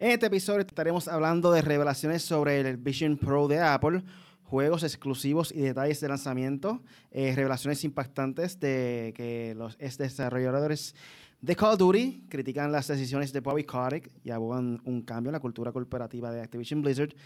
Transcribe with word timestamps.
En 0.00 0.12
este 0.12 0.26
episodio 0.26 0.60
estaremos 0.60 1.08
hablando 1.08 1.50
de 1.50 1.60
revelaciones 1.60 2.22
sobre 2.22 2.60
el 2.60 2.76
Vision 2.76 3.16
Pro 3.16 3.48
de 3.48 3.58
Apple, 3.58 4.04
juegos 4.44 4.84
exclusivos 4.84 5.50
y 5.50 5.58
detalles 5.60 6.00
de 6.00 6.06
lanzamiento, 6.06 6.80
eh, 7.10 7.32
revelaciones 7.34 7.82
impactantes 7.82 8.60
de 8.60 9.12
que 9.16 9.56
los 9.56 9.76
desarrolladores 9.76 10.94
de 11.40 11.56
Call 11.56 11.72
of 11.72 11.78
Duty 11.78 12.26
critican 12.28 12.70
las 12.70 12.86
decisiones 12.86 13.32
de 13.32 13.40
Bobby 13.40 13.64
Kotick 13.64 14.08
y 14.22 14.30
abogan 14.30 14.80
un 14.84 15.02
cambio 15.02 15.30
en 15.30 15.32
la 15.32 15.40
cultura 15.40 15.72
corporativa 15.72 16.30
de 16.30 16.42
Activision 16.42 16.80
Blizzard, 16.80 17.16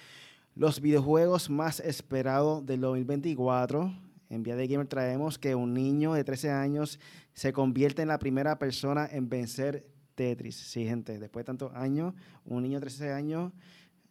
los 0.55 0.81
videojuegos 0.81 1.51
más 1.51 1.79
esperados 1.79 2.65
del 2.65 2.81
2024. 2.81 3.93
En 4.31 4.43
Vía 4.43 4.57
de 4.57 4.67
Gamer 4.67 4.87
traemos 4.87 5.39
que 5.39 5.55
un 5.55 5.75
niño 5.75 6.15
de 6.15 6.25
13 6.25 6.51
años 6.51 6.99
se 7.35 7.53
convierte 7.53 8.01
en 8.01 8.09
la 8.09 8.19
primera 8.19 8.59
persona 8.59 9.07
en 9.13 9.29
vencer 9.29 9.92
Tetris. 10.23 10.55
Sí, 10.55 10.87
gente, 10.87 11.19
después 11.19 11.43
de 11.43 11.47
tantos 11.47 11.75
años, 11.75 12.15
un 12.45 12.63
niño 12.63 12.79
de 12.79 12.83
13 12.83 13.13
años 13.13 13.53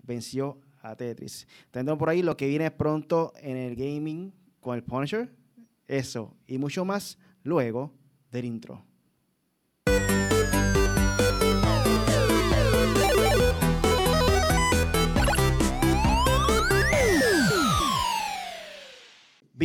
venció 0.03 0.59
a 0.81 0.95
Tetris. 0.95 1.47
Tendremos 1.71 1.99
por 1.99 2.09
ahí 2.09 2.21
lo 2.21 2.35
que 2.35 2.47
viene 2.47 2.69
pronto 2.71 3.33
en 3.37 3.55
el 3.55 3.75
gaming 3.75 4.33
con 4.59 4.75
el 4.75 4.83
Punisher. 4.83 5.33
Eso 5.87 6.35
y 6.47 6.57
mucho 6.57 6.83
más 6.83 7.17
luego 7.43 7.93
del 8.29 8.45
intro. 8.45 8.83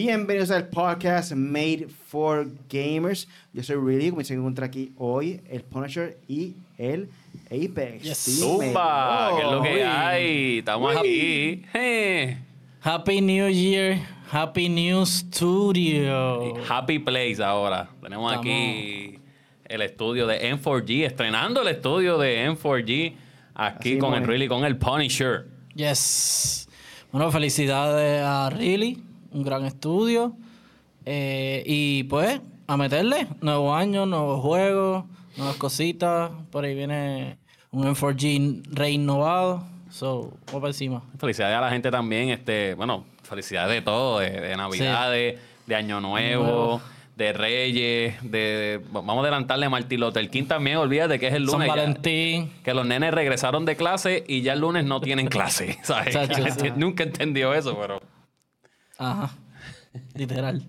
Bienvenidos 0.00 0.50
al 0.50 0.68
podcast 0.68 1.32
Made 1.32 1.86
for 1.88 2.46
Gamers. 2.68 3.26
Yo 3.54 3.62
soy 3.62 3.76
Really, 3.76 4.10
como 4.10 4.22
se 4.22 4.34
encuentra 4.34 4.66
aquí 4.66 4.92
hoy, 4.98 5.40
el 5.48 5.62
Punisher 5.62 6.18
y 6.28 6.54
el 6.76 7.08
Apex. 7.46 8.02
Yes. 8.02 8.38
Zumba, 8.38 9.30
Oh, 9.32 9.36
que 9.38 9.42
es 9.42 9.50
lo 9.52 9.62
que 9.62 9.74
uy. 9.76 9.80
hay. 9.80 10.58
Estamos 10.58 10.92
Uy. 10.92 10.98
aquí. 10.98 11.64
Eh. 11.72 12.36
Happy 12.82 13.22
New 13.22 13.48
Year, 13.48 13.98
Happy 14.30 14.68
New 14.68 15.06
Studio. 15.06 16.52
Happy 16.68 16.98
Place 16.98 17.42
ahora. 17.42 17.88
Tenemos 18.02 18.36
aquí 18.36 19.18
el 19.64 19.80
estudio 19.80 20.26
de 20.26 20.52
M4G, 20.52 21.06
estrenando 21.06 21.62
el 21.62 21.68
estudio 21.68 22.18
de 22.18 22.46
M4G 22.50 23.14
aquí 23.54 23.92
Así 23.92 23.98
con 23.98 24.12
el. 24.12 24.26
Really, 24.26 24.46
con 24.46 24.62
el 24.66 24.76
Punisher. 24.76 25.46
Yes. 25.74 26.68
Bueno, 27.10 27.32
felicidades 27.32 28.20
a 28.22 28.50
Really, 28.50 29.02
un 29.36 29.44
gran 29.44 29.64
estudio. 29.64 30.34
Eh, 31.04 31.62
y 31.66 32.04
pues, 32.04 32.40
a 32.66 32.76
meterle. 32.76 33.28
Nuevo 33.40 33.74
año, 33.74 34.06
nuevos 34.06 34.40
juegos, 34.40 35.04
nuevas 35.36 35.56
cositas. 35.56 36.30
Por 36.50 36.64
ahí 36.64 36.74
viene 36.74 37.38
un 37.70 37.84
M4G 37.86 38.62
reinnovado. 38.72 39.64
So, 39.90 40.32
vamos 40.46 40.60
para 40.60 40.68
encima. 40.68 41.02
Felicidades 41.18 41.56
a 41.56 41.60
la 41.60 41.70
gente 41.70 41.90
también, 41.90 42.30
este, 42.30 42.74
bueno, 42.74 43.04
felicidades 43.22 43.72
de 43.74 43.82
todo, 43.82 44.18
de, 44.18 44.30
de 44.30 44.56
Navidades, 44.56 45.38
de 45.66 45.74
Año 45.74 46.00
Nuevo, 46.00 46.44
Nuevo. 46.44 46.82
de 47.14 47.32
Reyes, 47.32 48.14
de, 48.22 48.82
vamos 48.90 49.16
a 49.16 49.20
adelantarle 49.20 49.66
a 49.66 49.70
Martin 49.70 50.00
Luther 50.00 50.28
King 50.28 50.44
también, 50.44 50.76
olvídate 50.76 51.18
que 51.18 51.28
es 51.28 51.34
el 51.34 51.48
San 51.48 51.60
lunes. 51.60 51.68
ya. 51.68 51.74
Valentín. 51.76 52.52
Que 52.62 52.74
los 52.74 52.84
nenes 52.84 53.14
regresaron 53.14 53.64
de 53.64 53.76
clase 53.76 54.24
y 54.28 54.42
ya 54.42 54.52
el 54.52 54.60
lunes 54.60 54.84
no 54.84 55.00
tienen 55.00 55.28
clase. 55.28 55.78
¿sabes? 55.82 56.12
Chacho, 56.12 56.42
Nunca 56.76 57.04
entendió 57.04 57.54
eso, 57.54 57.78
pero. 57.80 58.00
Ajá. 58.98 59.30
Literal. 60.14 60.62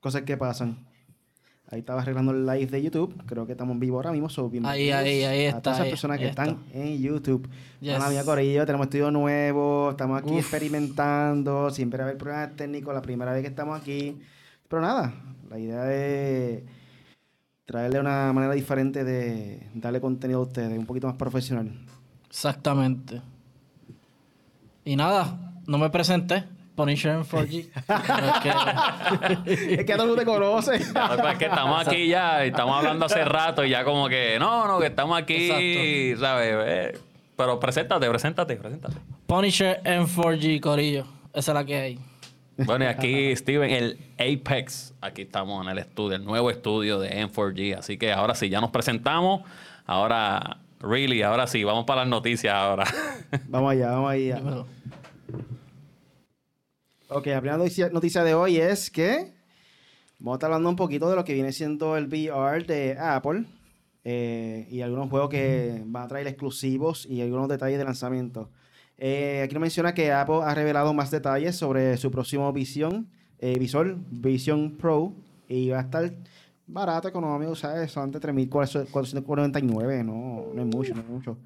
Cosas 0.00 0.22
que 0.22 0.36
pasan. 0.36 0.78
Ahí 1.70 1.80
estaba 1.80 2.02
arreglando 2.02 2.32
el 2.32 2.44
live 2.46 2.66
de 2.66 2.82
YouTube. 2.82 3.14
Creo 3.26 3.46
que 3.46 3.52
estamos 3.52 3.74
en 3.74 3.80
vivo 3.80 3.96
ahora 3.96 4.10
mismo. 4.10 4.28
So, 4.28 4.50
Ahí, 4.64 4.90
ahí, 4.90 5.22
ahí 5.22 5.44
A 5.44 5.48
está, 5.48 5.62
todas 5.62 5.76
esas 5.78 5.84
ahí, 5.84 5.90
personas 5.90 6.18
que 6.18 6.26
están 6.26 6.48
está. 6.48 6.78
en 6.78 6.98
YouTube. 7.00 7.48
Yes. 7.80 7.94
Hola, 7.94 8.10
mía 8.10 8.24
Corillo. 8.24 8.66
Tenemos 8.66 8.86
estudio 8.86 9.10
nuevo. 9.12 9.90
Estamos 9.90 10.20
aquí 10.20 10.32
Uf. 10.32 10.38
experimentando. 10.40 11.70
Siempre 11.70 12.02
hay 12.02 12.16
problemas 12.16 12.56
técnicos. 12.56 12.92
La 12.92 13.02
primera 13.02 13.32
vez 13.32 13.42
que 13.42 13.48
estamos 13.48 13.80
aquí. 13.80 14.18
Pero 14.68 14.82
nada. 14.82 15.14
La 15.48 15.58
idea 15.60 15.92
es 15.92 16.62
traerle 17.66 18.00
una 18.00 18.32
manera 18.32 18.52
diferente 18.54 19.04
de 19.04 19.68
darle 19.74 20.00
contenido 20.00 20.40
a 20.40 20.42
ustedes. 20.42 20.76
Un 20.76 20.86
poquito 20.86 21.06
más 21.06 21.16
profesional. 21.16 21.70
Exactamente. 22.28 23.22
Y 24.84 24.96
nada, 24.96 25.54
no 25.68 25.78
me 25.78 25.88
presenté. 25.90 26.44
Punisher 26.80 27.12
en 27.12 27.24
4G. 27.24 27.68
Pero 28.44 29.40
es 29.46 29.84
que- 29.84 29.92
todo 29.94 30.02
el 30.02 30.08
mundo 30.08 30.16
te 30.16 30.24
conoce. 30.24 30.78
Que 30.78 31.30
es 31.32 31.38
que 31.38 31.44
estamos 31.44 31.86
aquí 31.86 32.08
ya, 32.08 32.44
y 32.44 32.48
estamos 32.48 32.76
hablando 32.76 33.06
hace 33.06 33.24
rato 33.24 33.64
y 33.64 33.70
ya 33.70 33.84
como 33.84 34.08
que, 34.08 34.38
no, 34.38 34.66
no, 34.66 34.78
que 34.80 34.86
estamos 34.86 35.18
aquí, 35.18 36.14
¿sabes? 36.18 36.54
Eh, 36.66 36.98
pero 37.36 37.58
preséntate, 37.60 38.08
preséntate, 38.08 38.56
preséntate. 38.56 38.96
Punisher 39.26 39.80
en 39.84 40.06
4G, 40.06 40.60
Corillo. 40.60 41.04
Esa 41.32 41.52
es 41.52 41.54
la 41.54 41.64
que 41.64 41.76
hay. 41.76 41.98
Bueno, 42.58 42.84
y 42.84 42.88
aquí 42.88 43.34
Steven, 43.36 43.70
el 43.70 43.98
Apex. 44.18 44.92
Aquí 45.00 45.22
estamos 45.22 45.64
en 45.64 45.70
el 45.72 45.78
estudio, 45.78 46.16
el 46.16 46.24
nuevo 46.24 46.50
estudio 46.50 46.98
de 46.98 47.10
M4G. 47.26 47.78
Así 47.78 47.96
que 47.96 48.12
ahora 48.12 48.34
sí, 48.34 48.48
ya 48.50 48.60
nos 48.60 48.70
presentamos. 48.70 49.42
Ahora, 49.86 50.58
really, 50.80 51.22
ahora 51.22 51.46
sí, 51.46 51.64
vamos 51.64 51.84
para 51.86 52.02
las 52.02 52.08
noticias 52.08 52.54
ahora. 52.54 52.84
Vamos 53.48 53.72
allá, 53.72 53.90
vamos 53.92 54.10
allá. 54.12 54.40
Ok, 57.12 57.26
la 57.26 57.40
primera 57.40 57.58
noticia, 57.58 57.88
noticia 57.88 58.22
de 58.22 58.34
hoy 58.34 58.58
es 58.58 58.88
que 58.88 59.32
vamos 60.20 60.34
a 60.34 60.36
estar 60.36 60.46
hablando 60.46 60.68
un 60.68 60.76
poquito 60.76 61.10
de 61.10 61.16
lo 61.16 61.24
que 61.24 61.34
viene 61.34 61.50
siendo 61.50 61.96
el 61.96 62.06
VR 62.06 62.64
de 62.64 62.96
Apple 62.96 63.46
eh, 64.04 64.68
y 64.70 64.80
algunos 64.80 65.10
juegos 65.10 65.28
que 65.28 65.82
van 65.86 66.04
a 66.04 66.06
traer 66.06 66.28
exclusivos 66.28 67.06
y 67.10 67.20
algunos 67.20 67.48
detalles 67.48 67.78
de 67.78 67.84
lanzamiento. 67.84 68.48
Eh, 68.96 69.42
aquí 69.42 69.54
nos 69.54 69.60
menciona 69.60 69.92
que 69.92 70.12
Apple 70.12 70.38
ha 70.44 70.54
revelado 70.54 70.94
más 70.94 71.10
detalles 71.10 71.56
sobre 71.56 71.96
su 71.96 72.12
próximo 72.12 72.52
Vision, 72.52 73.08
eh, 73.40 73.58
visor, 73.58 73.96
Vision 74.12 74.76
Pro, 74.76 75.12
y 75.48 75.70
va 75.70 75.78
a 75.78 75.82
estar 75.82 76.12
barato, 76.68 77.08
económico, 77.08 77.56
¿sabes? 77.56 77.90
Son 77.90 78.12
de 78.12 78.20
3.499, 78.20 80.04
no, 80.04 80.54
no 80.54 80.62
es 80.62 80.68
mucho, 80.68 80.94
no 80.94 81.00
es 81.00 81.08
mucho 81.08 81.36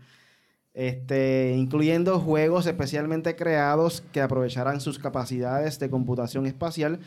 este, 0.74 1.54
incluyendo 1.56 2.18
juegos 2.20 2.66
especialmente 2.66 3.36
creados 3.36 4.02
que 4.12 4.20
aprovecharán 4.20 4.80
sus 4.80 4.98
capacidades 4.98 5.78
de 5.78 5.88
computación 5.88 6.46
espacial. 6.46 6.98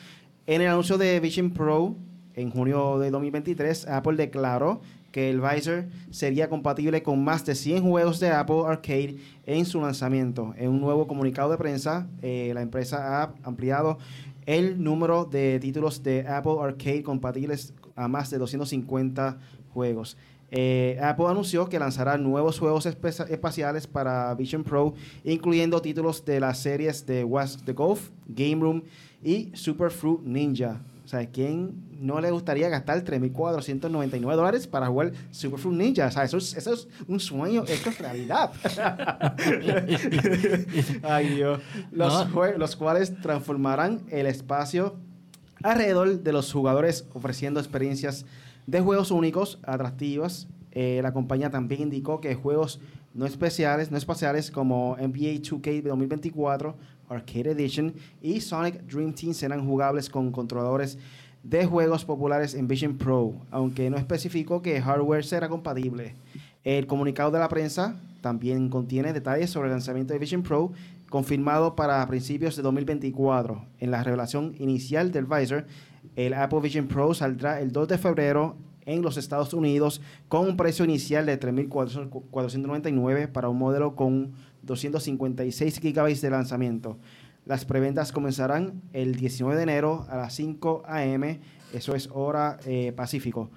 En 0.46 0.62
el 0.62 0.70
anuncio 0.70 0.98
de 0.98 1.20
Vision 1.20 1.52
Pro 1.52 1.96
en 2.34 2.50
junio 2.50 2.98
de 3.00 3.12
2023, 3.12 3.88
Apple 3.88 4.16
declaró 4.16 4.82
que 5.12 5.30
el 5.30 5.42
Visor 5.42 5.86
sería 6.12 6.50
compatible 6.50 7.02
con 7.02 7.24
más 7.24 7.46
de 7.46 7.56
100 7.56 7.84
juegos 7.84 8.20
de 8.20 8.30
Apple 8.30 8.64
Arcade 8.66 9.18
en 9.46 9.66
su 9.66 9.82
lanzamiento. 9.82 10.54
En 10.58 10.70
un 10.70 10.80
nuevo 10.80 11.08
comunicado 11.08 11.50
de 11.50 11.58
prensa, 11.58 12.08
eh, 12.22 12.52
la 12.54 12.62
empresa 12.62 13.24
ha 13.24 13.34
ampliado 13.44 13.98
el 14.46 14.82
número 14.82 15.26
de 15.26 15.60
títulos 15.60 16.04
de 16.04 16.26
Apple 16.28 16.58
Arcade 16.62 17.04
compatibles 17.04 17.74
a 17.98 18.08
más 18.08 18.30
de 18.30 18.38
250 18.38 19.38
juegos. 19.74 20.16
Eh, 20.50 20.98
Apple 21.04 21.26
anunció 21.28 21.68
que 21.68 21.78
lanzará 21.78 22.18
nuevos 22.18 22.58
juegos 22.58 22.86
espaciales 22.86 23.86
para 23.86 24.34
Vision 24.36 24.64
Pro, 24.64 24.94
incluyendo 25.26 25.82
títulos 25.82 26.24
de 26.24 26.40
las 26.40 26.60
series 26.60 27.06
de 27.06 27.26
West 27.26 27.66
the 27.66 27.74
Golf, 27.74 28.12
Game 28.30 28.62
Room 28.62 28.82
y 29.22 29.52
Super 29.54 29.92
Fruit 29.92 30.22
Ninja. 30.22 30.80
O 31.04 31.08
sea, 31.10 31.26
¿quién 31.30 31.74
no 32.02 32.20
le 32.22 32.32
gustaría 32.32 32.68
gastar 32.70 33.02
3.499 33.04 34.36
dólares 34.36 34.68
para 34.68 34.88
jugar 34.88 35.12
Super 35.32 35.60
Fruit 35.60 35.78
Ninja? 35.78 36.08
O 36.08 36.12
sea, 36.12 36.24
eso 36.24 36.38
es, 36.38 36.56
eso 36.56 36.74
es 36.74 36.88
un 37.08 37.20
sueño, 37.20 37.64
esto 37.68 37.90
es 37.90 38.00
realidad. 38.00 38.52
Ay, 41.04 41.30
Dios. 41.36 41.60
Los, 41.92 42.28
No. 42.28 42.34
jue- 42.34 42.58
los 42.58 42.76
cuales 42.76 43.14
transformarán 43.22 44.02
el 44.10 44.26
espacio 44.28 44.96
alrededor 45.64 46.22
de 46.22 46.32
los 46.32 46.52
jugadores 46.52 47.08
ofreciendo 47.14 47.60
experiencias 47.60 48.26
de 48.66 48.82
juegos 48.82 49.12
únicos, 49.12 49.60
atractivas. 49.64 50.48
Eh, 50.72 51.00
la 51.02 51.14
compañía 51.14 51.50
también 51.50 51.82
indicó 51.82 52.22
que 52.22 52.36
juegos 52.36 52.80
no 53.14 53.26
especiales, 53.26 53.90
no 53.90 53.98
espaciales 53.98 54.52
como 54.52 54.96
NBA 54.98 55.42
2K 55.42 55.82
2024, 55.82 56.76
Arcade 57.10 57.52
Edition 57.52 57.94
y 58.22 58.42
Sonic 58.42 58.84
Dream 58.84 59.14
Team 59.14 59.34
serán 59.34 59.66
jugables 59.66 60.10
con 60.10 60.32
controladores 60.32 60.98
de 61.44 61.66
juegos 61.66 62.04
populares 62.04 62.54
en 62.54 62.68
Vision 62.68 62.98
Pro, 62.98 63.34
aunque 63.52 63.90
no 63.90 63.98
especificó 63.98 64.62
que 64.62 64.82
hardware 64.82 65.24
será 65.24 65.48
compatible. 65.48 66.16
El 66.64 66.86
comunicado 66.86 67.32
de 67.32 67.40
la 67.40 67.48
prensa 67.48 67.96
también 68.22 68.70
contiene 68.70 69.14
detalles 69.14 69.50
sobre 69.50 69.70
el 69.70 69.74
lanzamiento 69.74 70.14
de 70.14 70.20
Vision 70.20 70.44
Pro 70.44 70.74
confirmado 71.10 71.76
para 71.76 72.06
principios 72.08 72.56
de 72.56 72.62
2024. 72.64 73.66
En 73.80 73.92
la 73.92 74.04
revelación 74.04 74.56
inicial 74.60 75.12
del 75.12 75.26
Visor, 75.26 75.66
el 76.16 76.34
Apple 76.34 76.62
Vision 76.62 76.88
Pro 76.88 77.14
saldrá 77.14 77.62
el 77.62 77.72
2 77.72 77.88
de 77.88 77.98
febrero 77.98 78.58
en 78.86 79.02
los 79.02 79.18
Estados 79.18 79.54
Unidos 79.54 80.02
con 80.30 80.48
un 80.48 80.58
precio 80.58 80.86
inicial 80.86 81.26
de 81.26 81.40
3.499 81.40 83.28
para 83.28 83.50
un 83.50 83.58
modelo 83.58 83.96
con 83.96 84.34
256 84.64 85.82
GB 85.82 86.22
de 86.22 86.30
lanzamiento. 86.30 86.98
Las 87.46 87.66
preventas 87.66 88.12
comenzarán 88.12 88.82
el 88.94 89.16
19 89.16 89.56
de 89.56 89.64
enero 89.64 90.06
a 90.10 90.18
las 90.18 90.34
5 90.36 90.84
a.m., 90.86 91.40
eso 91.74 91.96
es 91.96 92.10
hora 92.14 92.60
eh, 92.66 92.94
Pacífico. 92.96 93.50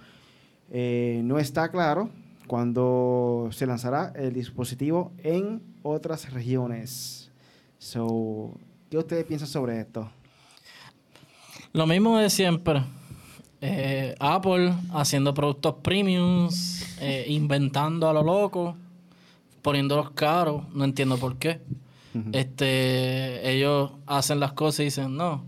Eh, 0.70 1.20
no 1.24 1.38
está 1.38 1.70
claro 1.70 2.10
cuando 2.46 3.48
se 3.52 3.66
lanzará 3.66 4.12
el 4.16 4.32
dispositivo 4.32 5.12
en 5.18 5.62
otras 5.82 6.32
regiones. 6.32 7.29
So, 7.80 8.52
¿Qué 8.90 8.98
ustedes 8.98 9.24
piensan 9.24 9.48
sobre 9.48 9.80
esto? 9.80 10.10
Lo 11.72 11.86
mismo 11.86 12.18
de 12.18 12.28
siempre. 12.28 12.82
Eh, 13.62 14.14
Apple 14.20 14.74
haciendo 14.92 15.32
productos 15.32 15.76
premiums, 15.82 16.98
eh, 17.00 17.24
inventando 17.28 18.06
a 18.06 18.12
lo 18.12 18.22
loco, 18.22 18.76
poniéndolos 19.62 20.10
caros, 20.10 20.68
no 20.74 20.84
entiendo 20.84 21.16
por 21.16 21.38
qué. 21.38 21.62
Este, 22.32 23.50
ellos 23.50 23.92
hacen 24.04 24.40
las 24.40 24.52
cosas 24.52 24.80
y 24.80 24.84
dicen, 24.84 25.16
no, 25.16 25.46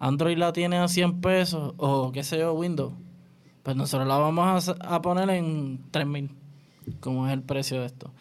Android 0.00 0.36
la 0.38 0.52
tiene 0.52 0.78
a 0.78 0.88
100 0.88 1.20
pesos 1.20 1.74
o 1.76 2.10
qué 2.10 2.24
sé 2.24 2.38
yo, 2.38 2.52
Windows. 2.52 2.94
Pues 3.62 3.76
nosotros 3.76 4.08
la 4.08 4.18
vamos 4.18 4.68
a, 4.68 4.72
a 4.72 5.02
poner 5.02 5.30
en 5.30 5.84
3000, 5.92 6.30
como 6.98 7.28
es 7.28 7.32
el 7.32 7.42
precio 7.42 7.80
de 7.80 7.86
esto. 7.86 8.12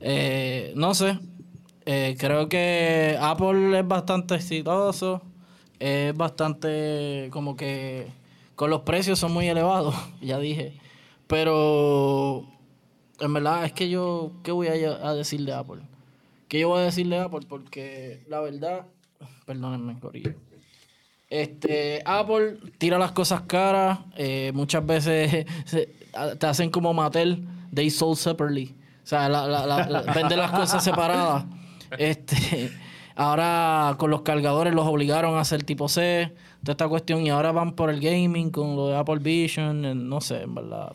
Eh, 0.00 0.72
no 0.76 0.94
sé, 0.94 1.18
eh, 1.86 2.16
creo 2.18 2.48
que 2.48 3.18
Apple 3.20 3.78
es 3.78 3.86
bastante 3.86 4.36
exitoso, 4.36 5.22
es 5.78 6.16
bastante 6.16 7.28
como 7.30 7.56
que 7.56 8.08
con 8.54 8.70
los 8.70 8.82
precios 8.82 9.18
son 9.18 9.32
muy 9.32 9.48
elevados, 9.48 9.94
ya 10.20 10.38
dije. 10.38 10.78
Pero 11.26 12.46
en 13.20 13.32
verdad 13.32 13.64
es 13.64 13.72
que 13.72 13.88
yo, 13.88 14.32
¿qué 14.42 14.52
voy 14.52 14.68
a, 14.68 14.72
a 14.72 15.14
decir 15.14 15.44
de 15.44 15.52
Apple? 15.52 15.82
¿Qué 16.48 16.60
yo 16.60 16.68
voy 16.68 16.80
a 16.80 16.84
decir 16.84 17.08
de 17.08 17.18
Apple? 17.18 17.46
Porque 17.48 18.24
la 18.28 18.40
verdad, 18.40 18.86
perdónenme, 19.46 19.98
Corillo. 19.98 20.34
Este, 21.30 22.02
Apple 22.04 22.58
tira 22.78 22.98
las 22.98 23.12
cosas 23.12 23.42
caras, 23.42 23.98
eh, 24.16 24.52
muchas 24.54 24.86
veces 24.86 25.46
te 26.38 26.46
hacen 26.46 26.70
como 26.70 26.94
Mattel, 26.94 27.44
they 27.74 27.90
sold 27.90 28.16
separately. 28.16 28.74
O 29.02 29.06
sea, 29.06 29.28
la, 29.28 29.46
la, 29.46 30.02
venden 30.14 30.38
las 30.38 30.52
cosas 30.52 30.82
separadas. 30.82 31.44
Este, 31.98 32.70
ahora 33.16 33.96
con 33.98 34.10
los 34.10 34.22
cargadores 34.22 34.74
los 34.74 34.86
obligaron 34.86 35.36
a 35.36 35.40
hacer 35.40 35.62
tipo 35.62 35.88
C, 35.88 36.32
toda 36.62 36.72
esta 36.72 36.88
cuestión, 36.88 37.26
y 37.26 37.30
ahora 37.30 37.52
van 37.52 37.72
por 37.72 37.90
el 37.90 38.00
gaming 38.00 38.50
con 38.50 38.76
lo 38.76 38.88
de 38.88 38.96
Apple 38.96 39.18
Vision, 39.18 40.08
no 40.08 40.20
sé, 40.20 40.42
en 40.42 40.54
verdad. 40.54 40.92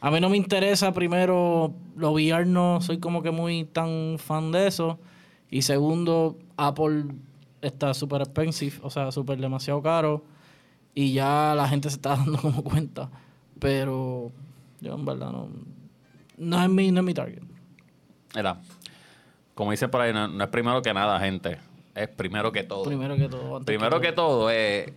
A 0.00 0.10
mí 0.10 0.20
no 0.20 0.28
me 0.28 0.36
interesa, 0.36 0.92
primero, 0.92 1.72
lo 1.96 2.10
VR 2.10 2.44
no 2.44 2.80
soy 2.80 2.98
como 2.98 3.22
que 3.22 3.30
muy 3.30 3.64
tan 3.64 4.18
fan 4.18 4.50
de 4.50 4.66
eso. 4.66 4.98
Y 5.48 5.62
segundo, 5.62 6.38
Apple 6.56 7.04
está 7.60 7.94
súper 7.94 8.22
expensive, 8.22 8.76
o 8.82 8.90
sea, 8.90 9.12
súper 9.12 9.38
demasiado 9.38 9.80
caro. 9.80 10.24
Y 10.92 11.12
ya 11.12 11.54
la 11.56 11.68
gente 11.68 11.88
se 11.88 11.96
está 11.96 12.10
dando 12.16 12.36
como 12.38 12.64
cuenta. 12.64 13.10
Pero 13.60 14.32
yo 14.80 14.94
en 14.94 15.04
verdad 15.04 15.30
no, 15.30 15.48
no 16.36 16.62
es 16.62 16.68
mi, 16.68 16.90
no 16.90 17.00
es 17.00 17.06
mi 17.06 17.14
target. 17.14 17.42
Mira, 18.34 18.60
como 19.62 19.70
dice 19.70 19.86
por 19.86 20.00
ahí, 20.00 20.12
no, 20.12 20.26
no 20.26 20.42
es 20.42 20.50
primero 20.50 20.82
que 20.82 20.92
nada, 20.92 21.20
gente. 21.20 21.56
Es 21.94 22.08
primero 22.08 22.50
que 22.50 22.64
todo. 22.64 22.82
Primero 22.82 23.16
que 23.16 23.28
todo. 23.28 23.60
Primero 23.60 24.00
que 24.00 24.10
todo. 24.10 24.38
todo, 24.40 24.50
eh, 24.50 24.92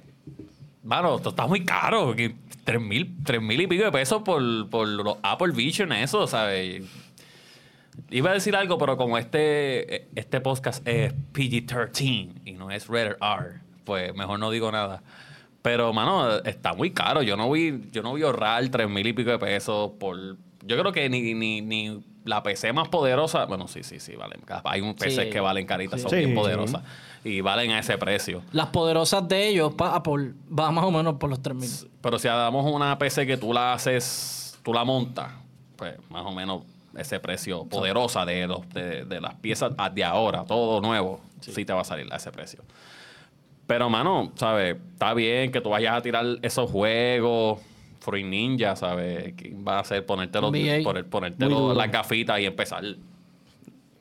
mano, 0.81 1.17
esto 1.17 1.29
está 1.29 1.45
muy 1.45 1.63
caro. 1.63 2.15
Tres 2.63 2.81
mil, 2.81 3.15
tres 3.23 3.43
mil 3.43 3.61
y 3.61 3.67
pico 3.67 3.83
de 3.83 3.91
pesos 3.91 4.23
por, 4.23 4.67
por 4.71 4.87
los 4.87 5.17
Apple 5.21 5.53
Vision, 5.53 5.91
eso, 5.91 6.25
¿sabes? 6.25 6.83
Iba 8.09 8.31
a 8.31 8.33
decir 8.33 8.55
algo, 8.55 8.79
pero 8.79 8.97
como 8.97 9.19
este, 9.19 10.07
este 10.19 10.41
podcast 10.41 10.85
es 10.87 11.13
PG-13 11.33 12.41
y 12.43 12.53
no 12.53 12.71
es 12.71 12.87
Rated 12.87 13.17
R, 13.21 13.61
pues 13.83 14.15
mejor 14.15 14.39
no 14.39 14.49
digo 14.49 14.71
nada. 14.71 15.03
Pero, 15.61 15.93
mano, 15.93 16.37
está 16.39 16.73
muy 16.73 16.89
caro. 16.89 17.21
Yo 17.21 17.37
no 17.37 17.51
vi, 17.51 17.83
yo 17.91 18.01
no 18.01 18.15
vi 18.15 18.23
ahorrar 18.23 18.67
tres 18.69 18.89
mil 18.89 19.05
y 19.05 19.13
pico 19.13 19.29
de 19.29 19.37
pesos 19.37 19.91
por... 19.99 20.17
Yo 20.63 20.75
creo 20.79 20.91
que 20.91 21.07
ni, 21.07 21.35
ni, 21.35 21.61
ni 21.61 22.03
la 22.25 22.43
PC 22.43 22.73
más 22.73 22.89
poderosa... 22.89 23.45
Bueno, 23.45 23.67
sí, 23.67 23.83
sí, 23.83 23.99
sí, 23.99 24.15
valen. 24.15 24.41
Hay 24.65 24.81
un 24.81 24.93
PC 24.95 25.25
Sí. 25.25 25.29
que 25.29 25.39
valen 25.39 25.65
caritas, 25.65 26.01
son 26.01 26.09
Sí. 26.09 26.17
bien 26.17 26.29
Sí. 26.31 26.35
poderosas. 26.35 26.81
Y 27.23 27.41
valen 27.41 27.71
a 27.71 27.79
ese 27.79 27.97
precio. 27.97 28.41
Las 28.51 28.67
poderosas 28.67 29.27
de 29.27 29.47
ellos, 29.47 29.73
pa 29.75 29.95
Apple, 29.95 30.33
va 30.47 30.69
más 30.71 30.83
o 30.85 30.91
menos 30.91 31.15
por 31.15 31.29
los 31.29 31.41
3000. 31.41 31.89
Pero 32.01 32.19
si 32.19 32.27
damos 32.27 32.65
una 32.71 32.97
PC 32.97 33.25
que 33.25 33.37
tú 33.37 33.53
la 33.53 33.73
haces, 33.73 34.59
tú 34.63 34.73
la 34.73 34.83
montas, 34.83 35.31
pues 35.75 35.95
más 36.09 36.25
o 36.25 36.31
menos 36.31 36.63
ese 36.97 37.19
precio 37.19 37.65
poderosa 37.65 38.25
de, 38.25 38.47
los, 38.47 38.67
de, 38.69 39.05
de 39.05 39.21
las 39.21 39.35
piezas 39.35 39.71
de 39.93 40.03
ahora, 40.03 40.43
todo 40.45 40.81
nuevo, 40.81 41.19
sí. 41.41 41.65
te 41.65 41.73
va 41.73 41.81
a 41.81 41.85
salir 41.85 42.11
a 42.11 42.17
ese 42.17 42.31
precio. 42.31 42.61
Pero, 43.67 43.89
mano, 43.89 44.31
¿sabes? 44.35 44.77
Está 44.93 45.13
bien 45.15 45.51
que 45.51 45.59
tú 45.61 45.69
vayas 45.69 45.95
a 45.97 46.01
tirar 46.01 46.25
esos 46.43 46.69
juegos. 46.69 47.59
Fruit 48.05 48.25
Ninja, 48.25 48.75
¿sabes? 48.75 49.33
¿Qué 49.33 49.53
va 49.67 49.77
a 49.77 49.79
hacer? 49.81 50.05
Ponértelo, 50.05 50.51
poner, 50.83 51.05
ponértelo 51.07 51.73
las 51.73 51.91
gafitas 51.91 52.39
y 52.39 52.45
empezar. 52.45 52.83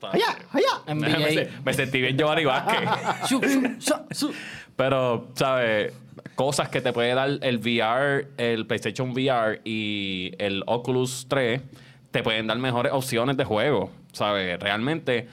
¡Allá! 0.02 0.36
¡Allá! 0.52 0.94
Me, 0.94 1.10
se- 1.32 1.48
me 1.64 1.72
sentí 1.72 2.00
bien 2.02 2.16
Giovanni 2.18 2.44
Vázquez. 2.44 2.88
Pero, 4.76 5.28
¿sabes? 5.34 5.92
Cosas 6.34 6.68
que 6.68 6.80
te 6.80 6.92
puede 6.92 7.14
dar 7.14 7.30
el 7.40 7.58
VR, 7.58 8.28
el 8.36 8.66
PlayStation 8.66 9.10
VR 9.10 9.60
y 9.64 10.32
el 10.38 10.62
Oculus 10.66 11.26
3 11.28 11.60
te 12.10 12.22
pueden 12.22 12.46
dar 12.46 12.58
mejores 12.58 12.92
opciones 12.92 13.36
de 13.36 13.44
juego, 13.44 13.90
¿sabes? 14.12 14.58
Realmente, 14.60 15.28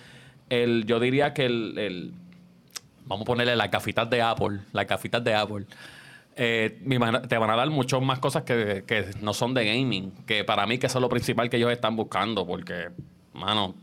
el, 0.50 0.85
yo 0.85 1.00
diría 1.00 1.33
que 1.33 1.45
el, 1.45 1.77
el- 1.77 2.13
Vamos 3.06 3.23
a 3.23 3.25
ponerle 3.25 3.56
las 3.57 3.69
gafitas 3.69 4.09
de 4.09 4.21
Apple, 4.21 4.59
las 4.71 4.88
gafitas 4.88 5.21
de 5.23 5.33
Apple. 5.33 5.65
Eh, 6.36 6.80
te 7.28 7.38
van 7.38 7.50
a 7.50 7.56
dar 7.56 7.69
muchas 7.69 8.01
más 8.01 8.19
cosas 8.19 8.44
que, 8.44 8.83
que 8.88 9.06
no 9.22 9.33
son 9.33 9.54
de 9.54 9.66
gaming, 9.66 10.12
que 10.25 10.44
para 10.44 10.66
mí 10.66 10.78
que 10.78 10.88
eso 10.88 10.98
es 10.98 11.01
lo 11.01 11.10
principal 11.10 11.50
que 11.50 11.57
ellos 11.57 11.72
están 11.72 11.95
buscando, 11.95 12.45
porque, 12.45 12.89
mano, 13.33 13.75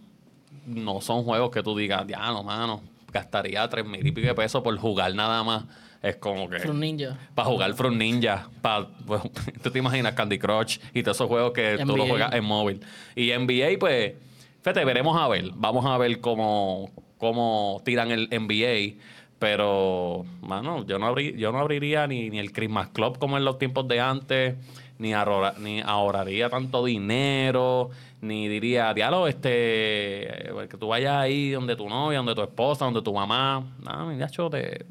no 0.67 1.01
son 1.01 1.25
juegos 1.25 1.51
que 1.51 1.63
tú 1.63 1.77
digas, 1.77 2.07
diablo, 2.07 2.43
mano, 2.43 2.83
gastaría 3.13 3.69
tres 3.69 3.85
mil 3.85 4.07
y 4.07 4.13
pico 4.13 4.27
de 4.29 4.35
pesos 4.35 4.63
por 4.63 4.77
jugar 4.79 5.15
nada 5.15 5.43
más. 5.43 5.65
Es 6.01 6.17
como 6.17 6.49
que... 6.49 6.61
Fruit 6.61 6.79
Ninja. 6.79 7.19
Para 7.35 7.49
jugar 7.49 7.75
Fruit 7.75 7.97
Ninja, 7.97 8.49
para, 8.63 8.87
tú 9.63 9.71
te 9.71 9.79
imaginas 9.79 10.13
Candy 10.15 10.39
Crush 10.39 10.79
y 10.95 11.03
todos 11.03 11.17
esos 11.17 11.27
juegos 11.27 11.53
que 11.53 11.79
tú 11.85 11.97
los 11.97 12.09
juegas 12.09 12.33
en 12.35 12.45
móvil. 12.45 12.81
Y 13.17 13.33
NBA, 13.33 13.79
pues, 13.81 14.15
fíjate, 14.63 14.85
veremos 14.85 15.21
a 15.21 15.27
ver. 15.27 15.51
Vamos 15.57 15.85
a 15.87 15.99
ver 15.99 16.21
cómo, 16.21 16.91
cómo 17.19 17.83
tiran 17.85 18.13
el 18.13 18.29
NBA. 18.31 19.03
Pero, 19.39 20.25
mano, 20.43 20.85
yo 20.87 20.99
no, 20.99 21.07
abrí, 21.07 21.35
yo 21.37 21.53
no 21.53 21.59
abriría 21.59 22.07
ni, 22.09 22.29
ni 22.31 22.39
el 22.41 22.53
Christmas 22.53 22.89
Club 22.89 23.19
como 23.19 23.37
en 23.37 23.45
los 23.45 23.59
tiempos 23.59 23.87
de 23.87 24.01
antes, 24.01 24.57
ni, 24.99 25.13
ahorra- 25.15 25.55
ni 25.59 25.81
ahorraría 25.81 26.51
tanto 26.51 26.85
dinero, 26.85 27.91
ni 28.21 28.49
diría, 28.49 28.93
diálogo, 28.95 29.29
este, 29.29 30.51
que 30.69 30.77
tú 30.77 30.89
vayas 30.89 31.15
ahí 31.17 31.51
donde 31.51 31.77
tu 31.77 31.89
novia, 31.89 32.19
donde 32.19 32.35
tu 32.35 32.43
esposa, 32.43 32.85
donde 32.87 33.01
tu 33.01 33.15
mamá. 33.15 33.65
No, 33.85 34.07
mi 34.07 34.19
gacho, 34.19 34.49
de, 34.51 34.85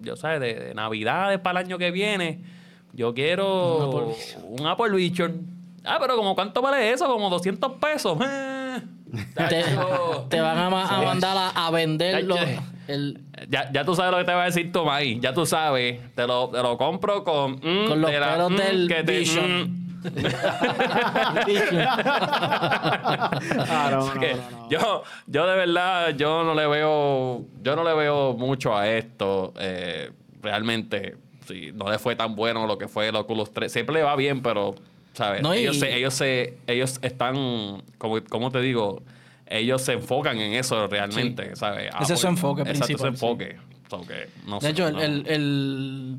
yo 0.00 0.14
sabes, 0.16 0.38
de, 0.40 0.54
de 0.54 0.74
Navidades 0.74 1.40
para 1.40 1.58
el 1.60 1.66
año 1.66 1.78
que 1.78 1.90
viene, 1.90 2.40
yo 2.92 3.12
quiero 3.12 3.88
un 4.44 4.66
Apple 4.68 4.90
Vision. 4.94 5.46
Ah, 5.84 5.96
pero 6.00 6.14
como 6.16 6.36
cuánto 6.36 6.62
vale 6.62 6.92
eso, 6.92 7.06
como 7.06 7.28
200 7.28 7.72
pesos. 7.72 8.16
Eh, 9.10 9.64
Te, 10.28 10.38
van 10.40 10.58
a, 10.58 10.68
ma- 10.68 10.84
a 10.86 11.00
mandar 11.02 11.34
a, 11.36 11.48
a 11.66 11.70
vender 11.70 12.24
los, 12.24 12.38
Tacho. 12.38 12.62
El, 12.88 13.20
Ya, 13.48 13.70
ya 13.72 13.84
tú 13.84 13.94
sabes 13.94 14.10
lo 14.12 14.18
que 14.18 14.24
te 14.24 14.32
va 14.34 14.42
a 14.42 14.46
decir 14.46 14.72
Tomás. 14.72 15.02
Ya 15.20 15.32
tú 15.32 15.46
sabes. 15.46 16.00
Te 16.14 16.26
lo, 16.26 16.48
te 16.48 16.62
lo 16.62 16.76
compro 16.76 17.22
con... 17.24 17.52
mm, 17.52 17.86
Con 17.88 18.00
los 18.00 18.10
de 18.10 18.18
pelos 18.18 18.56
del 18.56 18.88
que 18.88 19.04
te- 19.04 19.18
Vision. 19.20 19.62
mm. 19.62 19.88
Ah, 23.68 23.88
no, 23.90 24.14
no, 24.14 24.20
Que 24.20 24.34
no, 24.34 24.50
no. 24.50 24.70
Yo, 24.70 25.02
yo 25.26 25.46
de 25.46 25.56
verdad, 25.56 26.14
yo 26.16 26.44
no 26.44 26.54
le 26.54 26.66
veo, 26.66 27.44
yo 27.62 27.76
no 27.76 27.84
le 27.84 27.94
veo 27.94 28.34
mucho 28.34 28.76
a 28.76 28.88
esto. 28.88 29.52
eh, 29.58 30.10
realmente, 30.42 31.16
sí, 31.46 31.70
no 31.74 31.90
le 31.90 31.98
fue 31.98 32.14
tan 32.16 32.34
bueno 32.36 32.66
lo 32.66 32.78
que 32.78 32.88
fue 32.88 33.08
el 33.08 33.16
Oculus 33.16 33.52
3. 33.52 33.72
Siempre 33.72 33.94
le 33.96 34.02
va 34.02 34.14
bien, 34.16 34.42
pero, 34.42 34.74
¿sabes? 35.14 35.42
No, 35.42 35.54
y- 35.54 35.58
ellos, 35.58 35.78
se, 35.78 35.96
ellos 35.96 36.14
se, 36.14 36.58
ellos 36.66 36.98
están, 37.02 37.82
como, 37.98 38.22
como 38.28 38.50
te 38.50 38.60
digo, 38.60 39.02
ellos 39.50 39.82
se 39.82 39.94
enfocan 39.94 40.38
en 40.38 40.54
eso 40.54 40.86
realmente, 40.86 41.56
¿sabes? 41.56 41.90
Ese 42.00 42.14
es 42.14 42.20
su 42.20 42.26
enfoque 42.28 42.62
Exacto, 42.62 42.86
principal, 42.86 43.06
ese 43.06 43.08
enfoque. 43.24 43.56
So 43.90 44.02
que, 44.02 44.28
no 44.46 44.56
De 44.58 44.66
sé, 44.66 44.70
hecho, 44.70 44.86
el, 44.88 44.94
no. 44.94 45.02
el- 45.02 45.26
el- 45.26 46.18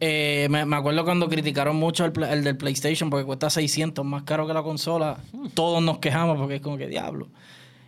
eh, 0.00 0.48
me, 0.50 0.64
me 0.66 0.74
acuerdo 0.76 1.04
cuando 1.04 1.28
criticaron 1.28 1.76
mucho 1.76 2.04
el, 2.04 2.42
del 2.42 2.56
PlayStation 2.56 3.08
porque 3.08 3.24
cuesta 3.24 3.48
600, 3.50 4.04
más 4.04 4.24
caro 4.24 4.46
que 4.48 4.52
la 4.54 4.62
consola. 4.64 5.18
Todos 5.54 5.80
nos 5.82 5.98
quejamos 5.98 6.36
porque 6.38 6.56
es 6.56 6.60
como 6.60 6.76
que 6.76 6.88
diablo. 6.88 7.28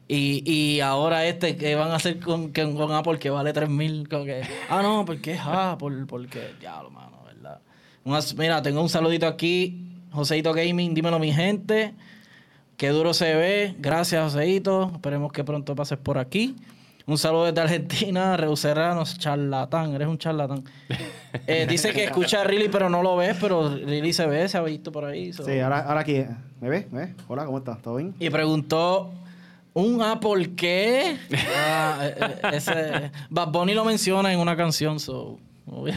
Y, 0.07 0.49
y 0.49 0.81
ahora 0.81 1.25
este 1.27 1.57
que 1.57 1.75
van 1.75 1.91
a 1.91 1.97
hacer 1.97 2.21
con, 2.21 2.53
con 2.53 2.93
Apple 2.93 3.19
que 3.19 3.31
vale 3.31 3.53
3000, 3.53 4.09
como 4.09 4.25
que, 4.27 4.43
ah, 4.69 4.81
no, 4.83 5.05
porque 5.05 5.33
es 5.33 5.41
Apple, 5.43 6.05
porque, 6.07 6.51
diablo, 6.61 6.91
mano, 6.91 7.19
¿verdad? 7.27 7.61
Mira, 8.37 8.63
tengo 8.63 8.81
un 8.83 8.89
saludito 8.91 9.27
aquí, 9.27 9.89
Joseito 10.13 10.53
Gaming, 10.53 10.95
dímelo 10.95 11.19
mi 11.19 11.33
gente. 11.33 11.95
Qué 12.77 12.89
duro 12.89 13.15
se 13.15 13.35
ve. 13.35 13.75
Gracias, 13.79 14.23
Joseito. 14.23 14.91
Esperemos 14.95 15.33
que 15.33 15.45
pronto 15.45 15.75
pases 15.75 15.99
por 15.99 16.19
aquí. 16.19 16.57
Un 17.07 17.19
saludo 17.19 17.45
desde 17.45 17.61
Argentina, 17.61 18.35
Reus 18.37 18.61
Serranos, 18.61 19.19
charlatán, 19.19 19.95
eres 19.95 20.09
un 20.09 20.19
charlatán. 20.19 20.65
Eh, 21.49 21.67
dice 21.69 21.93
que 21.93 22.05
escucha 22.05 22.43
a 22.43 22.45
Riley, 22.45 22.69
pero 22.69 22.89
no 22.89 23.03
lo 23.03 23.17
ves, 23.17 23.37
pero 23.41 23.69
Riley 23.69 24.13
se 24.13 24.25
ve, 24.25 24.49
se 24.49 24.57
ha 24.57 24.63
visto 24.63 24.93
por 24.93 25.05
ahí. 25.05 25.33
so- 25.33 25.45
Sí, 25.45 25.59
ahora, 25.59 25.81
ahora 25.81 26.01
aquí. 26.03 26.25
¿Me 26.61 26.69
ves? 26.69 26.91
¿Me 26.93 27.01
ves? 27.07 27.11
Hola, 27.27 27.45
¿cómo 27.45 27.59
estás? 27.59 27.83
¿Todo 27.83 27.97
bien? 27.97 28.15
Y 28.21 28.31
preguntó, 28.31 29.11
¿un 29.73 30.01
Apple 30.01 30.55
qué? 30.55 31.19
Ah, 31.59 31.99
eh, 32.03 32.15
eh, 32.21 32.41
ese, 32.53 33.11
Bad 33.31 33.49
Bunny 33.49 33.75
lo 33.75 33.85
menciona 33.85 34.33
en 34.33 34.39
una 34.39 34.57
canción, 34.57 35.01
so... 35.01 35.41
obvio. 35.67 35.95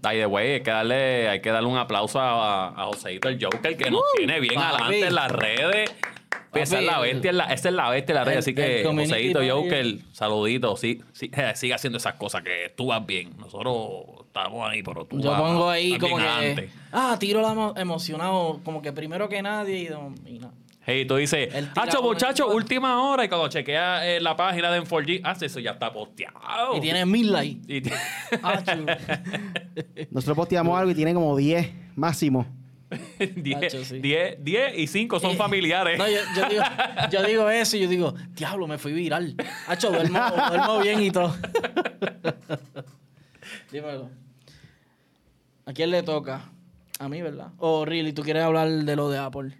By 0.00 0.16
the 0.18 0.26
way, 0.26 0.52
hay 0.54 0.62
que 0.62 0.70
darle, 0.70 1.28
hay 1.28 1.40
que 1.42 1.50
darle 1.50 1.68
un 1.68 1.76
aplauso 1.76 2.18
a, 2.18 2.68
a 2.68 2.86
Joseito 2.86 3.28
el 3.28 3.38
Joker 3.44 3.76
que 3.76 3.90
nos 3.90 4.00
tiene 4.16 4.40
bien 4.40 4.54
papi. 4.54 4.74
adelante 4.74 5.06
en 5.06 5.14
las 5.14 5.30
redes. 5.30 5.90
Esa 6.54 6.78
es 6.78 6.84
la 6.84 6.98
bestia, 7.00 7.32
la- 7.32 7.44
esa 7.52 7.68
es 7.68 7.74
la 7.74 7.90
bestia 7.90 8.24
redes. 8.24 8.34
el- 8.34 8.38
Así 8.38 8.50
el 8.50 8.82
que, 8.82 8.84
Joseito. 8.84 9.40
Joker, 9.48 9.98
saludito. 10.12 10.76
Sí, 10.76 11.00
sí, 11.12 11.30
eh, 11.36 11.52
sigue 11.54 11.74
haciendo 11.74 11.98
esas 11.98 12.14
cosas 12.14 12.42
que 12.42 12.72
tú 12.76 12.86
vas 12.86 13.04
bien. 13.04 13.30
Nosotros 13.38 14.26
estamos 14.26 14.68
ahí, 14.68 14.82
pero 14.82 15.04
tú 15.04 15.20
Yo 15.20 15.30
vas- 15.30 15.40
pongo 15.40 15.68
ahí 15.68 15.92
vas 15.92 16.00
como 16.00 16.16
que... 16.16 16.22
adelante. 16.24 16.70
Ah, 16.92 17.16
tiro 17.20 17.42
la 17.42 17.48
emo- 17.52 17.74
emocionado, 17.78 18.60
como 18.64 18.80
que 18.82 18.92
primero 18.92 19.28
que 19.28 19.42
nadie 19.42 19.90
y, 20.26 20.38
no-. 20.38 20.52
Hey, 20.90 21.04
tú 21.04 21.16
dices, 21.16 21.54
hacho 21.76 21.98
el 21.98 22.02
muchacho, 22.04 22.44
cuadro". 22.44 22.56
última 22.56 23.02
hora. 23.02 23.22
Y 23.22 23.28
cuando 23.28 23.48
chequea 23.48 24.08
eh, 24.08 24.20
la 24.22 24.34
página 24.36 24.70
de 24.72 24.80
M4G, 24.80 25.20
ah, 25.22 25.36
eso 25.38 25.60
ya 25.60 25.72
está 25.72 25.92
posteado. 25.92 26.74
Y 26.76 26.80
tiene 26.80 27.04
mil 27.04 27.30
likes. 27.30 27.82
Ah. 28.42 28.62
Nosotros 30.10 30.36
posteamos 30.36 30.78
algo 30.78 30.90
y 30.90 30.94
tiene 30.94 31.12
como 31.12 31.36
10 31.36 31.70
máximo. 31.94 32.46
10, 33.36 33.56
Hacho, 33.56 33.84
sí. 33.84 33.98
10, 34.00 34.42
10 34.44 34.78
y 34.78 34.86
5 34.86 35.20
son 35.20 35.32
Eh, 35.32 35.36
familiares. 35.36 35.98
No, 35.98 36.08
yo, 36.08 36.18
yo 36.36 36.48
digo, 36.48 36.62
yo 37.10 37.22
digo 37.22 37.50
eso 37.50 37.76
y 37.76 37.80
yo 37.80 37.88
digo, 37.88 38.14
diablo, 38.34 38.66
me 38.66 38.78
fui 38.78 38.92
viral. 38.92 39.34
Hacho, 39.66 39.90
duermo, 39.90 40.18
duermo 40.48 40.78
bien 40.80 41.00
y 41.02 41.10
todo. 41.10 41.34
Dímelo. 43.72 44.10
¿A 45.66 45.72
quién 45.72 45.90
le 45.90 46.02
toca? 46.02 46.50
A 46.98 47.08
mí, 47.08 47.20
¿verdad? 47.22 47.48
O 47.58 47.84
really, 47.84 48.12
¿tú 48.12 48.22
quieres 48.22 48.42
hablar 48.42 48.68
de 48.70 48.96
lo 48.96 49.10
de 49.10 49.18
Apple? 49.18 49.52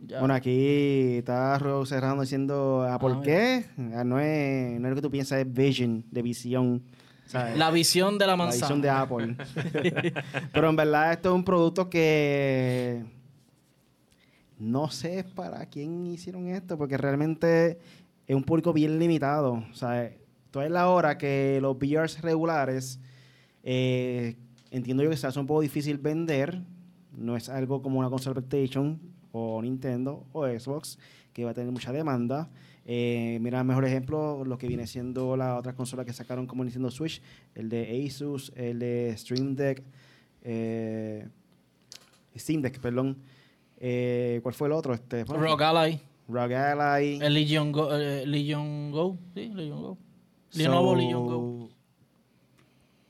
Ya. 0.00 0.18
Bueno, 0.20 0.34
aquí 0.34 1.16
está 1.18 1.58
Serrano 1.86 2.20
diciendo, 2.20 2.82
¿a 2.88 2.98
por 2.98 3.12
Ah, 3.12 3.20
qué? 3.24 3.64
Ah, 3.94 4.04
no, 4.04 4.20
es, 4.20 4.78
no 4.78 4.86
es 4.86 4.90
lo 4.90 4.94
que 4.96 5.02
tú 5.02 5.10
piensas, 5.10 5.40
es 5.40 5.52
vision, 5.52 6.04
de 6.10 6.22
visión. 6.22 6.82
¿Sabes? 7.26 7.56
la 7.56 7.70
visión 7.70 8.18
de 8.18 8.26
la 8.26 8.32
La 8.32 8.36
manzana. 8.36 8.60
visión 8.66 8.82
de 8.82 8.90
Apple. 8.90 9.36
Pero 10.52 10.70
en 10.70 10.76
verdad 10.76 11.12
esto 11.12 11.28
es 11.30 11.34
un 11.34 11.44
producto 11.44 11.88
que 11.90 13.04
no 14.58 14.90
sé 14.90 15.24
para 15.34 15.66
quién 15.66 16.06
hicieron 16.06 16.48
esto, 16.48 16.78
porque 16.78 16.96
realmente 16.96 17.78
es 18.26 18.34
un 18.36 18.42
público 18.42 18.72
bien 18.72 18.98
limitado. 18.98 19.64
O 19.70 19.74
sea, 19.74 20.04
es 20.04 20.70
la 20.70 20.88
hora 20.88 21.18
que 21.18 21.58
los 21.60 21.76
VRs 21.78 22.22
regulares, 22.22 22.98
eh, 23.62 24.36
entiendo 24.70 25.02
yo 25.02 25.10
que 25.10 25.16
se 25.16 25.26
hace 25.26 25.38
un 25.38 25.46
poco 25.46 25.60
difícil 25.60 25.98
vender. 25.98 26.62
No 27.12 27.36
es 27.36 27.48
algo 27.48 27.82
como 27.82 27.98
una 27.98 28.08
consola 28.08 28.40
PlayStation 28.40 28.98
o 29.32 29.60
Nintendo 29.60 30.24
o 30.32 30.46
Xbox, 30.46 30.98
que 31.32 31.44
va 31.44 31.50
a 31.50 31.54
tener 31.54 31.70
mucha 31.70 31.92
demanda. 31.92 32.48
Eh, 32.88 33.38
mira, 33.40 33.64
mejor 33.64 33.84
ejemplo, 33.84 34.44
lo 34.44 34.56
que 34.58 34.68
viene 34.68 34.86
siendo 34.86 35.36
las 35.36 35.58
otras 35.58 35.74
consolas 35.74 36.06
que 36.06 36.12
sacaron 36.12 36.46
como 36.46 36.62
Nintendo 36.62 36.90
Switch, 36.90 37.20
el 37.54 37.68
de 37.68 38.06
Asus, 38.06 38.52
el 38.54 38.78
de 38.78 39.12
Stream 39.16 39.56
Deck, 39.56 39.82
eh, 40.42 41.26
Steam 42.38 42.62
Deck, 42.62 42.78
perdón. 42.78 43.18
Eh, 43.78 44.38
¿Cuál 44.42 44.54
fue 44.54 44.68
el 44.68 44.72
otro? 44.72 44.94
Este, 44.94 45.24
bueno, 45.24 45.42
Rock 45.42 45.62
Ally. 45.62 46.00
Rogue 46.28 46.56
Ally. 46.56 47.18
El 47.20 47.34
Legion 47.34 47.72
Go. 47.72 47.94
eh, 47.94 48.24
Legion 48.26 48.90
Go. 48.90 49.16
Sí, 49.34 49.48
Legion 49.52 49.80
Go. 49.82 49.98
Lenovo 50.54 50.90
So, 50.90 50.96
Legion 50.96 51.26
Go. 51.26 51.68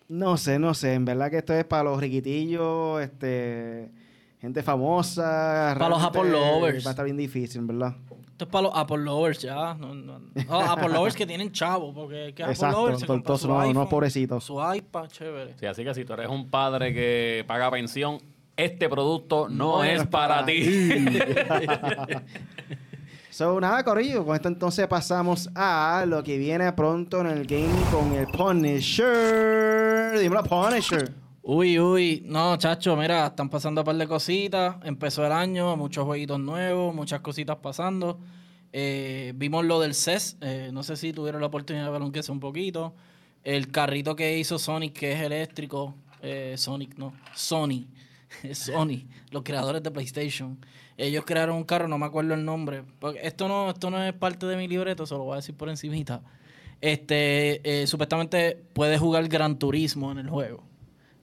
No 0.09 0.37
sé, 0.37 0.59
no 0.59 0.75
sé. 0.75 0.95
En 0.95 1.05
verdad 1.05 1.31
que 1.31 1.39
esto 1.39 1.55
es 1.55 1.65
para 1.65 1.85
los 1.85 2.01
riquitillos, 2.01 3.03
este, 3.03 3.91
gente 4.41 4.63
famosa. 4.63 5.75
Para 5.79 5.89
los 5.91 6.03
Apple 6.03 6.31
lovers. 6.31 6.85
Va 6.85 6.91
a 6.91 6.93
estar 6.93 7.05
bien 7.05 7.17
difícil, 7.17 7.61
en 7.61 7.67
verdad. 7.67 7.97
Esto 8.37 8.45
es 8.45 8.51
para 8.51 8.65
los 8.65 8.73
Apple 8.75 8.99
Lovers 8.99 9.41
ya. 9.41 9.73
No, 9.73 9.95
no. 9.95 10.19
No, 10.19 10.61
Apple 10.61 10.91
Lovers 10.91 11.17
que 11.17 11.27
tienen 11.27 11.51
chavo. 11.53 11.95
Porque 11.95 12.35
que 12.35 12.43
Apple 12.43 12.53
Exacto, 12.53 12.81
Lovers 12.81 13.01
se 13.01 13.07
compra 13.07 13.29
tortoso, 13.29 13.47
su 13.47 13.49
no, 13.49 13.55
no 13.55 13.61
iPhone, 13.61 13.89
pobrecitos. 13.89 14.45
Su 14.45 14.75
iPad, 14.75 15.07
chévere. 15.07 15.55
Sí, 15.59 15.65
así 15.65 15.83
que 15.83 15.95
si 15.95 16.05
tú 16.05 16.13
eres 16.13 16.29
un 16.29 16.51
padre 16.51 16.93
que 16.93 17.47
paga 17.49 17.71
pensión, 17.71 18.19
este 18.55 18.91
producto 18.91 19.49
no, 19.49 19.79
No 19.79 19.85
es 19.85 20.03
es 20.03 20.07
para, 20.09 20.35
para 20.35 20.47
ti. 20.47 21.19
So, 23.31 23.59
nada, 23.59 23.83
Corillo. 23.85 24.25
Con 24.27 24.37
esto 24.37 24.49
entonces 24.49 24.87
pasamos 24.87 25.49
a 25.55 26.05
lo 26.07 26.23
que 26.23 26.37
viene 26.37 26.71
pronto 26.75 27.23
en 27.23 27.29
el 27.29 27.47
game 27.47 27.69
con 27.91 28.13
el 28.13 28.27
Punisher. 28.27 30.19
Dímelo, 30.19 30.43
Punisher. 30.45 31.26
Uy, 31.49 31.79
uy, 31.79 32.25
no, 32.27 32.57
chacho, 32.57 32.97
mira, 32.97 33.29
están 33.29 33.49
pasando 33.49 33.83
un 33.83 33.85
par 33.85 33.95
de 33.95 34.09
cositas. 34.09 34.79
Empezó 34.83 35.25
el 35.25 35.31
año, 35.31 35.77
muchos 35.77 36.05
jueguitos 36.05 36.41
nuevos, 36.41 36.93
muchas 36.93 37.21
cositas 37.21 37.59
pasando. 37.59 38.19
Eh, 38.73 39.33
vimos 39.37 39.65
lo 39.65 39.79
del 39.79 39.95
CES, 39.95 40.39
eh, 40.41 40.71
no 40.73 40.83
sé 40.83 40.97
si 40.97 41.13
tuvieron 41.13 41.41
la 41.41 41.47
oportunidad 41.47 41.85
de 41.85 41.91
verlo 41.93 42.07
aunque 42.07 42.25
sea 42.25 42.33
un 42.33 42.41
poquito. 42.41 42.97
El 43.45 43.71
carrito 43.71 44.17
que 44.17 44.37
hizo 44.37 44.59
Sonic, 44.59 44.95
que 44.95 45.13
es 45.13 45.21
eléctrico, 45.21 45.95
eh, 46.21 46.55
Sonic 46.59 46.99
no, 46.99 47.13
Sony, 47.33 47.87
Sony, 48.53 49.07
los 49.31 49.45
creadores 49.45 49.85
de 49.85 49.93
PlayStation. 49.93 50.59
Ellos 50.97 51.25
crearon 51.25 51.59
un 51.59 51.65
carro, 51.65 51.87
no 51.87 51.97
me 51.97 52.07
acuerdo 52.07 52.35
el 52.35 52.45
nombre. 52.45 52.83
Esto 53.23 53.47
no, 53.47 53.71
esto 53.71 53.89
no 53.89 54.03
es 54.03 54.13
parte 54.15 54.47
de 54.47 54.57
mi 54.57 54.67
libreto, 54.67 55.07
se 55.07 55.15
lo 55.15 55.23
voy 55.23 55.35
a 55.35 55.37
decir 55.37 55.57
por 55.57 55.69
encimita. 55.69 56.23
Este, 56.81 57.83
eh, 57.83 57.87
supuestamente 57.87 58.65
puede 58.73 58.99
jugar 58.99 59.29
Gran 59.29 59.61
Turismo 59.61 60.11
en 60.11 60.19
el 60.19 60.29
juego. 60.29 60.65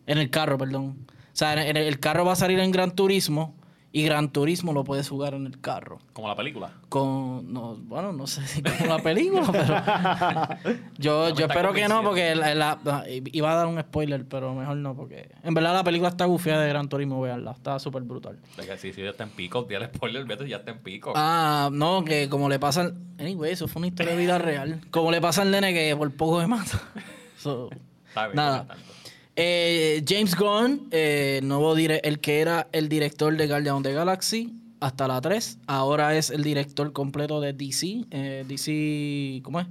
En 0.07 0.17
el 0.17 0.29
carro, 0.29 0.57
perdón. 0.57 1.05
O 1.07 1.36
sea, 1.36 1.53
en 1.67 1.77
el, 1.77 1.83
el 1.86 2.00
carro 2.00 2.25
va 2.25 2.33
a 2.33 2.36
salir 2.36 2.60
en 2.60 2.72
Gran 2.72 2.91
Turismo 2.91 3.55
y 3.95 4.03
Gran 4.03 4.31
Turismo 4.31 4.74
lo 4.74 4.83
puedes 4.83 5.07
jugar 5.07 5.36
en 5.36 5.45
el 5.45 5.62
carro. 5.62 6.00
Como 6.13 6.27
la 6.27 6.36
película. 6.36 6.72
Con, 6.89 7.53
no, 7.53 7.75
bueno, 7.77 8.12
no 8.12 8.25
sé 8.27 8.45
si 8.48 8.62
como 8.79 8.86
la 8.98 9.03
película, 9.03 9.48
pero 9.51 10.69
yo, 10.98 11.29
No 11.29 11.36
yo 11.36 11.45
espero 11.45 11.74
que 11.74 11.88
no, 11.88 12.01
porque 12.03 12.33
la- 12.36 12.55
la- 12.55 12.79
la- 12.83 13.05
iba 13.07 13.51
a 13.51 13.55
dar 13.55 13.67
un 13.67 13.79
spoiler, 13.79 14.25
pero 14.27 14.53
mejor 14.55 14.77
no, 14.77 14.95
porque 14.95 15.29
en 15.43 15.53
verdad 15.53 15.74
la 15.74 15.83
película 15.83 16.10
está 16.10 16.25
gufiada 16.25 16.62
de 16.63 16.69
Gran 16.69 16.89
Turismo, 16.89 17.22
veanla, 17.22 17.51
está 17.51 17.77
súper 17.79 18.01
brutal. 18.03 18.39
Que 18.55 18.77
si, 18.77 18.93
si 18.93 19.03
ya 19.03 19.12
está 19.12 19.24
en 19.25 19.29
pico, 19.29 19.63
dile 19.63 19.86
spoiler, 19.93 20.25
vete, 20.25 20.48
ya 20.50 20.57
está 20.57 20.72
en 20.72 20.79
pico. 20.79 21.13
Ah, 21.15 21.69
no, 21.72 22.03
que 22.03 22.29
como 22.29 22.50
le 22.50 22.57
pasa 22.60 22.81
al... 22.81 22.95
Anyway, 23.19 23.51
eso 23.51 23.67
fue 23.67 23.79
una 23.79 23.88
historia 23.88 24.13
de 24.13 24.17
vida 24.19 24.38
real. 24.39 24.81
Como 24.89 25.12
le 25.12 25.22
pasa 25.22 25.43
al 25.43 25.51
nene 25.51 25.72
que 25.74 25.95
por 25.95 26.12
poco 26.15 26.39
me 26.39 26.48
mata. 26.48 26.81
So, 27.38 27.69
Está 28.07 28.27
bien, 28.27 28.38
nada. 28.38 28.55
no 28.57 28.62
es 28.63 28.67
tanto. 28.69 28.93
Eh, 29.36 30.04
James 30.08 30.36
Gunn, 30.36 30.88
eh, 30.92 31.40
el 31.42 31.48
nuevo 31.48 31.75
el 31.75 32.20
que 32.20 32.40
era 32.40 32.68
el 32.72 32.88
director 32.88 33.36
de 33.36 33.48
Guardian 33.48 33.75
of 33.78 33.84
the 33.84 33.94
Galaxy 33.94 34.54
hasta 34.80 35.08
la 35.08 35.22
3, 35.22 35.58
ahora 35.66 36.16
es 36.16 36.30
el 36.30 36.44
director 36.44 36.92
completo 36.94 37.42
de 37.42 37.54
DC, 37.54 38.06
eh, 38.12 38.44
DC, 38.48 39.42
¿cómo 39.44 39.60
es? 39.62 39.68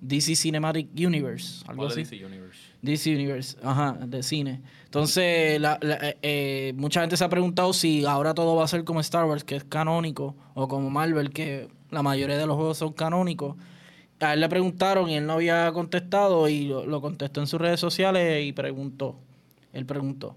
DC 0.00 0.36
Cinematic 0.36 0.88
Universe, 0.94 1.64
algo 1.66 1.82
¿Cuál 1.84 1.92
así. 1.92 2.02
DC 2.02 2.26
Universe? 2.26 2.58
DC 2.82 3.14
Universe, 3.14 3.56
ajá, 3.62 3.92
de 4.06 4.22
cine. 4.22 4.60
Entonces, 4.84 5.58
la- 5.60 5.78
la- 5.80 5.98
eh, 6.20 6.72
mucha 6.76 7.00
gente 7.00 7.16
se 7.16 7.24
ha 7.24 7.28
preguntado 7.28 7.72
si 7.72 8.04
ahora 8.04 8.34
todo 8.34 8.54
va 8.56 8.64
a 8.64 8.68
ser 8.68 8.84
como 8.84 9.00
Star 9.00 9.24
Wars, 9.24 9.44
que 9.44 9.56
es 9.56 9.64
canónico, 9.64 10.36
o 10.54 10.68
como 10.68 10.90
Marvel, 10.90 11.30
que 11.30 11.68
la 11.90 12.02
mayoría 12.02 12.36
de 12.36 12.46
los 12.46 12.56
juegos 12.56 12.76
son 12.78 12.92
canónicos. 12.92 13.56
A 14.20 14.34
él 14.34 14.40
le 14.40 14.48
preguntaron 14.48 15.10
y 15.10 15.16
él 15.16 15.26
no 15.26 15.34
había 15.34 15.70
contestado 15.72 16.48
y 16.48 16.64
lo, 16.66 17.00
contestó 17.00 17.40
en 17.40 17.46
sus 17.46 17.60
redes 17.60 17.80
sociales 17.80 18.44
y 18.44 18.52
preguntó. 18.52 19.18
Él 19.72 19.84
preguntó. 19.84 20.36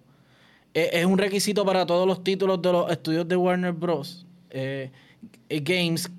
¿Es, 0.73 0.89
es 0.93 1.05
un 1.05 1.17
requisito 1.17 1.65
para 1.65 1.85
todos 1.85 2.05
los 2.05 2.23
títulos 2.23 2.61
de 2.61 2.71
los 2.71 2.91
estudios 2.91 3.27
de 3.27 3.35
Warner 3.35 3.71
Bros. 3.71 4.25
eh, 4.49 4.91
eh, 5.47 5.59
Games 5.61 6.11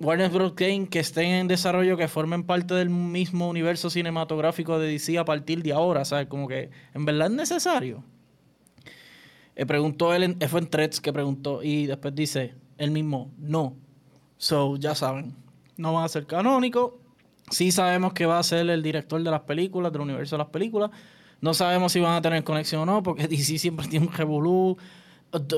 Warner 0.00 0.30
Bros. 0.30 0.54
Games 0.54 0.88
que 0.88 1.00
estén 1.00 1.30
en 1.30 1.48
desarrollo, 1.48 1.96
que 1.96 2.08
formen 2.08 2.44
parte 2.44 2.74
del 2.74 2.90
mismo 2.90 3.48
universo 3.48 3.90
cinematográfico 3.90 4.78
de 4.78 4.88
DC 4.88 5.18
a 5.18 5.24
partir 5.24 5.62
de 5.62 5.72
ahora, 5.72 6.04
¿sabes? 6.04 6.26
Como 6.26 6.48
que 6.48 6.70
en 6.92 7.04
verdad 7.04 7.28
es 7.28 7.34
necesario. 7.34 8.04
Eh, 9.56 9.66
preguntó 9.66 10.12
él, 10.12 10.36
eh, 10.40 10.48
fue 10.48 10.60
en 10.60 10.68
Threads 10.68 11.00
que 11.00 11.12
preguntó, 11.12 11.62
y 11.62 11.86
después 11.86 12.14
dice, 12.14 12.54
él 12.76 12.90
mismo, 12.90 13.30
no. 13.38 13.76
So, 14.36 14.76
ya 14.76 14.94
saben, 14.94 15.34
no 15.76 15.94
va 15.94 16.04
a 16.04 16.08
ser 16.08 16.26
canónico. 16.26 16.98
Sí 17.50 17.72
sabemos 17.72 18.12
que 18.12 18.26
va 18.26 18.38
a 18.38 18.42
ser 18.42 18.68
el 18.70 18.82
director 18.82 19.22
de 19.22 19.30
las 19.30 19.42
películas, 19.42 19.92
del 19.92 20.02
universo 20.02 20.36
de 20.36 20.38
las 20.38 20.48
películas. 20.48 20.90
No 21.40 21.52
sabemos 21.52 21.92
si 21.92 22.00
van 22.00 22.14
a 22.14 22.22
tener 22.22 22.42
conexión 22.44 22.82
o 22.82 22.86
no, 22.86 23.02
porque 23.02 23.28
DC 23.28 23.58
siempre 23.58 23.86
tiene 23.86 24.06
un 24.06 24.12
revolú. 24.12 24.76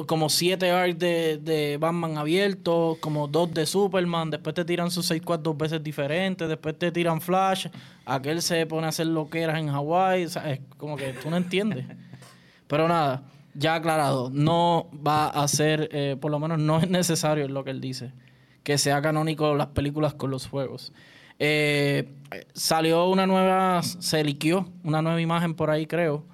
Como 0.06 0.30
siete 0.30 0.70
arcs 0.70 0.98
de, 0.98 1.36
de 1.36 1.76
Batman 1.76 2.16
abiertos, 2.16 2.96
como 2.98 3.28
dos 3.28 3.52
de 3.52 3.66
Superman. 3.66 4.30
Después 4.30 4.54
te 4.54 4.64
tiran 4.64 4.90
sus 4.90 5.04
seis 5.04 5.20
cuatro 5.22 5.52
dos 5.52 5.58
veces 5.58 5.82
diferentes. 5.82 6.48
Después 6.48 6.78
te 6.78 6.90
tiran 6.90 7.20
Flash. 7.20 7.66
Aquel 8.06 8.40
se 8.40 8.64
pone 8.64 8.86
a 8.86 8.88
hacer 8.88 9.06
loqueras 9.06 9.58
en 9.58 9.68
Hawái. 9.68 10.24
O 10.24 10.28
sea, 10.30 10.50
es 10.50 10.60
como 10.78 10.96
que 10.96 11.12
tú 11.12 11.28
no 11.28 11.36
entiendes. 11.36 11.84
Pero 12.66 12.88
nada, 12.88 13.22
ya 13.56 13.74
aclarado, 13.74 14.30
no 14.30 14.88
va 15.06 15.28
a 15.28 15.48
ser, 15.48 15.88
eh, 15.92 16.16
por 16.20 16.30
lo 16.30 16.38
menos 16.38 16.58
no 16.58 16.78
es 16.78 16.88
necesario 16.88 17.44
es 17.44 17.50
lo 17.50 17.64
que 17.64 17.70
él 17.70 17.80
dice, 17.80 18.12
que 18.66 18.78
sea 18.78 19.00
canónico 19.00 19.54
las 19.54 19.68
películas 19.68 20.14
con 20.14 20.32
los 20.32 20.48
juegos. 20.48 20.92
Eh, 21.38 22.12
salió 22.52 23.08
una 23.08 23.24
nueva, 23.24 23.80
se 23.84 24.24
liqueó 24.24 24.72
una 24.82 25.00
nueva 25.02 25.20
imagen 25.20 25.54
por 25.54 25.70
ahí, 25.70 25.86
creo, 25.86 26.24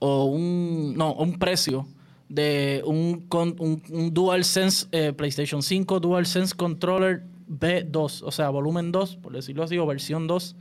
o 0.00 0.24
un, 0.24 0.96
no, 0.96 1.14
un 1.14 1.38
precio 1.38 1.86
de 2.28 2.82
un, 2.84 3.28
un, 3.30 3.82
un 3.90 4.12
eh, 4.90 5.12
PlayStation 5.12 5.62
5 5.62 6.00
DualSense 6.00 6.56
Controller 6.56 7.22
B2, 7.48 8.22
o 8.24 8.32
sea, 8.32 8.50
volumen 8.50 8.90
2, 8.90 9.18
por 9.18 9.34
decirlo 9.34 9.62
así, 9.62 9.78
o 9.78 9.86
versión 9.86 10.26
2. 10.26 10.56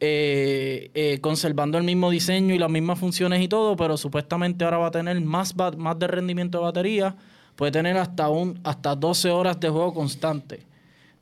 eh, 0.00 1.18
conservando 1.20 1.76
el 1.76 1.84
mismo 1.84 2.08
diseño 2.08 2.54
y 2.54 2.58
las 2.58 2.70
mismas 2.70 2.98
funciones 2.98 3.42
y 3.42 3.48
todo, 3.48 3.76
pero 3.76 3.98
supuestamente 3.98 4.64
ahora 4.64 4.78
va 4.78 4.86
a 4.86 4.92
tener 4.92 5.20
más, 5.20 5.54
más 5.76 5.98
de 5.98 6.06
rendimiento 6.06 6.56
de 6.56 6.64
batería, 6.64 7.16
puede 7.58 7.72
tener 7.72 7.96
hasta, 7.96 8.28
un, 8.28 8.60
hasta 8.62 8.94
12 8.94 9.30
horas 9.30 9.58
de 9.58 9.68
juego 9.68 9.92
constante 9.92 10.64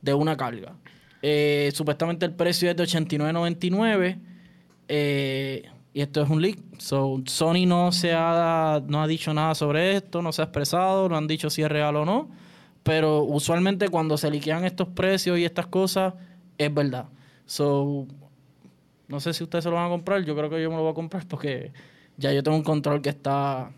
de 0.03 0.13
una 0.13 0.37
carga. 0.37 0.75
Eh, 1.23 1.71
supuestamente 1.73 2.27
el 2.27 2.33
precio 2.33 2.69
es 2.69 2.77
de 2.77 2.83
89.99 2.83 4.19
eh, 4.87 5.67
y 5.95 6.01
esto 6.01 6.21
es 6.21 6.29
un 6.29 6.39
leak. 6.39 6.59
So, 6.77 7.23
Sony 7.25 7.65
no 7.65 7.91
se 7.91 8.13
ha, 8.13 8.83
no 8.85 9.01
ha 9.01 9.07
dicho 9.07 9.33
nada 9.33 9.55
sobre 9.55 9.95
esto, 9.95 10.21
no 10.21 10.31
se 10.31 10.43
ha 10.43 10.45
expresado, 10.45 11.09
no 11.09 11.17
han 11.17 11.25
dicho 11.25 11.49
si 11.49 11.63
es 11.63 11.69
real 11.69 11.95
o 11.95 12.05
no. 12.05 12.29
Pero 12.83 13.23
usualmente 13.23 13.89
cuando 13.89 14.15
se 14.15 14.29
liquean 14.29 14.63
estos 14.63 14.89
precios 14.89 15.39
y 15.39 15.43
estas 15.43 15.65
cosas, 15.65 16.13
es 16.59 16.71
verdad. 16.71 17.05
So, 17.47 18.05
no 19.07 19.19
sé 19.19 19.33
si 19.33 19.43
ustedes 19.43 19.63
se 19.63 19.71
lo 19.71 19.77
van 19.77 19.87
a 19.87 19.89
comprar. 19.89 20.23
Yo 20.23 20.35
creo 20.35 20.51
que 20.51 20.61
yo 20.61 20.69
me 20.69 20.75
lo 20.75 20.83
voy 20.83 20.91
a 20.91 20.93
comprar 20.93 21.25
porque 21.27 21.71
ya 22.15 22.31
yo 22.31 22.43
tengo 22.43 22.57
un 22.57 22.63
control 22.63 23.01
que 23.01 23.09
está 23.09 23.71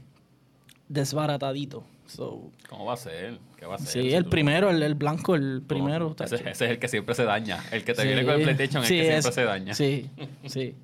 desbaratadito. 0.89 1.85
So, 2.09 2.51
¿Cómo 2.67 2.85
va 2.85 2.93
a 2.93 2.97
ser? 2.97 3.37
¿Qué 3.57 3.65
va 3.65 3.75
a 3.75 3.77
ser? 3.77 4.01
sí, 4.03 4.13
el 4.13 4.25
primero, 4.25 4.69
el, 4.69 4.81
el 4.81 4.95
blanco, 4.95 5.35
el 5.35 5.61
primero. 5.65 6.15
Ese, 6.19 6.49
es 6.49 6.61
el 6.61 6.79
que 6.79 6.87
siempre 6.87 7.13
se 7.15 7.23
daña. 7.23 7.63
El 7.71 7.83
que 7.83 7.93
te 7.93 8.01
Sí. 8.01 8.07
viene 8.07 8.25
con 8.25 8.33
el 8.35 8.41
PlayStation 8.43 8.83
Sí, 8.83 8.99
es 8.99 9.07
el 9.07 9.15
que 9.15 9.21
siempre 9.21 9.31
se 9.33 9.43
daña. 9.45 9.73
Sí, 9.75 10.09
sí. 10.47 10.75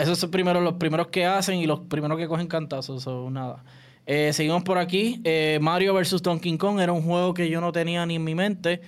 Esos 0.00 0.18
son 0.18 0.30
primero, 0.30 0.60
los 0.60 0.74
primeros 0.74 1.06
que 1.08 1.24
hacen 1.24 1.58
y 1.58 1.66
los 1.66 1.80
primeros 1.80 2.18
que 2.18 2.28
cogen 2.28 2.46
cantazos. 2.46 3.06
o 3.06 3.30
nada. 3.30 3.64
Eh, 4.06 4.32
seguimos 4.34 4.62
por 4.62 4.76
aquí. 4.78 5.20
Eh, 5.24 5.58
Mario 5.62 5.94
vs. 5.94 6.20
Donkey 6.22 6.58
Kong 6.58 6.80
era 6.80 6.92
un 6.92 7.02
juego 7.02 7.32
que 7.32 7.48
yo 7.48 7.60
no 7.62 7.72
tenía 7.72 8.04
ni 8.04 8.16
en 8.16 8.24
mi 8.24 8.34
mente. 8.34 8.80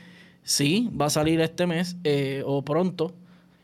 Sí, 0.43 0.91
va 1.01 1.07
a 1.07 1.11
salir 1.11 1.41
este 1.41 1.67
mes 1.67 1.97
eh, 2.05 2.43
o 2.45 2.63
pronto. 2.63 3.15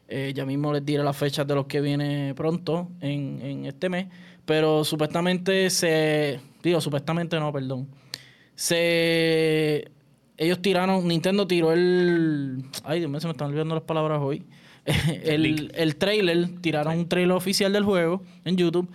Eh, 0.09 0.33
ya 0.35 0.47
mismo 0.47 0.73
les 0.73 0.87
diré 0.87 1.03
las 1.03 1.17
fechas 1.17 1.47
de 1.47 1.55
los 1.55 1.67
que 1.67 1.83
viene 1.83 2.33
pronto 2.35 2.88
en, 3.03 3.41
en 3.43 3.67
este 3.67 3.91
mes. 3.91 4.07
Pero 4.49 4.83
supuestamente 4.83 5.69
se... 5.69 6.40
Digo, 6.62 6.81
supuestamente 6.81 7.38
no, 7.38 7.52
perdón. 7.52 7.87
Se... 8.55 9.90
Ellos 10.38 10.62
tiraron... 10.62 11.07
Nintendo 11.07 11.47
tiró 11.47 11.71
el... 11.71 12.64
Ay, 12.83 13.00
Dios 13.00 13.11
mío, 13.11 13.21
se 13.21 13.26
me 13.26 13.33
están 13.33 13.49
olvidando 13.49 13.75
las 13.75 13.85
palabras 13.85 14.21
hoy. 14.23 14.47
el, 15.23 15.71
el 15.75 15.97
trailer, 15.97 16.62
tiraron 16.62 16.97
un 16.99 17.09
trailer 17.11 17.37
oficial 17.37 17.75
del 17.75 17.85
juego 17.85 18.23
en 18.47 18.57
YouTube 18.57 18.90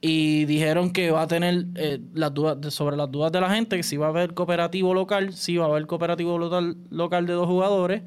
y 0.00 0.46
dijeron 0.46 0.90
que 0.90 1.10
va 1.10 1.20
a 1.20 1.26
tener 1.26 1.66
eh, 1.74 2.00
las 2.14 2.32
dudas 2.32 2.72
sobre 2.72 2.96
las 2.96 3.10
dudas 3.10 3.30
de 3.30 3.42
la 3.42 3.50
gente, 3.50 3.76
que 3.76 3.82
si 3.82 3.98
va 3.98 4.06
a 4.06 4.08
haber 4.08 4.32
cooperativo 4.32 4.94
local, 4.94 5.34
si 5.34 5.58
va 5.58 5.66
a 5.66 5.68
haber 5.68 5.86
cooperativo 5.86 6.38
local, 6.38 6.78
local 6.88 7.26
de 7.26 7.34
dos 7.34 7.46
jugadores, 7.46 8.04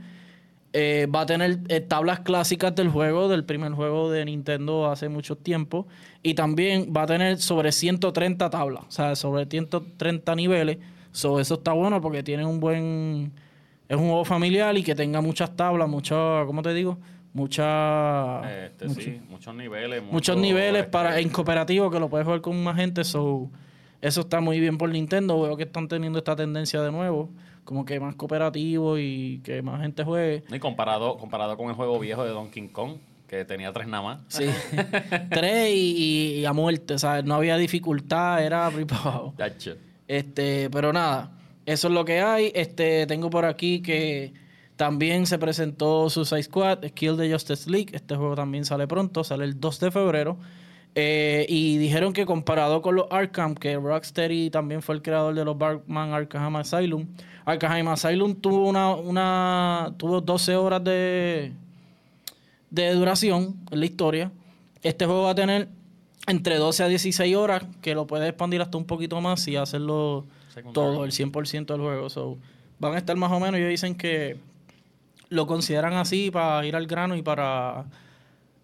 eh, 0.79 1.07
va 1.07 1.21
a 1.21 1.25
tener 1.25 1.57
eh, 1.69 1.81
tablas 1.81 2.19
clásicas 2.19 2.75
del 2.75 2.89
juego, 2.89 3.29
del 3.29 3.43
primer 3.43 3.71
juego 3.71 4.11
de 4.11 4.23
Nintendo 4.23 4.91
hace 4.91 5.09
mucho 5.09 5.35
tiempo, 5.35 5.87
y 6.21 6.35
también 6.35 6.93
va 6.95 7.01
a 7.01 7.07
tener 7.07 7.39
sobre 7.39 7.71
130 7.71 8.47
tablas, 8.51 8.83
o 8.87 8.91
sea, 8.91 9.15
sobre 9.15 9.47
130 9.47 10.35
niveles. 10.35 10.77
So, 11.11 11.39
eso 11.39 11.55
está 11.55 11.73
bueno 11.73 11.99
porque 11.99 12.21
tiene 12.21 12.45
un 12.45 12.59
buen... 12.59 13.31
Es 13.89 13.97
un 13.97 14.03
juego 14.03 14.23
familiar 14.23 14.77
y 14.77 14.83
que 14.83 14.93
tenga 14.93 15.19
muchas 15.19 15.55
tablas, 15.55 15.89
muchas, 15.89 16.45
¿cómo 16.45 16.61
te 16.61 16.75
digo? 16.75 16.99
Muchas... 17.33 18.45
Este, 18.45 18.89
sí, 18.89 19.21
muchos 19.31 19.55
niveles. 19.55 20.03
muchos 20.03 20.35
mucho, 20.35 20.35
niveles 20.35 20.81
este, 20.81 20.91
para 20.91 21.19
en 21.19 21.29
cooperativo 21.29 21.89
que 21.89 21.99
lo 21.99 22.07
puedes 22.07 22.25
jugar 22.25 22.41
con 22.41 22.63
más 22.63 22.75
gente. 22.75 23.03
So, 23.03 23.49
eso 23.99 24.21
está 24.21 24.41
muy 24.41 24.59
bien 24.59 24.77
por 24.77 24.91
Nintendo. 24.91 25.41
Veo 25.41 25.57
que 25.57 25.63
están 25.63 25.87
teniendo 25.87 26.19
esta 26.19 26.35
tendencia 26.35 26.83
de 26.83 26.91
nuevo. 26.91 27.31
Como 27.67 27.83
que 27.83 27.99
más 27.99 28.15
cooperativo 28.15 28.97
y 28.97 29.41
que 29.43 29.61
más 29.61 29.81
gente 29.81 30.05
juegue. 30.05 30.45
Y 30.49 30.57
comparado, 30.57 31.17
comparado 31.17 31.57
con 31.57 31.67
el 31.67 31.75
juego 31.75 31.99
viejo 31.99 32.23
de 32.23 32.29
Donkey 32.29 32.69
Kong, 32.69 32.93
que 33.27 33.43
tenía 33.43 33.73
tres 33.73 33.89
nada 33.89 34.03
más. 34.03 34.19
Sí. 34.29 34.45
Tres 35.29 35.75
y, 35.75 36.35
y 36.39 36.45
a 36.45 36.53
muerte. 36.53 36.97
¿sabes? 36.97 37.25
No 37.25 37.35
había 37.35 37.57
dificultad, 37.57 38.41
era. 38.41 38.71
Tacho. 39.37 39.75
Este, 40.07 40.69
pero 40.69 40.93
nada, 40.93 41.31
eso 41.65 41.89
es 41.89 41.93
lo 41.93 42.05
que 42.05 42.21
hay. 42.21 42.53
Este, 42.55 43.05
tengo 43.05 43.29
por 43.29 43.43
aquí 43.43 43.81
que 43.81 44.31
también 44.77 45.25
se 45.25 45.37
presentó 45.37 46.09
Suicide 46.09 46.43
Squad, 46.43 46.79
Kill 46.93 47.17
the 47.17 47.29
Justice 47.29 47.69
League. 47.69 47.89
Este 47.91 48.15
juego 48.15 48.33
también 48.35 48.63
sale 48.63 48.87
pronto, 48.87 49.25
sale 49.25 49.43
el 49.43 49.59
2 49.59 49.79
de 49.81 49.91
febrero. 49.91 50.37
Eh, 50.99 51.45
y 51.47 51.77
dijeron 51.77 52.11
que 52.11 52.25
comparado 52.25 52.81
con 52.81 52.95
los 52.95 53.05
Arkham, 53.11 53.53
que 53.53 53.75
Rocksteady 53.75 54.49
también 54.49 54.81
fue 54.81 54.95
el 54.95 55.03
creador 55.03 55.35
de 55.35 55.45
los 55.45 55.55
Batman 55.55 56.11
Arkham 56.11 56.55
Asylum. 56.55 57.05
Arkham 57.47 57.87
Asylum 57.87 58.35
tuvo 58.35 58.67
una, 58.67 58.93
una 58.93 59.93
tuvo 59.95 60.19
12 60.19 60.57
horas 60.57 60.83
de, 60.83 61.53
de 62.69 62.93
duración 62.93 63.55
en 63.71 63.79
la 63.79 63.85
historia. 63.85 64.31
Este 64.83 65.05
juego 65.05 65.23
va 65.23 65.29
a 65.29 65.35
tener 65.35 65.69
entre 66.27 66.57
12 66.57 66.83
a 66.83 66.87
16 66.89 67.37
horas, 67.37 67.63
que 67.81 67.95
lo 67.95 68.05
puedes 68.05 68.27
expandir 68.27 68.61
hasta 68.61 68.77
un 68.77 68.83
poquito 68.83 69.21
más 69.21 69.47
y 69.47 69.55
hacerlo 69.55 70.25
Secundario. 70.49 70.91
todo, 70.91 71.05
el 71.05 71.11
100% 71.11 71.67
del 71.67 71.79
juego. 71.79 72.09
So, 72.09 72.37
van 72.79 72.95
a 72.95 72.97
estar 72.97 73.15
más 73.15 73.31
o 73.31 73.39
menos, 73.39 73.55
ellos 73.55 73.69
dicen 73.69 73.95
que 73.95 74.35
lo 75.29 75.47
consideran 75.47 75.93
así 75.93 76.29
para 76.29 76.65
ir 76.65 76.75
al 76.75 76.85
grano 76.85 77.15
y 77.15 77.21
para 77.21 77.85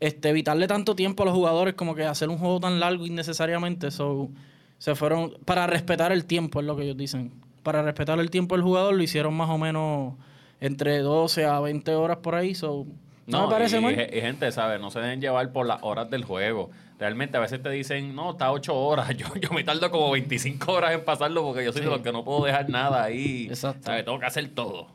este, 0.01 0.27
evitarle 0.27 0.67
tanto 0.67 0.93
tiempo 0.93 1.23
a 1.23 1.27
los 1.27 1.35
jugadores 1.35 1.75
como 1.75 1.95
que 1.95 2.03
hacer 2.03 2.27
un 2.27 2.37
juego 2.37 2.59
tan 2.59 2.81
largo 2.81 3.05
innecesariamente. 3.05 3.91
So, 3.91 4.29
se 4.77 4.93
fueron 4.93 5.35
para 5.45 5.67
respetar 5.67 6.11
el 6.11 6.25
tiempo, 6.25 6.59
es 6.59 6.65
lo 6.65 6.75
que 6.75 6.83
ellos 6.83 6.97
dicen. 6.97 7.42
Para 7.63 7.81
respetar 7.81 8.19
el 8.19 8.29
tiempo 8.29 8.55
del 8.55 8.63
jugador 8.63 8.93
lo 8.93 9.01
hicieron 9.03 9.33
más 9.33 9.49
o 9.49 9.57
menos 9.57 10.13
entre 10.59 10.99
12 10.99 11.45
a 11.45 11.59
20 11.59 11.95
horas 11.95 12.17
por 12.17 12.35
ahí. 12.35 12.53
So, 12.55 12.85
no, 13.25 13.39
No, 13.39 13.47
me 13.47 13.53
parece 13.53 13.77
y, 13.79 13.81
mal. 13.81 13.93
y 14.13 14.21
gente, 14.21 14.51
¿sabes? 14.51 14.79
No 14.79 14.91
se 14.91 14.99
dejen 14.99 15.21
llevar 15.21 15.51
por 15.51 15.65
las 15.65 15.79
horas 15.81 16.09
del 16.09 16.23
juego. 16.25 16.69
Realmente 16.99 17.35
a 17.37 17.39
veces 17.39 17.61
te 17.61 17.69
dicen, 17.69 18.15
no, 18.15 18.31
está 18.31 18.51
8 18.51 18.75
horas. 18.75 19.09
Yo, 19.17 19.27
yo 19.35 19.49
me 19.51 19.63
tardo 19.63 19.89
como 19.91 20.11
25 20.11 20.71
horas 20.71 20.93
en 20.93 21.03
pasarlo 21.03 21.43
porque 21.43 21.63
yo 21.65 21.73
soy 21.73 21.81
de 21.81 21.87
los 21.89 22.01
que 22.01 22.11
no 22.11 22.23
puedo 22.23 22.45
dejar 22.45 22.69
nada 22.69 23.03
ahí. 23.03 23.47
Exacto. 23.49 23.81
¿sabes? 23.85 24.05
Tengo 24.05 24.19
que 24.19 24.25
hacer 24.25 24.47
todo. 24.49 24.87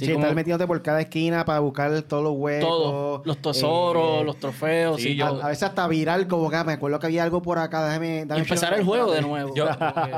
Sí, 0.00 0.06
Sí, 0.06 0.12
como 0.12 0.24
estar 0.24 0.34
metiéndote 0.34 0.66
por 0.66 0.80
cada 0.82 1.02
esquina 1.02 1.44
para 1.44 1.60
buscar 1.60 2.00
todos 2.02 2.22
los 2.22 2.32
huecos. 2.34 2.68
todo, 2.68 3.22
los 3.26 3.36
tesoros, 3.36 4.22
eh, 4.22 4.24
los 4.24 4.36
trofeos, 4.38 5.00
sí, 5.00 5.14
yo- 5.14 5.28
todo. 5.28 5.42
A, 5.42 5.44
a 5.44 5.48
veces 5.48 5.64
hasta 5.64 5.86
viral, 5.88 6.26
como 6.26 6.48
que 6.48 6.56
ah, 6.56 6.64
me 6.64 6.72
acuerdo 6.72 6.98
que 6.98 7.06
había 7.06 7.22
algo 7.22 7.42
por 7.42 7.58
acá, 7.58 7.84
déjame... 7.86 8.08
Y 8.20 8.20
déjame 8.22 8.40
empezar 8.40 8.72
el 8.74 8.84
juego 8.84 9.12
de 9.12 9.20
nuevo. 9.20 9.54
Yo, 9.54 9.66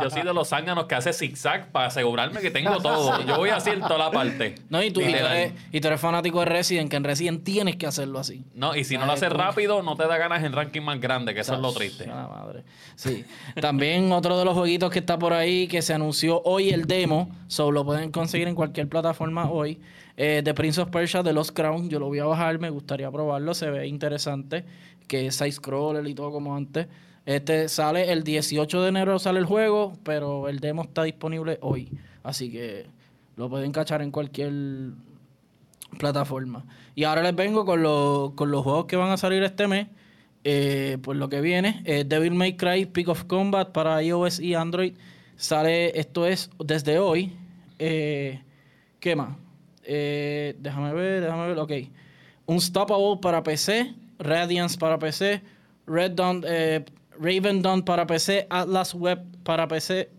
soy 0.09 0.23
de 0.23 0.33
los 0.33 0.49
zánganos 0.49 0.85
que 0.87 0.95
hace 0.95 1.13
zigzag 1.13 1.73
para 1.73 1.87
asegurarme 1.87 2.41
que 2.41 2.53
tengo 2.53 2.79
todo. 2.81 3.21
Yo 3.27 3.37
voy 3.39 3.51
así 3.51 3.71
en 3.71 3.81
toda 3.81 3.99
la 3.99 4.11
parte. 4.13 4.55
No, 4.69 4.81
y 4.81 4.93
tú, 4.93 5.01
y, 5.01 5.05
tú 5.05 5.11
eres, 5.11 5.53
y 5.73 5.81
tú 5.81 5.89
eres 5.89 6.01
fanático 6.01 6.39
de 6.39 6.45
Resident, 6.47 6.89
que 6.89 6.97
en 6.97 7.03
Resident 7.05 7.43
tienes 7.43 7.75
que 7.75 7.89
hacerlo 7.89 8.21
así. 8.21 8.45
No, 8.55 8.77
y 8.77 8.85
si 8.85 8.97
no 8.97 9.07
lo 9.07 9.13
haces 9.13 9.33
rápido, 9.33 9.83
no 9.83 9.97
te 9.97 10.07
da 10.07 10.17
ganas 10.17 10.45
en 10.45 10.53
ranking 10.53 10.83
más 10.83 11.01
grande, 11.01 11.35
que 11.35 11.41
eso 11.41 11.55
es 11.55 11.61
lo 11.61 11.73
triste. 11.73 12.05
A 12.05 12.15
la 12.15 12.29
madre. 12.29 12.63
Sí. 12.95 13.25
También 13.61 14.13
otro 14.13 14.39
de 14.39 14.45
los 14.45 14.55
jueguitos 14.55 14.91
que 14.91 15.01
está 15.01 15.19
por 15.19 15.33
ahí, 15.33 15.67
que 15.67 15.83
se 15.83 15.95
anunció 15.95 16.41
hoy 16.45 16.71
el 16.71 16.87
demo, 16.87 17.31
solo 17.49 17.73
lo 17.73 17.85
pueden 17.85 18.13
conseguir 18.13 18.49
en 18.49 18.55
cualquier 18.55 18.89
plataforma 18.89 19.51
hoy. 19.51 19.72
Eh, 20.17 20.43
The 20.45 20.55
Prince 20.55 20.81
of 20.81 20.91
Persia 20.91 21.23
de 21.23 21.33
Lost 21.33 21.53
Crown, 21.55 21.89
yo 21.89 21.99
lo 21.99 22.07
voy 22.07 22.19
a 22.19 22.25
bajar, 22.27 22.59
me 22.59 22.71
gustaría 22.71 23.11
probarlo, 23.11 23.55
se 23.55 23.71
ve 23.71 23.87
interesante, 23.87 24.65
que 25.09 25.27
es 25.27 25.37
side 25.37 25.53
scroller 25.53 26.07
y 26.07 26.15
todo 26.15 26.31
como 26.31 26.55
antes. 26.57 26.87
Este 27.25 27.69
sale 27.69 28.11
el 28.13 28.25
18 28.25 28.83
de 28.83 28.89
enero 28.89 29.19
sale 29.19 29.39
el 29.39 29.47
juego, 29.47 29.93
pero 30.03 30.49
el 30.49 30.59
demo 30.61 30.83
está 30.83 31.05
disponible 31.05 31.59
hoy, 31.63 31.89
así 32.25 32.51
que 32.51 32.87
lo 33.37 33.49
pueden 33.49 33.73
cachar 33.73 34.03
en 34.03 34.11
cualquier 34.11 34.53
plataforma. 35.99 36.65
Y 36.95 37.05
ahora 37.05 37.23
les 37.23 37.35
vengo 37.35 37.65
con, 37.65 37.83
los- 37.83 38.33
con 38.33 38.51
los 38.51 38.63
juegos 38.63 38.87
que 38.87 38.97
van 38.97 39.11
a 39.11 39.17
salir 39.17 39.43
este 39.43 39.67
mes. 39.69 39.89
Eh, 40.45 40.99
pues 41.03 41.17
lo 41.19 41.29
que 41.29 41.41
viene, 41.41 41.83
eh, 41.85 42.05
Devil 42.05 42.35
May 42.35 42.57
Cry 42.57 42.87
Peak 42.87 43.09
of 43.09 43.25
Combat 43.25 43.71
para 43.71 44.03
iOS 44.03 44.41
y 44.41 44.55
Android. 44.55 44.95
Sale, 45.37 45.99
esto 45.99 46.27
es 46.27 46.51
desde 46.59 46.99
hoy. 46.99 47.33
Eh, 47.79 48.41
¿Qué 48.99 49.15
más? 49.15 49.37
Eh, 49.85 50.55
déjame 50.59 50.93
ver, 50.93 51.23
déjame 51.23 51.49
ver, 51.49 51.59
ok. 51.59 51.73
Unstoppable 52.47 53.19
para 53.21 53.43
PC, 53.43 53.95
Radiance 54.19 54.79
para 54.79 54.99
PC, 54.99 55.43
Red 55.87 56.13
Dawn, 56.13 56.45
eh, 56.47 56.85
Raven 57.19 57.63
Dawn 57.63 57.83
para 57.83 58.07
PC, 58.07 58.47
Atlas 58.51 58.95
Web 58.95 59.21
para 59.43 59.67
PC. 59.69 60.11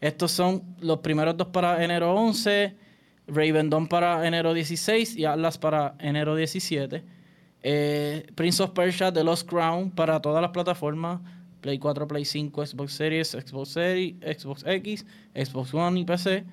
Estos 0.00 0.32
son 0.32 0.62
los 0.80 0.98
primeros 0.98 1.36
dos 1.36 1.48
para 1.48 1.82
enero 1.82 2.14
11, 2.14 2.74
Raven 3.26 3.70
Dawn 3.70 3.88
para 3.88 4.26
enero 4.26 4.52
16 4.52 5.16
y 5.16 5.24
Atlas 5.24 5.58
para 5.58 5.94
enero 5.98 6.34
17. 6.36 7.02
Eh, 7.66 8.26
Prince 8.34 8.62
of 8.62 8.72
Persia 8.72 9.10
The 9.10 9.24
Lost 9.24 9.48
Crown 9.48 9.90
para 9.90 10.20
todas 10.20 10.42
las 10.42 10.50
plataformas. 10.50 11.20
Play 11.62 11.78
4, 11.78 12.06
Play 12.06 12.26
5, 12.26 12.66
Xbox 12.66 12.92
Series, 12.92 13.30
Xbox 13.30 13.70
Series, 13.70 14.16
Xbox 14.20 14.64
X, 14.66 15.06
Xbox 15.34 15.72
One 15.72 16.00
y 16.00 16.04
PC. 16.04 16.44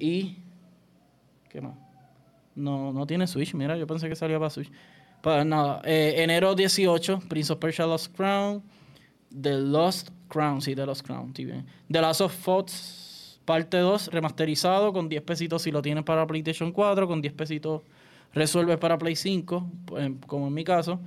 Y... 0.00 0.47
¿Qué 1.48 1.60
más? 1.60 1.74
No, 2.54 2.92
no 2.92 3.06
tiene 3.06 3.26
Switch, 3.26 3.54
mira, 3.54 3.76
yo 3.76 3.86
pensé 3.86 4.08
que 4.08 4.16
salía 4.16 4.38
para 4.38 4.50
Switch. 4.50 4.70
Pues 5.22 5.44
nada, 5.46 5.80
eh, 5.84 6.14
enero 6.18 6.54
18, 6.54 7.20
Prince 7.28 7.52
of 7.52 7.58
Persia 7.58 7.86
Lost 7.86 8.14
Crown. 8.16 8.62
The 9.30 9.54
Lost 9.58 10.10
Crown, 10.28 10.60
sí, 10.60 10.74
The 10.74 10.86
Lost 10.86 11.04
Crown, 11.06 11.34
sí, 11.34 11.44
bien. 11.44 11.66
The 11.90 12.00
Last 12.00 12.20
of 12.20 12.48
Us 12.48 13.40
parte 13.44 13.78
2, 13.78 14.08
remasterizado, 14.08 14.92
con 14.92 15.08
10 15.08 15.22
pesitos 15.22 15.62
si 15.62 15.70
lo 15.70 15.80
tienes 15.80 16.04
para 16.04 16.26
PlayStation 16.26 16.70
4, 16.70 17.08
con 17.08 17.22
10 17.22 17.32
pesitos 17.32 17.82
resuelves 18.34 18.76
para 18.76 18.98
Play 18.98 19.16
5, 19.16 19.70
pues, 19.86 20.10
como 20.26 20.48
en 20.48 20.54
mi 20.54 20.64
caso. 20.64 21.00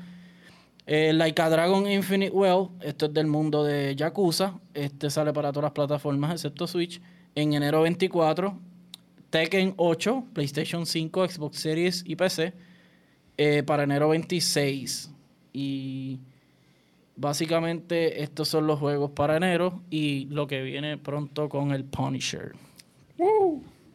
Eh, 0.88 1.13
Like 1.13 1.39
a 1.39 1.49
Dragon 1.49 1.89
Infinite 1.89 2.32
Well, 2.32 2.69
esto 2.82 3.06
es 3.06 3.13
del 3.13 3.27
mundo 3.27 3.63
de 3.63 3.95
Yakuza. 3.95 4.60
Este 4.73 5.10
sale 5.10 5.32
para 5.34 5.51
todas 5.51 5.65
las 5.65 5.71
plataformas 5.73 6.32
excepto 6.32 6.65
Switch. 6.65 6.99
En 7.36 7.54
enero 7.54 7.84
24, 7.84 8.58
Tekken 9.32 9.74
8, 9.78 10.26
PlayStation 10.34 10.86
5, 10.86 11.28
Xbox 11.28 11.58
Series 11.60 12.04
y 12.06 12.15
PC. 12.15 12.54
eh, 13.38 13.63
para 13.63 13.84
enero 13.84 14.10
26. 14.10 15.10
Y 15.54 16.20
básicamente 17.15 18.22
estos 18.24 18.48
son 18.50 18.67
los 18.67 18.80
juegos 18.80 19.12
para 19.12 19.38
enero 19.38 19.82
y 19.89 20.26
lo 20.26 20.48
que 20.48 20.62
viene 20.62 20.98
pronto 20.98 21.50
con 21.50 21.72
el 21.72 21.84
Punisher. 21.86 22.52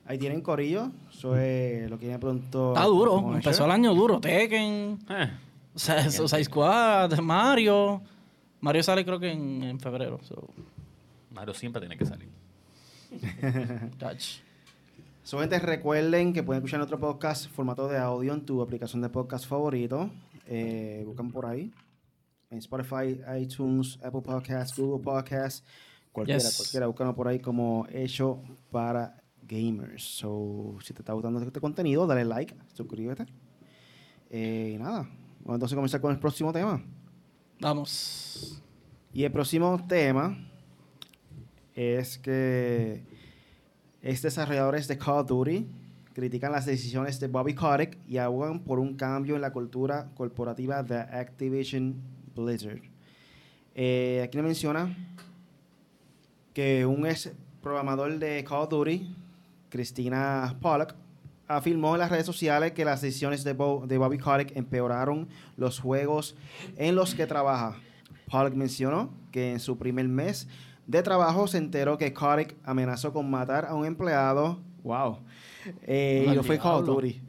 Ahí 0.06 0.18
tienen 0.18 0.40
Corillo. 0.40 0.90
Eso 1.12 1.36
es 1.36 1.88
lo 1.90 1.98
que 1.98 2.06
viene 2.06 2.18
pronto. 2.18 2.72
Está 2.74 2.86
duro, 2.86 3.34
empezó 3.34 3.64
el 3.64 3.70
año 3.72 3.94
duro. 3.94 4.20
Tekken, 4.20 4.98
Eh, 5.10 5.30
o 5.74 5.78
sea, 5.78 6.10
Suicide 6.10 6.44
Squad, 6.44 7.18
Mario. 7.20 8.00
Mario 8.60 8.82
sale 8.82 9.04
creo 9.04 9.18
que 9.20 9.30
en, 9.32 9.62
en 9.62 9.78
febrero. 9.80 10.18
so, 10.22 10.48
Mario 11.30 11.52
siempre 11.54 11.80
tiene 11.80 11.96
que 11.96 12.06
salir. 12.06 12.28
touch. 13.98 14.40
So, 15.26 15.40
gente, 15.40 15.58
recuerden 15.58 16.32
que 16.32 16.44
pueden 16.44 16.60
escuchar 16.62 16.78
nuestro 16.78 17.00
podcast 17.00 17.50
formato 17.50 17.88
de 17.88 17.98
audio 17.98 18.32
en 18.32 18.46
tu 18.46 18.62
aplicación 18.62 19.02
de 19.02 19.08
podcast 19.08 19.44
favorito. 19.44 20.08
Eh, 20.46 21.02
buscan 21.04 21.32
por 21.32 21.46
ahí. 21.46 21.72
En 22.48 22.58
Spotify, 22.58 23.20
iTunes, 23.40 23.98
Apple 24.04 24.20
Podcasts, 24.22 24.78
Google 24.78 25.02
Podcasts. 25.02 25.64
Cualquiera, 26.12 26.38
Yes. 26.38 26.56
cualquiera. 26.56 26.86
Búscanos 26.86 27.16
por 27.16 27.26
ahí 27.26 27.40
como 27.40 27.88
hecho 27.90 28.40
para 28.70 29.20
gamers. 29.42 30.04
So, 30.04 30.76
si 30.80 30.94
te 30.94 31.02
está 31.02 31.12
gustando 31.12 31.40
este 31.40 31.60
contenido, 31.60 32.06
dale 32.06 32.24
like, 32.24 32.54
suscríbete. 32.72 33.26
Eh, 34.30 34.74
y 34.76 34.78
nada. 34.78 35.10
Vamos 35.40 35.54
entonces 35.56 35.72
a 35.72 35.76
comenzar 35.76 36.00
con 36.00 36.12
el 36.12 36.20
próximo 36.20 36.52
tema. 36.52 36.80
Vamos. 37.58 38.62
Y 39.12 39.24
el 39.24 39.32
próximo 39.32 39.84
tema 39.88 40.38
es 41.74 42.16
que 42.16 43.15
estos 44.10 44.34
desarrolladores 44.34 44.88
de 44.88 44.96
Call 44.98 45.18
of 45.20 45.26
Duty 45.26 45.66
critican 46.14 46.52
las 46.52 46.64
decisiones 46.64 47.20
de 47.20 47.28
Bobby 47.28 47.54
Kotick 47.54 47.98
y 48.08 48.16
abogan 48.18 48.60
por 48.60 48.78
un 48.78 48.94
cambio 48.94 49.34
en 49.34 49.42
la 49.42 49.52
cultura 49.52 50.08
corporativa 50.14 50.82
de 50.82 50.98
Activision 50.98 51.94
Blizzard. 52.34 52.80
Eh, 53.74 54.22
aquí 54.24 54.38
le 54.38 54.42
menciona 54.42 54.96
que 56.54 56.86
un 56.86 57.06
ex 57.06 57.30
programador 57.62 58.18
de 58.18 58.44
Call 58.44 58.62
of 58.62 58.70
Duty, 58.70 59.14
Christina 59.68 60.56
Pollock, 60.60 60.94
afirmó 61.48 61.94
en 61.94 62.00
las 62.00 62.10
redes 62.10 62.26
sociales 62.26 62.72
que 62.72 62.84
las 62.84 63.02
decisiones 63.02 63.44
de, 63.44 63.52
Bo- 63.52 63.86
de 63.86 63.98
Bobby 63.98 64.18
Kotick 64.18 64.56
empeoraron 64.56 65.28
los 65.56 65.78
juegos 65.78 66.36
en 66.76 66.94
los 66.94 67.14
que 67.14 67.26
trabaja. 67.26 67.76
Pollock 68.30 68.54
mencionó 68.54 69.10
que 69.30 69.52
en 69.52 69.60
su 69.60 69.76
primer 69.76 70.08
mes 70.08 70.48
de 70.86 71.02
trabajo 71.02 71.48
se 71.48 71.58
enteró 71.58 71.98
que 71.98 72.12
Kotick 72.12 72.56
amenazó 72.64 73.12
con 73.12 73.30
matar 73.30 73.66
a 73.66 73.74
un 73.74 73.84
empleado. 73.86 74.60
¡Wow! 74.82 75.18
Eh, 75.82 76.24
y 76.26 76.30
Al 76.30 76.36
no 76.36 76.42
fue 76.44 76.58
Call 76.58 76.74
of 76.74 76.84
diablo. 76.84 76.94
Duty. 76.94 77.22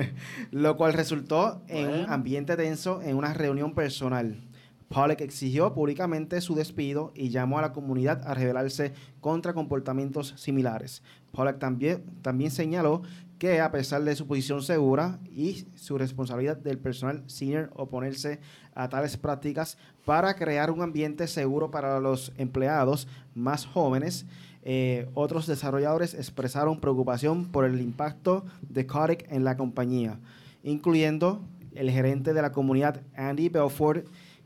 Lo 0.50 0.76
cual 0.76 0.94
resultó 0.94 1.62
en 1.68 1.88
un 1.88 2.10
ambiente 2.10 2.56
tenso 2.56 3.02
en 3.02 3.16
una 3.16 3.34
reunión 3.34 3.74
personal. 3.74 4.40
Pollock 4.88 5.22
exigió 5.22 5.72
públicamente 5.72 6.40
su 6.40 6.54
despido 6.54 7.12
y 7.14 7.30
llamó 7.30 7.58
a 7.58 7.62
la 7.62 7.72
comunidad 7.72 8.26
a 8.26 8.34
rebelarse 8.34 8.92
contra 9.20 9.54
comportamientos 9.54 10.34
similares. 10.36 11.02
Pollock 11.32 11.58
también, 11.58 12.04
también 12.20 12.50
señaló 12.50 13.02
que 13.42 13.60
a 13.60 13.72
pesar 13.72 14.04
de 14.04 14.14
su 14.14 14.28
posición 14.28 14.62
segura 14.62 15.18
y 15.34 15.66
su 15.74 15.98
responsabilidad 15.98 16.56
del 16.56 16.78
personal 16.78 17.24
senior 17.26 17.72
oponerse 17.74 18.38
a 18.72 18.88
tales 18.88 19.16
prácticas 19.16 19.78
para 20.04 20.36
crear 20.36 20.70
un 20.70 20.80
ambiente 20.80 21.26
seguro 21.26 21.68
para 21.68 21.98
los 21.98 22.32
empleados 22.36 23.08
más 23.34 23.66
jóvenes, 23.66 24.26
eh, 24.62 25.08
otros 25.14 25.48
desarrolladores 25.48 26.14
expresaron 26.14 26.78
preocupación 26.78 27.46
por 27.46 27.64
el 27.64 27.80
impacto 27.80 28.44
de 28.60 28.86
Kotick 28.86 29.26
en 29.28 29.42
la 29.42 29.56
compañía, 29.56 30.20
incluyendo 30.62 31.42
el 31.74 31.90
gerente 31.90 32.34
de 32.34 32.42
la 32.42 32.52
comunidad 32.52 33.00
Andy 33.16 33.48
Belford, 33.48 34.04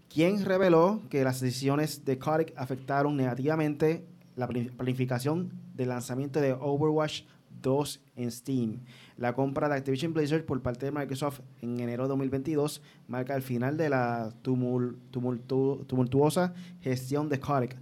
quien 0.08 0.42
reveló 0.42 1.02
que 1.10 1.22
las 1.22 1.42
decisiones 1.42 2.06
de 2.06 2.18
Kotick 2.18 2.54
afectaron 2.56 3.14
negativamente 3.14 4.06
la 4.36 4.48
planificación 4.48 5.52
del 5.74 5.90
lanzamiento 5.90 6.40
de 6.40 6.54
Overwatch 6.54 7.24
2 7.62 8.00
en 8.16 8.30
Steam. 8.30 8.80
La 9.16 9.34
compra 9.34 9.68
de 9.68 9.74
Activision 9.76 10.12
Blizzard 10.12 10.44
por 10.44 10.62
parte 10.62 10.86
de 10.86 10.92
Microsoft 10.92 11.40
en 11.62 11.80
enero 11.80 12.04
de 12.04 12.08
2022 12.10 12.82
marca 13.08 13.34
el 13.34 13.42
final 13.42 13.76
de 13.76 13.88
la 13.90 14.30
tumul- 14.42 14.96
tumultu- 15.12 15.86
tumultuosa 15.86 16.54
gestión 16.80 17.28
de 17.28 17.40
Kotick, 17.40 17.76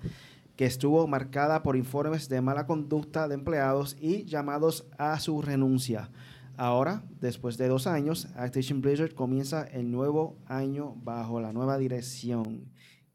que 0.56 0.66
estuvo 0.66 1.06
marcada 1.06 1.62
por 1.62 1.76
informes 1.76 2.28
de 2.28 2.40
mala 2.40 2.66
conducta 2.66 3.26
de 3.28 3.34
empleados 3.34 3.96
y 4.00 4.24
llamados 4.24 4.86
a 4.98 5.18
su 5.18 5.42
renuncia. 5.42 6.10
Ahora, 6.56 7.02
después 7.20 7.58
de 7.58 7.66
dos 7.66 7.88
años, 7.88 8.28
Activision 8.36 8.80
Blizzard 8.80 9.14
comienza 9.14 9.64
el 9.64 9.90
nuevo 9.90 10.36
año 10.46 10.94
bajo 11.02 11.40
la 11.40 11.52
nueva 11.52 11.78
dirección. 11.78 12.70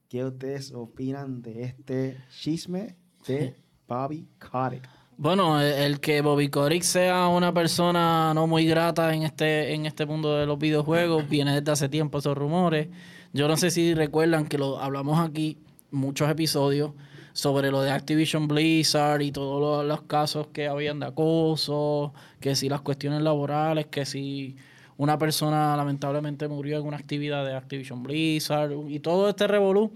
¿Qué 0.09 0.25
ustedes 0.25 0.73
opinan 0.73 1.41
de 1.41 1.63
este 1.63 2.17
chisme 2.29 2.97
de 3.25 3.55
Bobby 3.87 4.27
Kotick? 4.39 4.89
Bueno, 5.21 5.59
el, 5.59 5.99
que 5.99 6.21
Bobby 6.21 6.47
Kotick 6.47 6.81
sea 6.81 7.27
una 7.27 7.53
persona 7.53 8.33
no 8.33 8.47
muy 8.47 8.65
grata 8.65 9.13
en 9.13 9.23
este, 9.23 9.73
en 9.73 9.85
este 9.85 10.05
mundo 10.05 10.37
de 10.37 10.45
los 10.45 10.57
videojuegos 10.57 11.27
viene 11.27 11.53
desde 11.59 11.73
hace 11.73 11.89
tiempo 11.89 12.19
esos 12.19 12.37
rumores. 12.37 12.87
Yo 13.33 13.49
no 13.49 13.57
sé 13.57 13.69
si 13.69 13.93
recuerdan 13.93 14.47
que 14.47 14.57
lo 14.57 14.79
hablamos 14.79 15.19
aquí 15.19 15.57
muchos 15.91 16.29
episodios 16.29 16.91
sobre 17.33 17.69
lo 17.69 17.81
de 17.81 17.91
Activision 17.91 18.47
Blizzard 18.47 19.21
y 19.21 19.33
todos 19.33 19.59
los, 19.59 19.85
los 19.85 20.03
casos 20.03 20.47
que 20.53 20.69
habían 20.69 21.01
de 21.01 21.07
acoso, 21.07 22.13
que 22.39 22.55
si 22.55 22.69
las 22.69 22.79
cuestiones 22.79 23.21
laborales, 23.21 23.87
que 23.87 24.05
si 24.05 24.55
una 24.95 25.17
persona 25.17 25.75
lamentablemente 25.75 26.47
murió 26.47 26.79
en 26.79 26.85
una 26.85 26.95
actividad 26.95 27.43
de 27.43 27.55
Activision 27.55 28.03
Blizzard 28.03 28.71
y 28.87 28.99
todo 29.01 29.27
este 29.27 29.47
revolú 29.47 29.91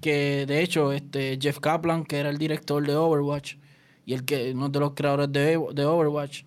que 0.00 0.46
de 0.46 0.62
hecho 0.62 0.92
este 0.92 1.38
Jeff 1.38 1.58
Kaplan 1.60 2.04
que 2.04 2.16
era 2.20 2.30
el 2.30 2.38
director 2.38 2.86
de 2.86 2.96
Overwatch 2.96 3.56
y 4.04 4.14
el 4.14 4.24
que 4.24 4.52
uno 4.52 4.68
de 4.68 4.80
los 4.80 4.92
creadores 4.92 5.30
de, 5.32 5.60
de 5.72 5.84
Overwatch 5.84 6.44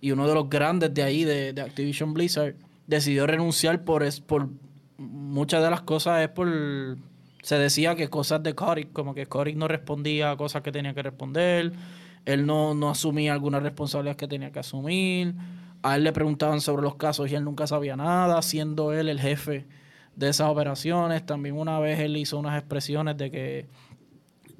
y 0.00 0.10
uno 0.12 0.26
de 0.26 0.34
los 0.34 0.48
grandes 0.48 0.92
de 0.92 1.02
ahí 1.02 1.24
de, 1.24 1.52
de 1.52 1.62
Activision 1.62 2.14
Blizzard 2.14 2.54
decidió 2.86 3.26
renunciar 3.26 3.84
por 3.84 4.02
es 4.02 4.20
por 4.20 4.48
muchas 4.98 5.62
de 5.62 5.70
las 5.70 5.82
cosas 5.82 6.22
es 6.22 6.28
por 6.28 6.48
se 7.42 7.58
decía 7.58 7.94
que 7.94 8.08
cosas 8.08 8.42
de 8.42 8.54
Kotick 8.54 8.92
como 8.92 9.14
que 9.14 9.26
Kotick 9.26 9.56
no 9.56 9.68
respondía 9.68 10.30
a 10.30 10.36
cosas 10.36 10.62
que 10.62 10.72
tenía 10.72 10.94
que 10.94 11.02
responder 11.02 11.72
él 12.24 12.46
no, 12.46 12.74
no 12.74 12.90
asumía 12.90 13.32
algunas 13.32 13.62
responsabilidades 13.62 14.16
que 14.16 14.28
tenía 14.28 14.50
que 14.50 14.60
asumir 14.60 15.34
a 15.84 15.96
él 15.96 16.04
le 16.04 16.12
preguntaban 16.12 16.62
sobre 16.62 16.82
los 16.82 16.94
casos 16.94 17.30
y 17.30 17.34
él 17.34 17.44
nunca 17.44 17.66
sabía 17.66 17.94
nada 17.94 18.40
siendo 18.40 18.94
él 18.94 19.10
el 19.10 19.20
jefe 19.20 19.66
de 20.16 20.30
esas 20.30 20.48
operaciones. 20.48 21.24
También 21.26 21.56
una 21.56 21.78
vez 21.78 22.00
él 22.00 22.16
hizo 22.16 22.38
unas 22.38 22.58
expresiones 22.58 23.18
de 23.18 23.30
que 23.30 23.66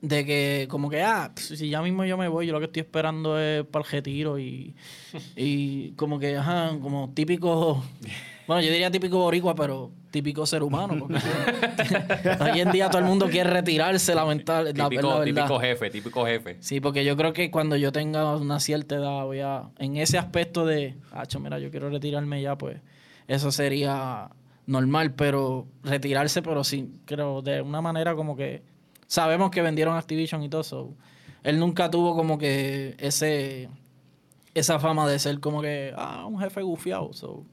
de 0.06 0.24
que 0.26 0.66
como 0.68 0.90
que, 0.90 1.02
ah, 1.02 1.32
si 1.34 1.70
ya 1.70 1.80
mismo 1.80 2.04
yo 2.04 2.18
me 2.18 2.28
voy, 2.28 2.46
yo 2.46 2.52
lo 2.52 2.58
que 2.60 2.66
estoy 2.66 2.80
esperando 2.82 3.38
es 3.40 3.64
para 3.64 3.84
el 3.86 3.90
retiro 3.90 4.38
y, 4.38 4.74
y 5.36 5.92
como 5.92 6.18
que, 6.18 6.36
ajá, 6.36 6.72
como 6.82 7.10
típico, 7.14 7.82
bueno, 8.46 8.60
yo 8.60 8.70
diría 8.70 8.90
típico 8.90 9.16
boricua, 9.18 9.54
pero 9.54 9.90
típico 10.10 10.44
ser 10.44 10.62
humano. 10.62 10.96
Porque 11.08 11.18
hoy 12.52 12.60
en 12.60 12.70
día 12.70 12.90
todo 12.90 12.98
el 12.98 13.06
mundo 13.06 13.28
quiere 13.30 13.48
retirarse, 13.48 14.14
lamentable. 14.14 14.74
la- 14.74 14.88
Típico, 14.90 15.18
la 15.20 15.24
típico 15.24 15.58
jefe, 15.58 15.90
típico 15.90 16.26
jefe. 16.26 16.56
Sí, 16.60 16.80
porque 16.80 17.02
yo 17.04 17.16
creo 17.16 17.32
que 17.32 17.50
cuando 17.50 17.74
yo 17.76 17.90
tenga 17.90 18.36
una 18.36 18.60
cierta 18.60 18.96
edad, 18.96 19.24
voy 19.24 19.40
a, 19.40 19.70
en 19.78 19.96
ese 19.96 20.18
aspecto 20.18 20.66
de, 20.66 20.96
ah, 21.12 21.24
mira, 21.40 21.58
yo 21.58 21.70
quiero 21.70 21.88
retirarme 21.88 22.42
ya, 22.42 22.58
pues 22.58 22.78
eso 23.26 23.50
sería 23.50 24.28
normal, 24.66 25.14
pero 25.14 25.66
retirarse, 25.82 26.42
pero 26.42 26.62
sí, 26.62 26.90
creo, 27.06 27.40
de 27.40 27.62
una 27.62 27.80
manera 27.80 28.14
como 28.14 28.36
que 28.36 28.62
sabemos 29.06 29.50
que 29.50 29.62
vendieron 29.62 29.96
Activision 29.96 30.42
y 30.42 30.48
todo 30.48 30.60
eso. 30.60 30.94
Él 31.42 31.58
nunca 31.58 31.90
tuvo 31.90 32.16
como 32.16 32.38
que 32.38 32.94
ese 32.98 33.68
esa 34.54 34.78
fama 34.78 35.08
de 35.08 35.18
ser 35.18 35.40
como 35.40 35.60
que, 35.60 35.92
ah, 35.96 36.24
un 36.26 36.38
jefe 36.38 36.62
gufiado. 36.62 37.12
So. 37.12 37.44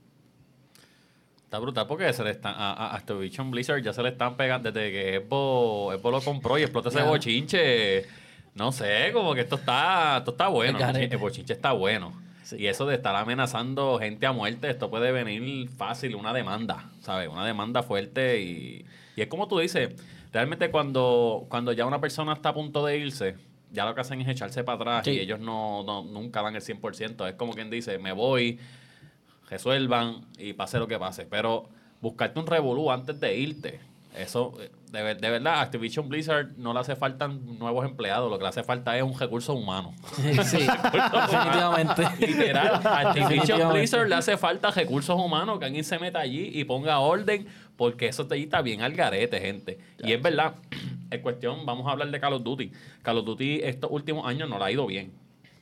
Está 1.44 1.60
brutal 1.60 1.88
porque 1.88 2.14
se 2.14 2.24
le 2.24 2.32
están, 2.32 2.54
a, 2.56 2.74
a 2.74 2.96
Activision 2.96 3.52
Blizzard 3.52 3.82
ya 3.82 3.92
se 3.92 4.02
le 4.04 4.10
están 4.10 4.38
pegando 4.38 4.72
desde 4.72 4.92
que 4.92 5.20
Xbox 5.20 6.02
lo 6.04 6.22
compró 6.22 6.58
y 6.58 6.62
explota 6.62 6.90
ese 6.90 7.02
bochinche. 7.02 8.06
No 8.54 8.72
sé, 8.72 9.12
como 9.14 9.34
que 9.34 9.42
esto 9.42 9.56
está, 9.56 10.18
esto 10.20 10.32
está 10.32 10.48
bueno. 10.48 10.80
El 10.80 11.18
bochinche 11.18 11.54
está 11.54 11.72
bueno. 11.72 12.14
Sí. 12.44 12.58
Y 12.60 12.68
eso 12.68 12.86
de 12.86 12.96
estar 12.96 13.16
amenazando 13.16 13.98
gente 14.00 14.26
a 14.26 14.32
muerte, 14.32 14.70
esto 14.70 14.90
puede 14.90 15.12
venir 15.12 15.70
fácil, 15.70 16.16
una 16.16 16.34
demanda, 16.34 16.90
¿sabes? 17.02 17.30
Una 17.30 17.46
demanda 17.46 17.82
fuerte 17.82 18.42
y, 18.42 18.86
y 19.16 19.22
es 19.22 19.28
como 19.28 19.48
tú 19.48 19.60
dices, 19.60 19.92
realmente 20.32 20.72
cuando, 20.72 21.46
cuando 21.50 21.72
ya 21.74 21.86
una 21.86 22.00
persona 22.02 22.34
está 22.34 22.50
a 22.50 22.54
punto 22.54 22.86
de 22.86 22.98
irse, 22.98 23.36
ya 23.72 23.86
lo 23.86 23.96
que 23.96 24.02
hacen 24.02 24.20
es 24.22 24.28
echarse 24.28 24.64
para 24.64 24.76
atrás 24.78 25.06
Sí. 25.06 25.12
y 25.12 25.20
ellos 25.20 25.40
no, 25.40 25.84
no- 25.84 26.04
nunca 26.04 26.42
dan 26.42 26.56
el 26.56 26.62
100%. 26.62 27.28
Es 27.28 27.36
como 27.36 27.54
quien 27.54 27.70
dice, 27.70 27.98
me 28.00 28.12
voy, 28.12 28.60
resuelvan 29.50 30.26
y 30.38 30.54
pase 30.54 30.80
lo 30.80 30.88
que 30.88 30.98
pase. 31.00 31.26
Pero 31.26 31.68
buscarte 32.02 32.40
un 32.40 32.48
revolú 32.48 32.92
antes 32.92 33.20
de 33.20 33.38
irte, 33.38 33.80
eso, 34.18 34.54
de, 34.92 35.04
ver- 35.04 35.22
de 35.22 35.30
verdad, 35.30 35.62
Activision 35.62 36.10
Blizzard 36.10 36.58
no 36.58 36.74
le 36.74 36.80
hace 36.82 36.96
falta 36.98 37.28
nuevos 37.30 37.86
empleados, 37.86 38.30
lo 38.30 38.38
que 38.38 38.44
le 38.44 38.50
hace 38.50 38.64
falta 38.64 38.98
es 38.98 39.04
un 39.04 39.18
recurso 39.18 39.54
humano. 39.54 39.94
Sí, 40.18 40.34
sí, 40.44 40.68
definitivamente. 40.92 42.04
Literal, 42.20 42.76
Activision 42.76 43.14
Definitivamente. 43.30 43.74
Blizzard 43.80 44.08
le 44.10 44.16
hace 44.16 44.38
falta 44.38 44.72
recursos 44.72 45.18
humanos 45.20 45.60
que 45.60 45.66
alguien 45.66 45.84
se 45.86 45.98
meta 46.00 46.20
allí 46.20 46.50
y 46.54 46.64
ponga 46.66 47.00
orden, 47.00 47.48
porque 47.82 48.06
eso 48.10 48.28
te 48.28 48.38
está 48.38 48.62
bien 48.62 48.84
al 48.84 48.94
garete, 48.94 49.40
gente. 49.40 49.80
Y 50.04 50.12
es 50.12 50.22
verdad, 50.22 50.54
es 51.10 51.20
cuestión, 51.22 51.66
vamos 51.66 51.88
a 51.88 51.94
hablar 51.94 52.12
de 52.12 52.20
Call 52.20 52.34
of 52.34 52.44
Duty. 52.44 52.72
Call 53.02 53.18
of 53.18 53.26
Duty 53.26 53.62
estos 53.64 53.90
últimos 53.92 54.28
años 54.28 54.48
no 54.48 54.60
le 54.60 54.66
ha 54.66 54.72
ido 54.72 54.86
bien. 54.86 55.12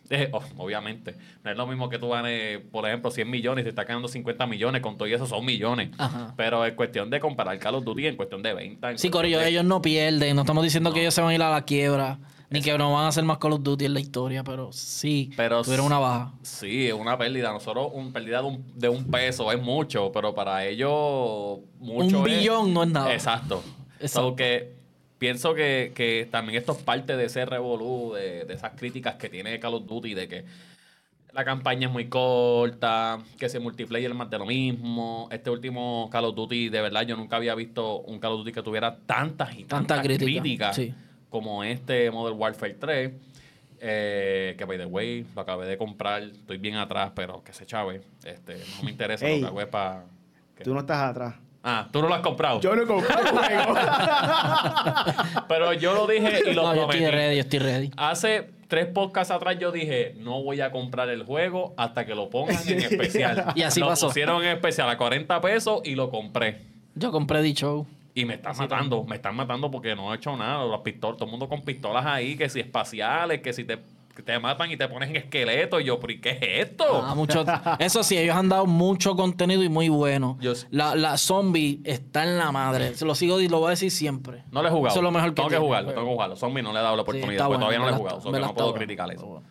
Eh, 0.10 0.28
oh, 0.34 0.44
obviamente. 0.58 1.16
No 1.46 1.52
es 1.52 1.56
lo 1.56 1.66
mismo 1.66 1.88
que 1.88 1.98
tú 1.98 2.10
ganes, 2.10 2.60
por 2.74 2.86
ejemplo, 2.86 3.10
100 3.10 3.30
millones 3.30 3.62
y 3.62 3.64
te 3.64 3.70
está 3.70 3.86
ganando 3.86 4.10
50 4.10 4.48
millones, 4.48 4.82
con 4.82 4.98
todo 4.98 5.08
y 5.08 5.14
eso 5.14 5.26
son 5.28 5.46
millones. 5.46 5.92
Ajá. 5.98 6.34
Pero 6.36 6.66
es 6.66 6.74
cuestión 6.74 7.10
de 7.10 7.22
comparar 7.22 7.58
Call 7.58 7.76
of 7.76 7.86
Duty 7.86 8.08
en 8.08 8.18
cuestión 8.18 8.44
de 8.44 8.54
venta. 8.54 8.92
en 8.92 8.98
Sí, 9.00 9.10
Corillo, 9.10 9.40
de- 9.40 9.48
ellos 9.48 9.64
no 9.64 9.82
pierden. 9.82 10.36
No 10.36 10.42
estamos 10.42 10.62
diciendo 10.66 10.92
que 10.92 11.00
ellos 11.00 11.14
se 11.14 11.22
van 11.22 11.30
a 11.30 11.36
ir 11.36 11.42
a 11.42 11.50
la 11.52 11.64
quiebra. 11.64 12.20
Ni 12.52 12.62
que 12.62 12.76
no 12.78 12.94
van 12.94 13.06
a 13.06 13.08
hacer 13.10 13.24
más 13.24 13.38
Call 13.38 13.54
of 13.54 13.64
Duty 13.64 13.86
en 13.86 13.94
la 13.94 14.00
historia, 14.00 14.44
pero 14.44 14.72
sí, 14.72 15.32
Pero 15.38 15.62
tuvieron 15.62 15.86
una 15.86 16.00
baja. 16.00 16.34
Sí, 16.42 16.88
es 16.88 16.94
una 16.94 17.18
pérdida. 17.18 17.52
Nosotros, 17.54 17.90
una 17.94 18.12
pérdida 18.12 18.42
de 18.42 18.48
un, 18.48 18.64
de 18.76 18.90
un 18.90 19.04
peso 19.06 19.52
es 19.52 19.62
mucho, 19.62 20.12
pero 20.12 20.34
para 20.34 20.66
ellos, 20.66 21.60
mucho 21.80 22.20
Un 22.22 22.28
es- 22.30 22.38
billón 22.40 22.74
no 22.74 22.84
es 22.84 22.90
nada. 22.90 23.14
Exacto. 23.14 23.64
Exacto. 24.00 24.30
So 24.30 24.36
que 24.36 24.74
pienso 25.20 25.54
que, 25.54 25.92
que 25.94 26.28
también 26.32 26.58
esto 26.58 26.72
es 26.72 26.80
parte 26.80 27.16
de 27.18 27.26
ese 27.26 27.46
revolú, 27.46 28.14
de, 28.14 28.46
de 28.46 28.54
esas 28.54 28.72
críticas 28.76 29.16
que 29.16 29.30
tiene 29.30 29.60
Call 29.60 29.76
of 29.76 29.86
Duty, 29.86 30.14
de 30.16 30.28
que 30.28 30.46
la 31.34 31.46
campaña 31.46 31.86
es 31.88 31.94
muy 31.94 32.08
corta, 32.10 33.20
que 33.38 33.46
ese 33.46 33.60
multiplayer 33.60 34.10
es 34.10 34.18
más 34.18 34.30
de 34.30 34.40
lo 34.40 34.48
mismo. 34.48 35.28
Este 35.32 35.52
último 35.52 36.10
Call 36.12 36.26
of 36.26 36.36
Duty, 36.36 36.70
de 36.70 36.82
verdad, 36.82 37.04
yo 37.06 37.16
nunca 37.16 37.36
había 37.36 37.54
visto 37.54 38.00
un 38.00 38.18
Call 38.20 38.32
of 38.32 38.40
Duty 38.40 38.54
que 38.54 38.64
tuviera 38.64 38.98
tantas 39.06 39.54
y 39.56 39.66
Tanta 39.66 39.96
tantas 39.96 40.00
crítica, 40.04 40.42
críticas 40.42 40.76
sí. 40.76 40.94
Como 41.30 41.64
este 41.64 42.10
Modern 42.12 42.38
Warfare 42.40 42.74
3. 42.74 43.12
eh, 43.82 44.56
que 44.58 44.66
by 44.66 44.78
the 44.78 44.86
way, 44.86 45.26
lo 45.36 45.42
acabé 45.42 45.66
de 45.68 45.78
comprar, 45.78 46.22
estoy 46.24 46.58
bien 46.58 46.76
atrás, 46.76 47.12
pero 47.16 47.44
que 47.44 47.54
se 47.54 47.66
chave. 47.66 48.02
Este, 48.26 48.58
no 48.78 48.84
me 48.84 48.92
interesa 48.92 49.26
Ey. 49.28 49.36
lo 49.40 49.48
que 49.48 49.48
hago 49.52 49.62
es 49.62 49.68
para. 49.68 50.04
Tú 50.64 50.74
no 50.74 50.82
estás 50.82 50.98
atrás. 51.12 51.36
Ah, 51.64 51.88
tú 51.92 52.02
no 52.02 52.08
lo 52.08 52.16
has 52.16 52.22
comprado. 52.22 52.60
Yo 52.62 52.74
no 52.76 52.86
compré 52.88 53.14
el 53.22 53.28
juego. 53.38 53.76
Pero 55.48 55.74
yo 55.74 55.94
lo 55.94 56.08
dije 56.08 56.42
y 56.50 56.54
lo 56.54 56.64
No, 56.64 56.76
yo 56.76 56.82
estoy 56.84 57.00
prometí. 57.00 57.16
ready, 57.18 57.36
yo 57.36 57.42
estoy 57.42 57.60
ready. 57.60 57.92
Hace 57.98 58.50
tres 58.68 58.86
podcasts 58.88 59.32
atrás 59.34 59.58
yo 59.60 59.72
dije, 59.72 60.16
no 60.20 60.42
voy 60.42 60.62
a 60.62 60.72
comprar 60.72 61.10
el 61.10 61.24
juego 61.24 61.74
hasta 61.78 62.06
que 62.06 62.16
lo 62.16 62.30
pongan 62.30 62.56
en 62.68 62.80
especial. 62.80 63.52
Y 63.56 63.64
así 63.64 63.80
lo 63.82 63.88
pasó. 63.88 64.08
pusieron 64.08 64.44
en 64.44 64.52
especial 64.56 64.90
a 64.90 64.98
40 64.98 65.42
pesos 65.42 65.82
y 65.84 65.96
lo 65.96 66.10
compré. 66.10 66.62
Yo 66.96 67.12
compré 67.12 67.42
Show. 67.54 67.86
Y 68.20 68.26
me 68.26 68.34
están 68.36 68.56
matando, 68.58 69.04
me 69.06 69.16
están 69.16 69.36
matando 69.36 69.72
porque 69.72 69.96
no 69.96 70.14
he 70.14 70.18
hecho 70.18 70.36
nada. 70.36 70.66
Las 70.66 70.82
pistolas, 70.82 71.18
todo 71.18 71.26
el 71.26 71.32
mundo 71.32 71.48
con 71.48 71.62
pistolas 71.62 72.06
ahí, 72.06 72.36
que 72.36 72.50
si 72.50 72.60
espaciales, 72.60 73.42
que 73.42 73.54
si 73.54 73.64
te, 73.64 73.80
que 74.16 74.22
te 74.24 74.38
matan 74.40 74.70
y 74.72 74.76
te 74.78 74.88
pones 74.90 75.10
en 75.10 75.16
esqueleto. 75.16 75.80
Y 75.80 75.86
yo, 75.86 76.00
¿pero 76.00 76.12
y 76.14 76.20
qué 76.20 76.32
es 76.32 76.68
esto? 76.70 77.02
Ah, 77.06 77.16
mucho- 77.16 77.46
eso 77.80 78.04
sí, 78.04 78.18
ellos 78.18 78.36
han 78.36 78.50
dado 78.50 78.66
mucho 78.66 79.16
contenido 79.16 79.64
y 79.64 79.70
muy 79.70 79.88
bueno. 79.90 80.38
Yo 80.42 80.54
sí. 80.56 80.68
La, 80.72 80.96
la 80.96 81.18
zombie 81.18 81.80
está 81.86 82.24
en 82.24 82.38
la 82.38 82.52
madre. 82.52 82.94
Se 82.96 83.06
lo 83.06 83.16
sigo 83.16 83.40
y 83.40 83.48
lo 83.48 83.60
voy 83.60 83.68
a 83.68 83.70
decir 83.72 83.92
siempre. 83.92 84.44
No 84.52 84.62
lo 84.62 84.68
he 84.68 84.72
jugado. 84.72 84.88
Eso 84.90 85.00
es 85.00 85.04
lo 85.04 85.12
mejor 85.12 85.30
que 85.30 85.36
Tengo 85.36 85.50
que 85.50 85.58
jugarlo, 85.58 85.88
juego. 85.88 86.00
tengo 86.02 86.08
que 86.10 86.14
jugarlo. 86.16 86.36
Zombie 86.36 86.62
no 86.62 86.74
le 86.74 86.80
he 86.80 86.84
dado 86.84 86.96
la 86.98 87.02
oportunidad, 87.04 87.46
porque 87.46 87.48
bueno, 87.48 87.60
todavía 87.60 87.80
no 87.80 87.86
lo 87.86 87.92
he 87.92 87.98
jugado, 87.98 88.20
so 88.22 88.26
que 88.28 88.32
¿verdad? 88.34 88.48
no 88.48 88.54
puedo 88.54 88.74
criticar 88.74 89.12
eso. 89.12 89.26
bueno. 89.26 89.48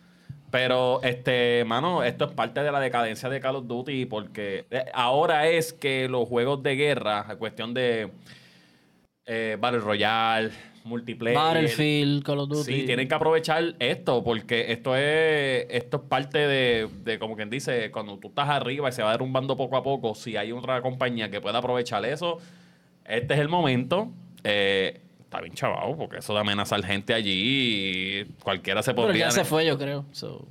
Pero, 0.51 0.99
este, 1.03 1.63
mano, 1.65 2.01
esto 2.03 2.25
es 2.25 2.31
parte 2.31 2.63
de 2.63 2.71
la 2.71 2.79
decadencia 2.79 3.29
de 3.29 3.39
Call 3.39 3.57
of 3.57 3.67
Duty 3.67 4.05
porque 4.07 4.65
eh, 4.71 4.85
ahora 4.95 5.47
es 5.47 5.73
que 5.73 6.07
los 6.09 6.27
juegos 6.27 6.63
de 6.63 6.75
guerra, 6.75 7.25
a 7.29 7.35
cuestión 7.35 7.75
de 7.75 8.11
eh, 9.31 9.57
Battle 9.59 9.79
Royale, 9.79 10.49
multiplayer. 10.83 11.37
Battlefield, 11.37 12.23
Call 12.23 12.39
of 12.39 12.49
Duty. 12.49 12.63
Sí, 12.63 12.83
tienen 12.85 13.07
que 13.07 13.13
aprovechar 13.13 13.75
esto, 13.77 14.23
porque 14.23 14.71
esto 14.71 14.95
es, 14.95 15.67
esto 15.69 15.97
es 15.97 16.03
parte 16.03 16.39
de, 16.39 16.89
de, 17.03 17.19
como 17.19 17.35
quien 17.35 17.49
dice, 17.49 17.91
cuando 17.91 18.17
tú 18.17 18.29
estás 18.29 18.49
arriba 18.49 18.89
y 18.89 18.91
se 18.91 19.03
va 19.03 19.11
derrumbando 19.11 19.55
poco 19.55 19.77
a 19.77 19.83
poco, 19.83 20.15
si 20.15 20.35
hay 20.35 20.51
otra 20.51 20.81
compañía 20.81 21.29
que 21.29 21.39
pueda 21.39 21.59
aprovechar 21.59 22.03
eso, 22.05 22.39
este 23.05 23.35
es 23.35 23.39
el 23.39 23.49
momento. 23.49 24.09
Eh, 24.43 24.99
está 25.21 25.41
bien 25.41 25.53
chavado, 25.53 25.95
porque 25.95 26.17
eso 26.17 26.33
de 26.33 26.39
amenazar 26.39 26.83
gente 26.83 27.13
allí, 27.13 28.25
cualquiera 28.41 28.81
se 28.81 28.95
Pero 28.95 29.07
podría... 29.07 29.25
ya 29.25 29.31
se 29.31 29.45
fue, 29.45 29.63
yo 29.65 29.77
creo. 29.77 30.05
So, 30.11 30.47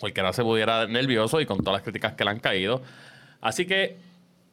Cualquiera 0.00 0.32
se 0.32 0.42
pudiera 0.42 0.76
dar 0.76 0.88
nervioso 0.88 1.40
y 1.40 1.46
con 1.46 1.58
todas 1.58 1.74
las 1.74 1.82
críticas 1.82 2.14
que 2.14 2.24
le 2.24 2.30
han 2.30 2.40
caído. 2.40 2.82
Así 3.40 3.66
que 3.66 3.96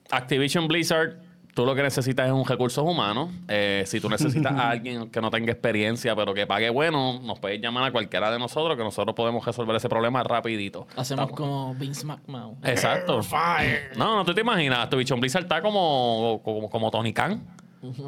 Activision 0.10 0.68
Blizzard, 0.68 1.18
tú 1.54 1.66
lo 1.66 1.76
que 1.76 1.84
necesitas 1.84 2.26
es 2.28 2.34
un 2.34 2.46
recursos 2.46 2.84
humanos. 2.84 3.30
Eh, 3.48 3.84
si 3.86 4.00
tú 4.00 4.10
necesitas 4.10 4.52
a 4.54 4.70
alguien 4.72 5.10
que 5.10 5.22
no 5.22 5.30
tenga 5.30 5.52
experiencia 5.52 6.16
pero 6.16 6.34
que 6.34 6.48
pague 6.48 6.70
bueno, 6.70 7.20
nos 7.22 7.40
puedes 7.40 7.62
llamar 7.62 7.84
a 7.86 7.92
cualquiera 7.92 8.32
de 8.32 8.40
nosotros 8.40 8.76
que 8.78 8.84
nosotros 8.84 9.16
podemos 9.16 9.46
resolver 9.46 9.76
ese 9.76 9.90
problema 9.90 10.24
rapidito. 10.24 10.88
hacemos 10.96 11.30
Estamos- 11.30 11.32
como 11.32 11.76
Vince 11.76 12.06
McMahon. 12.06 12.58
Exacto. 12.64 13.22
No, 13.98 14.16
no 14.16 14.26
tú 14.26 14.34
te 14.34 14.42
imaginas. 14.42 14.80
Activision 14.80 15.20
Blizzard 15.20 15.44
está 15.44 15.62
como, 15.62 16.42
como, 16.44 16.70
como 16.70 16.90
Tony 16.92 17.14
Khan. 17.14 17.44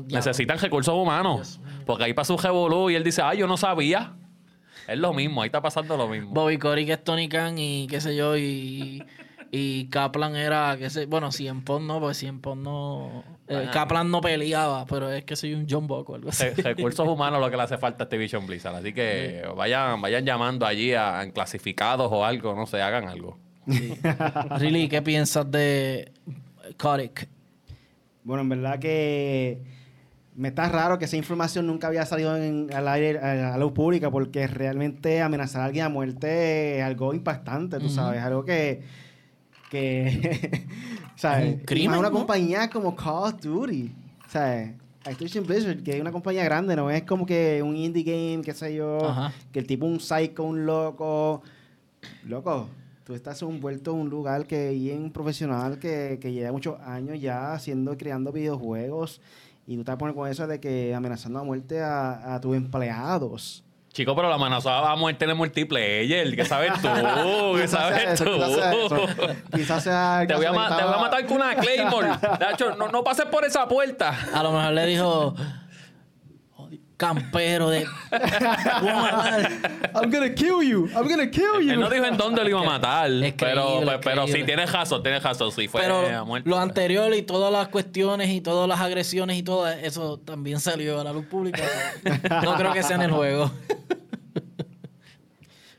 Necesitan 0.07 0.57
recursos 0.59 0.93
humanos. 0.93 1.59
Porque 1.85 2.05
ahí 2.05 2.13
pasa 2.13 2.33
un 2.33 2.39
revolú 2.39 2.89
y 2.89 2.95
él 2.95 3.03
dice, 3.03 3.21
ah, 3.21 3.33
yo 3.33 3.45
no 3.47 3.57
sabía. 3.57 4.13
Es 4.87 4.97
lo 4.99 5.13
mismo, 5.13 5.41
ahí 5.41 5.47
está 5.47 5.61
pasando 5.61 5.97
lo 5.97 6.07
mismo. 6.07 6.31
Bobby 6.31 6.57
Cory, 6.57 6.85
que 6.85 6.93
es 6.93 7.03
Tony 7.03 7.27
Khan 7.27 7.57
y 7.57 7.87
qué 7.87 7.99
sé 7.99 8.15
yo, 8.15 8.37
y, 8.37 9.03
y 9.51 9.85
Kaplan 9.89 10.35
era, 10.35 10.75
qué 10.77 10.89
sé, 10.91 11.07
bueno, 11.07 11.31
Cien 11.31 11.63
Pong 11.63 11.83
no, 11.85 11.99
porque 11.99 12.13
Cien 12.13 12.39
Pong 12.39 12.59
no, 12.59 13.23
eh. 13.47 13.69
Kaplan 13.71 14.09
no 14.09 14.21
peleaba, 14.21 14.85
pero 14.85 15.11
es 15.11 15.23
que 15.23 15.35
soy 15.35 15.53
un 15.53 15.67
John 15.69 15.85
Buck 15.87 16.09
o 16.09 16.15
algo 16.15 16.29
así. 16.29 16.45
Recursos 16.49 17.07
humanos 17.07 17.39
lo 17.39 17.49
que 17.49 17.57
le 17.57 17.63
hace 17.63 17.77
falta 17.77 18.03
a 18.03 18.05
Activision 18.05 18.45
Blizzard. 18.47 18.75
Así 18.75 18.93
que 18.93 19.43
vayan, 19.55 20.01
vayan 20.01 20.25
llamando 20.25 20.65
allí 20.65 20.93
a, 20.93 21.19
a 21.19 21.31
clasificados 21.31 22.11
o 22.11 22.25
algo, 22.25 22.55
no 22.55 22.65
sé, 22.65 22.81
hagan 22.81 23.07
algo. 23.07 23.37
Really, 24.57 24.87
¿qué 24.89 25.01
piensas 25.01 25.49
de 25.51 26.11
Kotick? 26.77 27.27
Bueno, 28.23 28.41
en 28.41 28.49
verdad 28.49 28.79
que 28.79 29.61
me 30.35 30.47
está 30.49 30.67
raro 30.67 30.97
que 30.99 31.05
esa 31.05 31.15
información 31.15 31.67
nunca 31.67 31.87
había 31.87 32.05
salido 32.05 32.35
en- 32.35 32.73
al 32.73 32.87
aire, 32.87 33.19
a 33.19 33.35
la 33.35 33.57
luz 33.57 33.71
pública, 33.73 34.09
porque 34.11 34.47
realmente 34.47 35.21
amenazar 35.21 35.61
a 35.61 35.65
alguien 35.65 35.85
a 35.85 35.89
muerte 35.89 36.77
es 36.79 36.83
algo 36.83 37.13
impactante, 37.13 37.79
tú 37.79 37.89
sabes, 37.89 38.21
algo 38.21 38.43
que. 38.43 38.81
que 39.69 40.65
¿sabes? 41.15 41.47
Es 41.47 41.53
un 41.55 41.59
crimen, 41.65 41.95
Y 41.95 41.99
una 41.99 42.09
¿no? 42.09 42.15
compañía 42.17 42.69
como 42.69 42.95
Call 42.95 43.33
of 43.33 43.41
Duty, 43.41 43.91
¿sabes? 44.27 44.73
Activision 45.05 45.45
Blizzard, 45.45 45.83
que 45.83 45.95
es 45.95 46.01
una 46.01 46.11
compañía 46.11 46.43
grande, 46.45 46.75
no 46.75 46.89
es 46.89 47.03
como 47.03 47.25
que 47.25 47.61
un 47.63 47.75
indie 47.75 48.03
game, 48.03 48.41
qué 48.43 48.53
sé 48.53 48.73
yo, 48.73 49.05
Ajá. 49.07 49.31
que 49.51 49.59
el 49.59 49.67
tipo 49.67 49.85
un 49.85 49.99
psycho, 49.99 50.43
un 50.43 50.65
loco. 50.65 51.43
Loco, 52.25 52.69
tú 53.03 53.13
estás 53.13 53.41
envuelto 53.43 53.91
en 53.91 53.97
un 53.97 54.09
lugar 54.09 54.47
que 54.47 54.71
bien 54.71 55.11
profesional, 55.11 55.77
que, 55.79 56.17
que 56.21 56.31
lleva 56.33 56.51
muchos 56.51 56.79
años 56.81 57.19
ya 57.21 57.53
haciendo, 57.53 57.95
creando 57.97 58.31
videojuegos, 58.31 59.21
y 59.67 59.75
tú 59.77 59.83
te 59.83 59.95
pones 59.97 60.15
con 60.15 60.29
eso 60.29 60.45
de 60.47 60.59
que 60.59 60.93
amenazando 60.95 61.39
a 61.39 61.43
muerte 61.43 61.81
a, 61.81 62.35
a 62.35 62.41
tus 62.41 62.55
empleados. 62.55 63.63
Chico, 63.95 64.13
pero 64.13 64.27
la 64.27 64.35
amenazaba 64.35 64.91
a 64.91 64.95
muerte 64.97 65.23
en 65.23 65.31
el 65.31 65.37
multiplayer. 65.37 66.35
¿Qué 66.35 66.43
sabes 66.43 66.73
tú? 66.81 66.89
¿Qué 67.55 67.65
sabes 67.65 68.19
tú? 68.19 68.27
quizás 69.55 69.81
sea 69.81 70.25
Te 70.27 70.35
voy, 70.35 70.45
a 70.47 70.49
te 70.51 70.83
voy 70.83 70.99
matar 70.99 71.25
con 71.25 71.37
una 71.37 71.55
Claymore. 71.55 72.09
Nacho, 72.41 72.75
no, 72.75 72.89
no 72.89 73.05
pases 73.05 73.23
por 73.27 73.45
esa 73.45 73.65
puerta. 73.69 74.13
A 74.33 74.43
lo 74.43 74.51
mejor 74.51 74.73
le 74.73 74.85
dijo, 74.85 75.33
"Jodi- 76.57 76.81
campero 76.97 77.69
de... 77.69 77.85
Voy 78.81 78.89
a 78.89 78.95
matar". 79.01 79.51
I'm 79.95 80.11
gonna 80.11 80.33
kill 80.35 80.61
you. 80.61 80.87
I'm 80.93 81.07
gonna 81.07 81.31
kill 81.31 81.61
you. 81.61 81.71
Él 81.71 81.79
no 81.79 81.89
dijo 81.89 82.03
en 82.03 82.17
dónde 82.17 82.43
lo 82.43 82.49
iba 82.49 82.59
a 82.59 82.63
matar. 82.65 83.09
Es 83.09 83.33
pero, 83.35 83.65
creíble, 83.77 83.85
pero, 83.85 83.93
es 83.93 83.99
pero 84.01 84.27
sí, 84.27 84.43
tienes 84.43 84.73
razón, 84.73 85.01
tienes 85.03 85.23
razón. 85.23 85.53
Sí, 85.53 85.69
fue 85.69 85.79
a 85.79 85.83
Pero 85.85 86.25
muerte. 86.25 86.49
lo 86.49 86.59
anterior 86.59 87.13
y 87.15 87.21
todas 87.21 87.49
las 87.49 87.69
cuestiones 87.69 88.27
y 88.27 88.41
todas 88.41 88.67
las 88.67 88.81
agresiones 88.81 89.37
y 89.37 89.43
todo 89.43 89.69
eso 89.69 90.17
también 90.19 90.59
salió 90.59 90.99
a 90.99 91.03
la 91.05 91.13
luz 91.13 91.25
pública. 91.27 91.63
No 92.43 92.55
creo 92.55 92.73
que 92.73 92.83
sea 92.83 92.97
en 92.97 93.03
el 93.03 93.11
juego. 93.11 93.49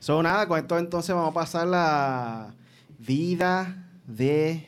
So, 0.07 0.23
nada, 0.23 0.47
con 0.47 0.57
esto 0.57 0.77
entonces 0.77 1.13
vamos 1.13 1.31
a 1.31 1.33
pasar 1.33 1.67
la 1.67 2.53
vida 2.97 3.89
de 4.05 4.65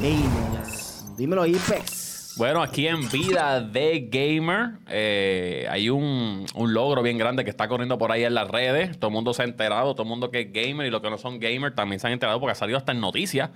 gamers. 0.00 1.16
Dímelo, 1.16 1.46
Ipex. 1.46 2.34
Bueno, 2.36 2.60
aquí 2.60 2.88
en 2.88 3.08
Vida 3.08 3.60
de 3.60 4.08
Gamer 4.10 4.70
eh, 4.88 5.68
hay 5.70 5.90
un, 5.90 6.44
un 6.56 6.74
logro 6.74 7.04
bien 7.04 7.18
grande 7.18 7.44
que 7.44 7.50
está 7.50 7.68
corriendo 7.68 7.98
por 7.98 8.10
ahí 8.10 8.24
en 8.24 8.34
las 8.34 8.48
redes. 8.48 8.98
Todo 8.98 9.10
el 9.10 9.14
mundo 9.14 9.32
se 9.32 9.42
ha 9.42 9.44
enterado, 9.44 9.94
todo 9.94 10.02
el 10.02 10.08
mundo 10.08 10.32
que 10.32 10.40
es 10.40 10.52
gamer 10.52 10.88
y 10.88 10.90
los 10.90 11.02
que 11.02 11.10
no 11.10 11.18
son 11.18 11.38
gamer 11.38 11.72
también 11.76 12.00
se 12.00 12.08
han 12.08 12.14
enterado 12.14 12.40
porque 12.40 12.50
ha 12.50 12.56
salido 12.56 12.78
hasta 12.78 12.90
en 12.90 12.98
noticias. 12.98 13.50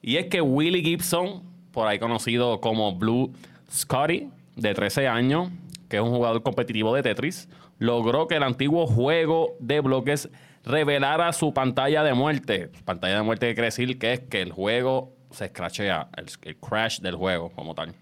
Y 0.00 0.16
es 0.16 0.26
que 0.26 0.40
Willie 0.40 0.84
Gibson, 0.84 1.42
por 1.72 1.88
ahí 1.88 1.98
conocido 1.98 2.60
como 2.60 2.94
Blue 2.94 3.32
Scotty, 3.68 4.30
de 4.54 4.74
13 4.74 5.08
años, 5.08 5.50
que 5.88 5.96
es 5.96 6.02
un 6.04 6.10
jugador 6.10 6.44
competitivo 6.44 6.94
de 6.94 7.02
Tetris, 7.02 7.48
logró 7.78 8.26
que 8.28 8.36
el 8.36 8.42
antiguo 8.42 8.86
juego 8.86 9.54
de 9.60 9.80
bloques 9.80 10.28
revelara 10.64 11.32
su 11.32 11.52
pantalla 11.54 12.02
de 12.02 12.14
muerte. 12.14 12.70
Pantalla 12.84 13.16
de 13.16 13.22
muerte 13.22 13.54
quiere 13.54 13.66
decir 13.66 13.98
que 13.98 14.12
es 14.14 14.20
que 14.20 14.42
el 14.42 14.52
juego 14.52 15.12
se 15.30 15.46
escrachea, 15.46 16.08
el, 16.16 16.56
crash 16.58 17.00
del 17.00 17.14
juego 17.16 17.50
como 17.50 17.74
tal. 17.74 17.94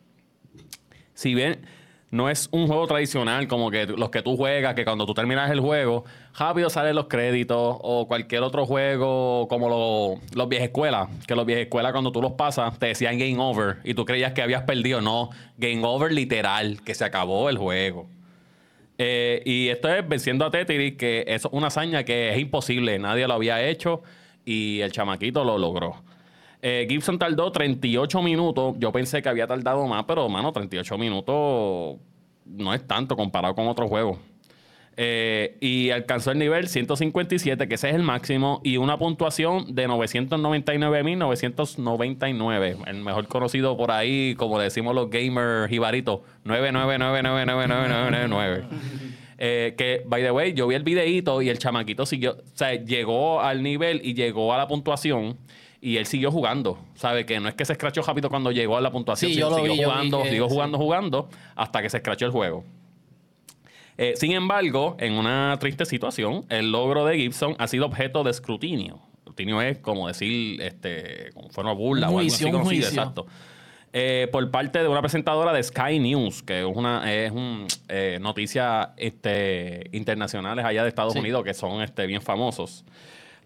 Si 1.14 1.34
bien 1.34 1.60
no 2.10 2.30
es 2.30 2.48
un 2.52 2.68
juego 2.68 2.86
tradicional 2.86 3.48
como 3.48 3.70
que 3.70 3.86
los 3.86 4.10
que 4.10 4.22
tú 4.22 4.36
juegas, 4.36 4.74
que 4.74 4.84
cuando 4.84 5.04
tú 5.04 5.14
terminas 5.14 5.50
el 5.50 5.58
juego, 5.60 6.04
rápido 6.38 6.70
salen 6.70 6.94
los 6.94 7.06
créditos 7.08 7.76
o 7.80 8.06
cualquier 8.06 8.42
otro 8.44 8.66
juego 8.66 9.48
como 9.48 9.68
lo- 9.68 10.20
los 10.34 10.48
viejas 10.48 10.68
escuelas, 10.68 11.08
que 11.26 11.34
los 11.34 11.44
viejas 11.44 11.64
escuelas 11.64 11.92
cuando 11.92 12.12
tú 12.12 12.22
los 12.22 12.32
pasas 12.32 12.78
te 12.78 12.86
decían 12.86 13.18
game 13.18 13.38
over 13.38 13.78
y 13.84 13.94
tú 13.94 14.04
creías 14.04 14.32
que 14.32 14.42
habías 14.42 14.62
perdido. 14.62 15.00
No, 15.00 15.30
game 15.58 15.84
over 15.84 16.12
literal, 16.12 16.80
que 16.82 16.94
se 16.94 17.04
acabó 17.04 17.48
el 17.50 17.58
juego. 17.58 18.06
Eh, 18.98 19.42
y 19.44 19.68
esto 19.68 19.88
es 19.88 20.06
venciendo 20.08 20.44
a 20.44 20.50
Tetris, 20.50 20.96
que 20.96 21.24
es 21.26 21.44
una 21.50 21.66
hazaña 21.66 22.04
que 22.04 22.30
es 22.30 22.38
imposible, 22.38 22.98
nadie 22.98 23.26
lo 23.26 23.34
había 23.34 23.62
hecho 23.62 24.02
y 24.44 24.80
el 24.80 24.92
chamaquito 24.92 25.44
lo 25.44 25.58
logró. 25.58 26.02
Eh, 26.62 26.86
Gibson 26.88 27.18
tardó 27.18 27.50
38 27.52 28.22
minutos, 28.22 28.76
yo 28.78 28.92
pensé 28.92 29.20
que 29.20 29.28
había 29.28 29.46
tardado 29.46 29.86
más, 29.86 30.04
pero 30.04 30.28
mano, 30.28 30.52
38 30.52 30.96
minutos 30.96 31.96
no 32.46 32.74
es 32.74 32.86
tanto 32.86 33.16
comparado 33.16 33.54
con 33.54 33.66
otros 33.66 33.88
juegos. 33.88 34.18
Eh, 34.96 35.56
y 35.60 35.90
alcanzó 35.90 36.30
el 36.30 36.38
nivel 36.38 36.68
157, 36.68 37.66
que 37.66 37.74
ese 37.74 37.88
es 37.88 37.96
el 37.96 38.02
máximo, 38.02 38.60
y 38.62 38.76
una 38.76 38.96
puntuación 38.96 39.74
de 39.74 39.88
999.999. 39.88 42.76
El 42.86 43.02
mejor 43.02 43.26
conocido 43.26 43.76
por 43.76 43.90
ahí, 43.90 44.36
como 44.36 44.58
le 44.58 44.64
decimos 44.64 44.94
los 44.94 45.10
gamers 45.10 45.68
jibaritos, 45.68 46.20
999999999. 46.44 48.64
Eh, 49.36 49.74
que, 49.76 50.02
by 50.06 50.22
the 50.22 50.30
way, 50.30 50.54
yo 50.54 50.68
vi 50.68 50.76
el 50.76 50.84
videíto 50.84 51.42
y 51.42 51.48
el 51.48 51.58
chamaquito 51.58 52.06
siguió, 52.06 52.34
o 52.34 52.56
sea, 52.56 52.74
llegó 52.74 53.40
al 53.40 53.64
nivel 53.64 54.00
y 54.04 54.14
llegó 54.14 54.54
a 54.54 54.58
la 54.58 54.68
puntuación 54.68 55.36
y 55.80 55.96
él 55.96 56.06
siguió 56.06 56.30
jugando. 56.30 56.78
¿Sabe? 56.94 57.26
Que 57.26 57.40
no 57.40 57.48
es 57.48 57.56
que 57.56 57.64
se 57.64 57.72
escrachó 57.72 58.02
rápido 58.02 58.30
cuando 58.30 58.52
llegó 58.52 58.76
a 58.76 58.80
la 58.80 58.92
puntuación, 58.92 59.28
Sí, 59.28 59.34
sino 59.34 59.52
siguió 59.56 59.74
jugando, 59.74 60.22
siguió 60.24 60.48
jugando, 60.48 60.78
jugando, 60.78 61.28
hasta 61.56 61.82
que 61.82 61.90
se 61.90 61.96
escrachó 61.96 62.26
el 62.26 62.32
juego. 62.32 62.62
Eh, 63.96 64.14
sin 64.16 64.32
embargo, 64.32 64.96
en 64.98 65.12
una 65.14 65.56
triste 65.60 65.84
situación, 65.84 66.44
el 66.48 66.72
logro 66.72 67.04
de 67.04 67.16
Gibson 67.16 67.54
ha 67.58 67.68
sido 67.68 67.86
objeto 67.86 68.24
de 68.24 68.30
escrutinio. 68.30 68.98
Escrutinio 69.18 69.60
es 69.62 69.78
como 69.78 70.08
decir, 70.08 70.60
este, 70.62 71.30
como 71.34 71.48
fue 71.50 71.62
una 71.64 71.72
burla 71.72 72.08
Un 72.08 72.14
o 72.14 72.18
algo 72.18 72.28
juicio, 72.28 72.46
así 72.48 72.52
conocido, 72.52 72.82
juicio. 72.82 72.88
exacto. 72.88 73.26
Eh, 73.96 74.28
por 74.32 74.50
parte 74.50 74.80
de 74.80 74.88
una 74.88 75.00
presentadora 75.00 75.52
de 75.52 75.62
Sky 75.62 76.00
News, 76.00 76.42
que 76.42 76.60
es 76.60 76.66
una 76.66 77.12
es 77.14 77.30
un, 77.30 77.66
eh, 77.88 78.18
noticias 78.20 78.88
este, 78.96 79.88
internacionales 79.92 80.64
allá 80.64 80.82
de 80.82 80.88
Estados 80.88 81.12
Sí. 81.12 81.20
Unidos 81.20 81.44
que 81.44 81.54
son 81.54 81.80
este, 81.80 82.04
bien 82.08 82.20
famosos. 82.20 82.84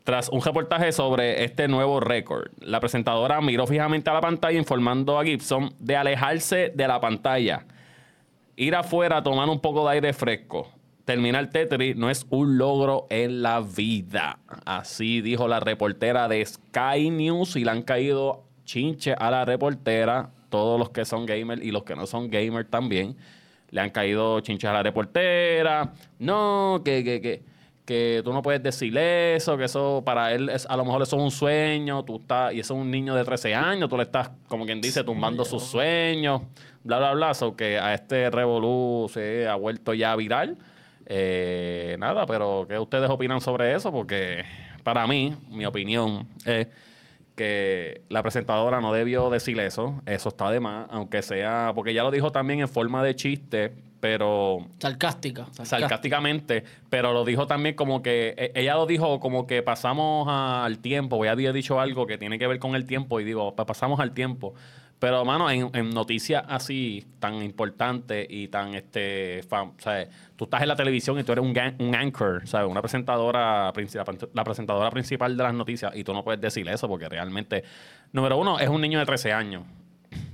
Tras 0.05 0.31
un 0.31 0.41
reportaje 0.41 0.91
sobre 0.93 1.45
este 1.45 1.69
nuevo 1.69 2.01
récord, 2.01 2.51
la 2.61 2.81
presentadora 2.81 3.43
miró 3.43 3.67
fijamente 3.67 4.09
a 4.09 4.15
la 4.15 4.23
pantalla 4.23 4.59
informando 4.59 5.19
a 5.19 5.25
Gibson 5.25 5.75
de 5.79 5.97
alejarse 5.97 6.73
de 6.75 6.89
la 6.89 6.99
pantalla 6.99 7.67
ir 8.59 8.75
afuera 8.75 9.19
a 9.19 9.23
tomar 9.23 9.49
un 9.49 9.61
poco 9.61 9.87
de 9.87 9.95
aire 9.95 10.13
fresco. 10.13 10.69
Terminar 11.05 11.49
Tetris 11.49 11.97
no 11.97 12.11
es 12.11 12.27
un 12.29 12.59
logro 12.59 13.07
en 13.09 13.41
la 13.41 13.61
vida. 13.61 14.41
Así 14.67 15.23
dijo 15.23 15.49
la 15.49 15.61
reportera 15.61 16.29
de 16.29 16.45
Sky 16.45 17.09
News 17.11 17.57
y 17.57 17.65
le 17.65 17.71
han 17.71 17.83
caído 17.83 18.45
chinche 18.65 19.15
a 19.17 19.31
la 19.31 19.45
reportera. 19.45 20.31
Todos 20.51 20.79
los 20.79 20.91
que 20.91 21.05
son 21.05 21.25
gamers 21.25 21.63
y 21.63 21.71
los 21.71 21.85
que 21.85 21.95
no 21.95 22.07
son 22.07 22.31
gamers 22.31 22.69
también. 22.69 23.17
Le 23.71 23.81
han 23.81 23.91
caído 23.91 24.41
chinches 24.41 24.69
a 24.69 24.73
la 24.73 24.83
reportera. 24.83 25.93
No, 26.19 26.83
que, 26.85 27.05
que, 27.05 27.21
que, 27.21 27.43
que 27.89 28.21
tú 28.23 28.35
no 28.35 28.43
puedes 28.43 28.63
decir 28.63 28.95
eso, 28.99 29.57
que 29.57 29.65
eso 29.65 30.03
para 30.05 30.35
él 30.35 30.51
es, 30.51 30.67
a 30.67 30.77
lo 30.77 30.85
mejor 30.85 31.01
eso 31.01 31.17
es 31.17 31.23
un 31.23 31.31
sueño, 31.31 32.05
tú 32.05 32.17
estás, 32.17 32.53
y 32.53 32.61
eso 32.61 32.75
es 32.75 32.81
un 32.81 32.91
niño 32.91 33.15
de 33.15 33.25
13 33.25 33.55
años, 33.55 33.89
tú 33.89 33.97
le 33.97 34.03
estás, 34.03 34.31
como 34.47 34.67
quien 34.67 34.83
dice, 34.83 35.03
tumbando 35.05 35.43
sus 35.47 35.63
sueños, 35.63 36.43
bla, 36.89 36.99
bla, 36.99 37.13
bla. 37.15 37.35
So 37.35 37.55
que 37.55 37.79
a 37.79 37.95
este 37.95 38.31
revolú 38.31 39.09
se 39.13 39.47
ha 39.47 39.55
vuelto 39.55 39.95
ya 39.95 40.17
viral. 40.17 40.57
Eh, 41.07 41.97
nada, 41.99 42.27
pero 42.27 42.67
¿qué 42.69 42.79
ustedes 42.79 43.09
opinan 43.09 43.41
sobre 43.41 43.75
eso? 43.75 43.93
Porque 43.93 44.45
para 44.83 45.07
mí, 45.07 45.35
mi 45.51 45.65
opinión 45.67 46.27
es 46.45 46.67
que 47.37 48.03
la 48.09 48.23
presentadora 48.23 48.81
no 48.81 48.93
debió 48.93 49.31
decir 49.31 49.59
eso. 49.61 50.01
Eso 50.07 50.29
está 50.31 50.51
de 50.51 50.61
más, 50.61 50.87
aunque 50.91 51.23
sea, 51.23 51.73
porque 51.75 51.95
ya 51.95 52.03
lo 52.03 52.11
dijo 52.11 52.33
también 52.33 52.61
en 52.61 52.69
forma 52.69 53.03
de 53.05 53.15
chiste, 53.15 53.73
pero 54.01 54.67
Sarcástica. 54.79 55.45
sarcástica. 55.47 55.65
sarcásticamente, 55.67 56.65
pero 56.91 57.13
lo 57.13 57.25
dijo 57.25 57.47
también 57.47 57.75
como 57.75 58.03
que 58.03 58.35
e- 58.37 58.53
ella 58.55 58.75
lo 58.75 58.87
dijo 58.87 59.21
como 59.21 59.47
que 59.47 59.63
pasamos 59.63 60.27
al 60.29 60.79
tiempo, 60.79 61.23
ella 61.25 61.33
había 61.33 61.53
dicho 61.53 61.81
algo 61.81 62.07
que 62.07 62.19
tiene 62.19 62.39
que 62.39 62.47
ver 62.47 62.59
con 62.59 62.75
el 62.75 62.87
tiempo 62.87 63.21
y 63.21 63.25
digo, 63.25 63.55
"Pa- 63.55 63.67
pasamos 63.67 64.01
al 64.01 64.13
tiempo. 64.13 64.55
Pero, 64.99 65.25
mano, 65.25 65.49
en, 65.49 65.71
en 65.75 65.91
noticias 65.91 66.43
así 66.49 67.07
tan 67.21 67.41
importantes 67.43 68.27
y 68.29 68.49
tan, 68.49 68.75
este, 68.75 69.43
fam- 69.49 69.73
¿sabes? 69.79 70.09
Tú 70.35 70.45
estás 70.45 70.63
en 70.63 70.69
la 70.69 70.75
televisión 70.77 71.19
y 71.21 71.23
tú 71.25 71.31
eres 71.33 71.45
un, 71.45 71.55
gan- 71.55 71.77
un 71.79 71.95
anchor, 71.95 72.43
¿sabes? 72.49 72.69
Una 72.69 72.81
presentadora, 72.83 73.73
la 74.35 74.45
presentadora 74.45 74.91
principal 74.91 75.37
de 75.37 75.43
las 75.45 75.55
noticias 75.55 75.95
y 75.95 76.03
tú 76.03 76.13
no 76.13 76.25
puedes 76.25 76.41
decir 76.41 76.69
eso 76.69 76.89
porque 76.89 77.09
realmente, 77.09 77.63
número 78.13 78.37
uno, 78.39 78.59
es 78.59 78.69
un 78.69 78.81
niño 78.81 78.99
de 78.99 79.07
13 79.07 79.33
años. 79.33 79.63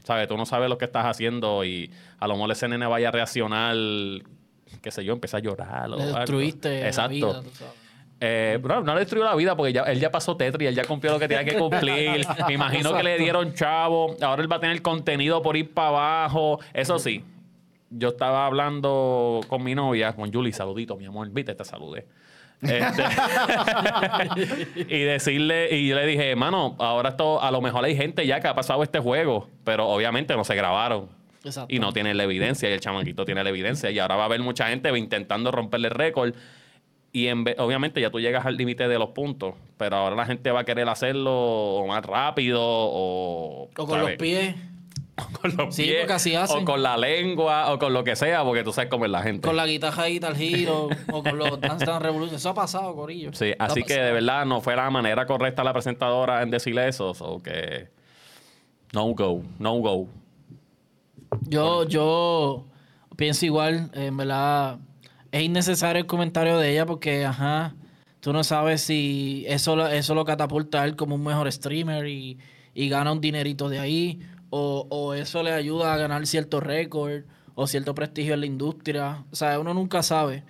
¿Sabes? 0.05 0.29
Tú 0.29 0.37
no 0.37 0.47
sabes 0.47 0.69
lo 0.71 0.79
que 0.79 0.85
estás 0.85 1.05
haciendo 1.07 1.65
y 1.65 1.91
a 2.21 2.27
lo 2.29 2.35
mejor 2.35 2.53
ese 2.53 2.69
nene 2.69 2.87
vaya 2.87 3.09
a 3.09 3.13
reaccionar, 3.13 3.75
qué 4.83 4.91
sé 4.91 5.05
yo, 5.05 5.13
empieza 5.15 5.39
a 5.39 5.41
llorar. 5.41 5.91
o 5.91 5.97
Le 5.97 6.03
algo. 6.05 6.17
destruiste 6.19 6.81
la 6.81 6.87
Exacto. 6.87 7.11
vida, 7.15 7.43
tú 7.43 7.51
sabes. 7.51 7.75
Eh, 8.27 8.59
no, 8.63 8.81
no 8.81 8.95
le 8.95 9.01
destruyó 9.01 9.23
la 9.23 9.35
vida 9.35 9.55
porque 9.55 9.75
ya, 9.75 9.83
él 9.83 10.01
ya 10.01 10.11
pasó 10.11 10.35
Tetris, 10.35 10.71
él 10.71 10.75
ya 10.75 10.87
cumplió 10.87 11.13
lo 11.13 11.19
que 11.19 11.29
tenía 11.29 11.45
que 11.45 11.59
cumplir. 11.59 12.27
Me 12.49 12.55
imagino 12.55 12.95
que 12.95 13.03
le 13.03 13.19
dieron 13.19 13.53
chavo. 13.53 14.17
Ahora 14.23 14.41
él 14.41 14.51
va 14.51 14.57
a 14.57 14.61
tener 14.61 14.81
contenido 14.81 15.43
por 15.43 15.59
ir 15.59 15.75
para 15.75 15.89
abajo. 15.89 16.59
Eso 16.73 16.99
sí, 16.99 17.23
yo 17.91 18.09
estaba 18.09 18.47
hablando 18.47 19.43
con 19.47 19.63
mi 19.63 19.75
novia, 19.75 20.15
con 20.15 20.33
Julie, 20.33 20.55
saludito, 20.55 20.97
mi 20.97 21.05
amor, 21.05 21.29
viste, 21.31 21.55
te 21.55 21.65
saludé. 21.67 22.07
Este, 22.63 23.03
y 24.89 25.01
decirle, 25.01 25.77
y 25.77 25.89
yo 25.89 25.97
le 25.97 26.07
dije, 26.07 26.35
mano, 26.35 26.77
ahora 26.79 27.11
esto, 27.11 27.43
a 27.43 27.51
lo 27.51 27.61
mejor 27.61 27.85
hay 27.85 27.95
gente 27.95 28.27
ya 28.27 28.41
que 28.41 28.49
ha 28.49 28.55
pasado 28.55 28.83
este 28.83 29.01
juego, 29.01 29.51
pero 29.65 29.87
obviamente 29.87 30.35
no 30.35 30.45
se 30.45 30.55
grabaron. 30.55 31.11
Exacto. 31.45 31.75
Y 31.75 31.79
no 31.79 31.93
tienen 31.93 32.17
la 32.17 32.25
evidencia, 32.25 32.71
y 32.71 32.73
el 32.73 32.81
chamaquito 32.81 33.27
tiene 33.27 33.45
la 33.45 33.51
evidencia. 33.51 33.91
Y 33.91 33.99
ahora 33.99 34.17
va 34.17 34.23
a 34.23 34.27
haber 34.27 34.41
mucha 34.41 34.69
gente 34.69 34.97
intentando 34.97 35.51
romperle 35.51 35.89
el 35.89 35.95
récord. 35.95 36.35
Y 37.17 37.29
en 37.29 37.45
vez- 37.45 37.55
obviamente 37.61 38.01
ya 38.01 38.11
tú 38.11 38.19
llegas 38.19 38.45
al 38.45 38.57
límite 38.57 38.89
de 38.89 38.99
los 38.99 39.11
puntos, 39.11 39.55
pero 39.77 39.95
ahora 39.97 40.17
la 40.17 40.27
gente 40.27 40.51
va 40.51 40.61
a 40.61 40.65
querer 40.65 40.89
hacerlo 40.89 41.85
más 41.87 42.05
rápido 42.05 42.61
o... 42.61 43.69
O 43.69 43.69
con 43.87 43.89
¿sabes? 43.89 44.03
los 44.09 44.13
pies. 44.17 44.57
con 45.41 45.57
los 45.57 45.73
Sí, 45.77 45.85
pies, 45.85 45.99
porque 46.01 46.13
así 46.13 46.35
hacen. 46.35 46.63
O 46.63 46.65
con 46.65 46.83
la 46.83 46.97
lengua, 46.97 47.73
o 47.73 47.79
con 47.79 47.93
lo 47.93 48.03
que 48.03 48.17
sea, 48.17 48.43
porque 48.43 48.65
tú 48.65 48.73
sabes 48.73 48.91
cómo 48.91 49.05
es 49.05 49.13
la 49.13 49.23
gente. 49.23 49.47
Con 49.47 49.55
la 49.57 49.65
guitarra 49.65 50.07
Guitar 50.07 50.35
Hero. 50.37 50.89
o 51.13 51.23
con 51.23 51.39
los 51.39 51.61
Dance 51.61 51.87
Dance 51.87 52.03
Revolution. 52.05 52.35
Eso 52.35 52.49
ha 52.51 52.55
pasado, 52.55 52.93
Corillo. 52.97 53.33
Sí, 53.33 53.51
Eso 53.51 53.57
así 53.61 53.85
que 53.85 53.95
de 53.95 54.11
verdad 54.11 54.45
no 54.45 54.61
fue 54.61 54.75
la 54.75 54.91
manera 54.91 55.25
correcta 55.25 55.63
la 55.63 55.73
presentadora 55.73 56.43
en 56.43 56.51
decir 56.51 56.77
eso, 56.81 57.13
o 57.21 57.41
que... 57.41 57.91
No 58.93 59.05
go, 59.15 59.41
no 59.61 59.75
go. 59.75 60.09
Yo, 61.43 61.87
yo 61.87 62.65
pienso 63.17 63.47
igual, 63.47 63.91
en 63.95 64.17
verdad, 64.17 64.79
es 65.35 65.43
innecesario 65.43 66.01
el 66.01 66.07
comentario 66.07 66.59
de 66.59 66.71
ella 66.73 66.87
porque, 66.87 67.25
ajá, 67.25 67.75
tú 68.21 68.33
no 68.33 68.45
sabes 68.45 68.83
si 68.83 69.45
eso, 69.49 69.89
eso 69.89 70.15
lo 70.15 70.25
catapulta 70.25 70.83
a 70.83 70.85
él 70.85 70.95
como 70.95 71.17
un 71.17 71.25
mejor 71.25 71.51
streamer 71.51 72.07
y, 72.07 72.39
y 72.73 72.89
gana 72.89 73.11
un 73.11 73.21
dinerito 73.21 73.69
de 73.69 73.81
ahí, 73.81 74.21
o, 74.51 74.87
o 74.91 75.13
eso 75.15 75.43
le 75.43 75.53
ayuda 75.53 75.93
a 75.93 75.97
ganar 75.97 76.25
cierto 76.29 76.61
récord 76.61 77.25
o 77.57 77.67
cierto 77.67 77.97
prestigio 77.97 78.35
en 78.35 78.41
la 78.41 78.47
industria. 78.47 79.25
O 79.33 79.35
sea, 79.37 79.59
uno 79.59 79.75
nunca 79.75 80.05
sabe, 80.05 80.45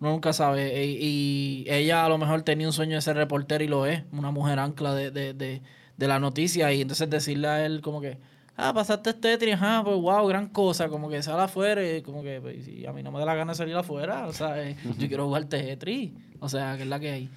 uno 0.00 0.12
nunca 0.12 0.32
sabe. 0.32 0.86
Y, 0.86 1.64
y 1.66 1.70
ella 1.70 2.06
a 2.06 2.08
lo 2.08 2.16
mejor 2.16 2.40
tenía 2.42 2.66
un 2.66 2.72
sueño 2.72 2.96
de 2.96 3.02
ser 3.02 3.16
reportera 3.16 3.62
y 3.62 3.68
lo 3.68 3.84
es, 3.84 4.04
una 4.12 4.30
mujer 4.30 4.58
ancla 4.58 4.94
de, 4.94 5.10
de, 5.10 5.34
de, 5.34 5.62
de 5.98 6.08
la 6.08 6.18
noticia 6.18 6.72
y 6.72 6.80
entonces 6.80 7.10
decirle 7.10 7.48
a 7.48 7.66
él 7.66 7.82
como 7.82 8.00
que... 8.00 8.16
Ah, 8.62 8.74
pasaste 8.74 9.10
este 9.10 9.20
Tetris, 9.22 9.56
ah, 9.60 9.80
pues 9.82 9.96
wow, 9.96 10.26
gran 10.26 10.48
cosa, 10.48 10.88
como 10.88 11.08
que 11.08 11.22
sal 11.22 11.40
afuera 11.40 11.82
y 11.82 12.02
como 12.02 12.22
que, 12.22 12.40
pues, 12.42 12.64
si 12.64 12.84
a 12.84 12.92
mí 12.92 13.02
no 13.02 13.10
me 13.10 13.18
da 13.18 13.24
la 13.24 13.34
gana 13.34 13.52
de 13.52 13.56
salir 13.56 13.74
afuera, 13.74 14.26
o 14.26 14.32
sea, 14.34 14.62
eh, 14.62 14.76
yo 14.98 15.08
quiero 15.08 15.24
jugar 15.26 15.44
Tetris, 15.46 16.12
o 16.40 16.48
sea, 16.48 16.76
que 16.76 16.82
es 16.82 16.88
la 16.88 17.00
que 17.00 17.10
hay. 17.10 17.30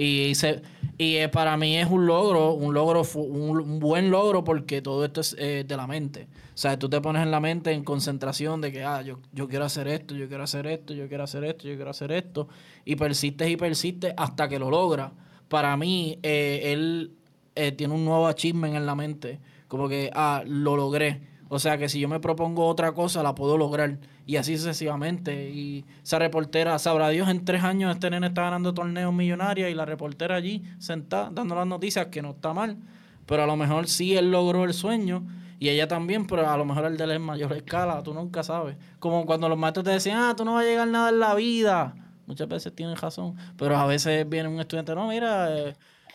Y, 0.00 0.36
se, 0.36 0.62
y 0.96 1.16
eh, 1.16 1.28
para 1.28 1.56
mí 1.56 1.76
es 1.76 1.90
un 1.90 2.06
logro, 2.06 2.52
un 2.52 2.72
logro, 2.72 3.02
un, 3.16 3.60
un 3.60 3.80
buen 3.80 4.12
logro 4.12 4.44
porque 4.44 4.80
todo 4.80 5.04
esto 5.04 5.20
es 5.20 5.34
eh, 5.40 5.64
de 5.66 5.76
la 5.76 5.88
mente. 5.88 6.28
O 6.54 6.56
sea, 6.56 6.78
tú 6.78 6.88
te 6.88 7.00
pones 7.00 7.20
en 7.24 7.32
la 7.32 7.40
mente 7.40 7.72
en 7.72 7.82
concentración 7.82 8.60
de 8.60 8.70
que, 8.70 8.84
ah, 8.84 9.02
yo, 9.02 9.18
yo 9.32 9.48
quiero 9.48 9.64
hacer 9.64 9.88
esto, 9.88 10.14
yo 10.14 10.28
quiero 10.28 10.44
hacer 10.44 10.68
esto, 10.68 10.94
yo 10.94 11.08
quiero 11.08 11.24
hacer 11.24 11.42
esto, 11.42 11.66
yo 11.66 11.74
quiero 11.74 11.90
hacer 11.90 12.12
esto. 12.12 12.46
Y 12.84 12.94
persistes 12.94 13.50
y 13.50 13.56
persistes 13.56 14.14
hasta 14.16 14.48
que 14.48 14.60
lo 14.60 14.70
logras. 14.70 15.10
Para 15.48 15.76
mí, 15.76 16.20
eh, 16.22 16.60
él 16.66 17.16
tiene 17.76 17.92
un 17.92 18.04
nuevo 18.04 18.28
achievement 18.28 18.76
en 18.76 18.86
la 18.86 18.94
mente. 18.94 19.40
Como 19.68 19.88
que, 19.88 20.10
ah, 20.14 20.42
lo 20.46 20.76
logré. 20.76 21.20
O 21.50 21.58
sea 21.58 21.78
que 21.78 21.88
si 21.88 21.98
yo 21.98 22.08
me 22.08 22.20
propongo 22.20 22.66
otra 22.66 22.92
cosa, 22.92 23.22
la 23.22 23.34
puedo 23.34 23.56
lograr. 23.56 23.98
Y 24.26 24.36
así 24.36 24.56
sucesivamente. 24.58 25.50
Y 25.50 25.84
esa 26.02 26.18
reportera, 26.18 26.78
sabrá 26.78 27.08
Dios, 27.08 27.28
en 27.28 27.44
tres 27.44 27.64
años 27.64 27.94
este 27.94 28.10
nene 28.10 28.26
está 28.26 28.42
ganando 28.42 28.74
torneos 28.74 29.14
millonarios 29.14 29.70
y 29.70 29.74
la 29.74 29.86
reportera 29.86 30.36
allí 30.36 30.62
sentada 30.78 31.30
dando 31.32 31.54
las 31.54 31.66
noticias 31.66 32.06
que 32.06 32.20
no 32.20 32.30
está 32.30 32.52
mal. 32.52 32.76
Pero 33.24 33.44
a 33.44 33.46
lo 33.46 33.56
mejor 33.56 33.88
sí 33.88 34.16
él 34.16 34.30
logró 34.30 34.64
el 34.64 34.74
sueño. 34.74 35.26
Y 35.58 35.70
ella 35.70 35.88
también, 35.88 36.26
pero 36.26 36.48
a 36.48 36.56
lo 36.56 36.64
mejor 36.64 36.84
el 36.84 36.96
de 36.96 37.04
él 37.04 37.10
es 37.12 37.20
mayor 37.20 37.52
escala, 37.52 38.02
tú 38.02 38.14
nunca 38.14 38.42
sabes. 38.42 38.76
Como 39.00 39.26
cuando 39.26 39.48
los 39.48 39.58
maestros 39.58 39.84
te 39.84 39.90
decían, 39.90 40.18
ah, 40.20 40.34
tú 40.36 40.44
no 40.44 40.54
vas 40.54 40.64
a 40.64 40.68
llegar 40.68 40.86
nada 40.86 41.08
en 41.08 41.18
la 41.18 41.34
vida. 41.34 41.94
Muchas 42.26 42.46
veces 42.46 42.74
tienen 42.74 42.94
razón. 42.94 43.34
Pero 43.56 43.76
a 43.76 43.86
veces 43.86 44.28
viene 44.28 44.48
un 44.48 44.60
estudiante, 44.60 44.94
no, 44.94 45.08
mira, 45.08 45.56
eh, 45.58 45.74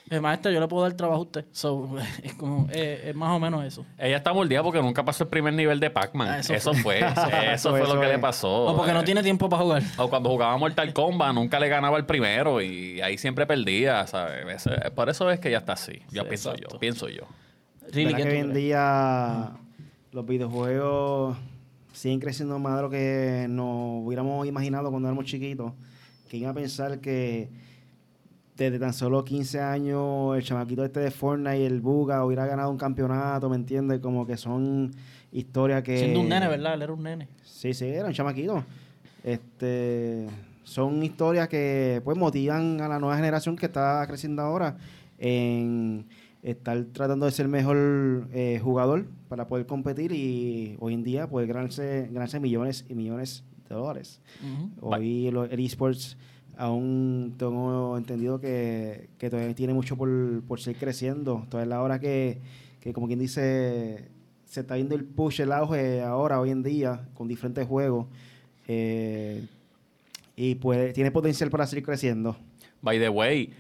eh, 0.10 0.20
maestro, 0.20 0.51
yo 0.51 0.60
le 0.60 0.68
puedo 0.68 0.84
dar 0.84 0.93
trabajo 0.93 1.22
a 1.22 1.24
usted. 1.24 1.45
So, 1.51 1.95
es 2.24 2.34
como, 2.36 2.68
eh, 2.72 3.06
es 3.08 3.16
más 3.16 3.32
o 3.36 3.39
menos 3.39 3.64
eso. 3.64 3.86
Ella 3.97 4.18
está 4.18 4.34
moldeada 4.34 4.64
porque 4.64 4.82
nunca 4.82 5.04
pasó 5.04 5.24
el 5.24 5.30
primer 5.30 5.54
nivel 5.54 5.80
de 5.80 5.89
Pac-Man. 5.89 6.28
Ah, 6.30 6.39
eso 6.39 6.54
eso, 6.54 6.74
fue. 6.74 6.99
Eso, 7.54 7.70
fue 7.72 7.82
Eso 7.84 7.95
lo 7.95 7.99
que 8.01 8.08
es. 8.08 8.12
le 8.14 8.20
pasó. 8.20 8.66
O 8.66 8.76
porque 8.78 8.93
no 8.93 9.04
tiene 9.04 9.24
tiempo 9.24 9.47
para 9.49 9.64
jugar. 9.64 9.84
O 9.97 10.10
cuando 10.10 10.30
jugaba 10.30 10.58
Mortal 10.58 10.93
Kombat, 10.93 11.34
nunca 11.34 11.60
le 11.60 11.68
ganaba 11.70 11.97
el 11.97 12.06
primero 12.06 12.62
y 12.62 13.01
ahí 13.01 13.18
siempre 13.18 13.45
perdía, 13.45 14.06
¿sabes? 14.08 14.68
Por 14.95 15.10
eso 15.10 15.30
es 15.32 15.39
que 15.39 15.49
ya 15.51 15.60
está 15.60 15.74
así. 15.74 16.01
Yo 16.12 16.24
Sí, 16.24 16.28
pienso 16.30 16.49
exacto. 16.51 16.74
yo, 16.74 16.80
pienso 16.80 17.10
yo. 17.10 17.24
Really, 17.91 18.06
¿Verdad 18.14 18.18
¿qué 18.18 18.24
que 18.24 18.30
hoy 18.36 18.39
en 18.41 18.54
día 18.54 19.51
los 20.12 20.26
videojuegos 20.26 21.38
siguen 21.91 22.20
creciendo 22.20 22.58
más 22.60 22.76
de 22.78 22.82
lo 22.82 22.89
que 22.89 23.45
nos 23.49 24.04
hubiéramos 24.06 24.45
imaginado 24.47 24.89
cuando 24.89 25.08
éramos 25.08 25.26
chiquitos? 25.26 25.74
Que 26.30 26.38
iba 26.38 26.49
a 26.49 26.54
pensar 26.54 26.99
que 26.99 27.49
desde 28.64 28.80
tan 28.80 28.93
solo 28.93 29.24
15 29.24 29.59
años 29.61 30.36
el 30.36 30.43
chamaquito 30.43 30.84
este 30.86 30.99
de 30.99 31.11
Fortnite 31.11 31.59
y 31.59 31.64
el 31.64 31.82
Buga 31.82 32.24
hubiera 32.26 32.45
ganado 32.45 32.70
un 32.72 32.78
campeonato, 32.78 33.49
¿me 33.49 33.55
entiendes? 33.55 33.99
Como 33.99 34.26
que 34.26 34.38
son 34.38 34.91
historias 35.32 35.84
que... 35.84 35.97
Siendo 35.97 36.20
un 36.22 36.30
nene, 36.30 36.47
¿verdad? 36.47 36.74
Él 36.76 36.82
era 36.84 36.93
un 36.93 37.03
nene. 37.03 37.28
Sí, 37.43 37.74
sí, 37.74 37.86
era 37.86 38.07
un 38.07 38.14
chamaquito. 38.14 38.64
Este, 39.24 40.28
son 40.64 41.01
historias 41.03 41.47
que 41.47 42.01
pues 42.03 42.18
motivan 42.18 42.82
a 42.82 42.88
la 42.88 42.99
nueva 42.99 43.16
generación 43.16 43.55
que 43.55 43.66
está 43.68 44.05
creciendo 44.07 44.41
ahora 44.41 44.78
en 45.18 46.05
estar 46.41 46.84
tratando 46.91 47.26
de 47.26 47.32
ser 47.32 47.47
mejor 47.47 48.28
eh, 48.34 48.59
jugador 48.61 49.05
para 49.30 49.47
poder 49.47 49.66
competir 49.66 50.11
y 50.11 50.76
hoy 50.80 50.93
en 50.93 51.03
día 51.03 51.28
poder 51.28 51.47
ganarse, 51.47 52.09
ganarse 52.11 52.39
millones 52.39 52.86
y 52.89 52.95
millones 52.95 53.43
de 53.70 53.76
dólares. 53.76 54.20
Hoy 54.82 55.32
lo- 55.32 55.45
el 55.45 55.59
esports 55.59 56.18
aún 56.58 57.36
tengo 57.38 57.97
entendido 57.97 58.39
que, 58.39 59.10
que 59.18 59.30
todavía 59.30 59.54
tiene 59.56 59.74
mucho 59.74 59.95
por, 59.97 60.43
por 60.43 60.60
seguir 60.60 60.80
creciendo. 60.80 61.45
Todavía 61.49 61.76
la 61.76 61.82
hora 61.82 61.99
que, 61.99 62.39
que, 62.80 62.93
como 62.93 63.08
quien 63.08 63.20
dice, 63.20 64.10
se 64.45 64.62
está 64.62 64.76
viendo 64.76 64.95
el 64.95 65.06
push, 65.06 65.41
el 65.41 65.51
auge 65.51 66.01
ahora, 66.01 66.39
hoy 66.39 66.51
en 66.51 66.64
día, 66.64 67.08
con 67.14 67.28
diferentes 67.28 67.68
juegos. 67.68 68.08
eh, 68.68 69.45
y 70.36 70.56
puede, 70.56 70.93
tiene 70.93 71.12
potencial 71.12 71.49
para 71.49 71.68
seguir 71.68 71.84
creciendo. 71.84 72.36
By 72.82 72.99
the 72.99 73.10
way, 73.10 73.54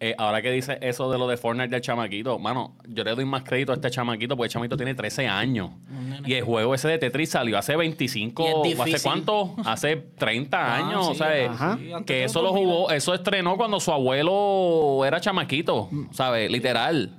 eh, 0.00 0.14
ahora 0.16 0.40
que 0.42 0.50
dice 0.52 0.78
eso 0.80 1.10
de 1.10 1.18
lo 1.18 1.26
de 1.26 1.36
Fortnite 1.36 1.68
del 1.70 1.80
chamaquito, 1.80 2.38
mano, 2.38 2.76
yo 2.86 3.02
le 3.02 3.14
doy 3.14 3.24
más 3.24 3.42
crédito 3.42 3.72
a 3.72 3.74
este 3.74 3.90
chamaquito 3.90 4.36
porque 4.36 4.46
el 4.46 4.52
chamaquito 4.52 4.76
tiene 4.76 4.94
13 4.94 5.26
años. 5.26 5.70
Y 6.24 6.34
el 6.34 6.44
juego 6.44 6.74
ese 6.74 6.88
de 6.88 6.98
Tetris 6.98 7.30
salió 7.30 7.58
hace 7.58 7.74
25, 7.76 8.62
Y 8.64 8.72
es 8.72 8.80
¿hace 8.80 9.02
cuánto? 9.02 9.56
Hace 9.64 9.96
30 9.96 10.56
Ah, 10.58 10.76
años, 10.76 11.16
sí, 11.16 11.22
ajá. 11.22 11.76
Sí, 11.78 11.92
antes 11.92 12.06
Que 12.06 12.24
eso 12.24 12.42
lo 12.42 12.52
jugó, 12.52 12.90
eso 12.90 13.12
estrenó 13.14 13.56
cuando 13.56 13.80
su 13.80 13.92
abuelo 13.92 15.04
era 15.04 15.20
chamaquito, 15.20 15.88
¿sabes? 16.12 16.50
Literal. 16.50 17.10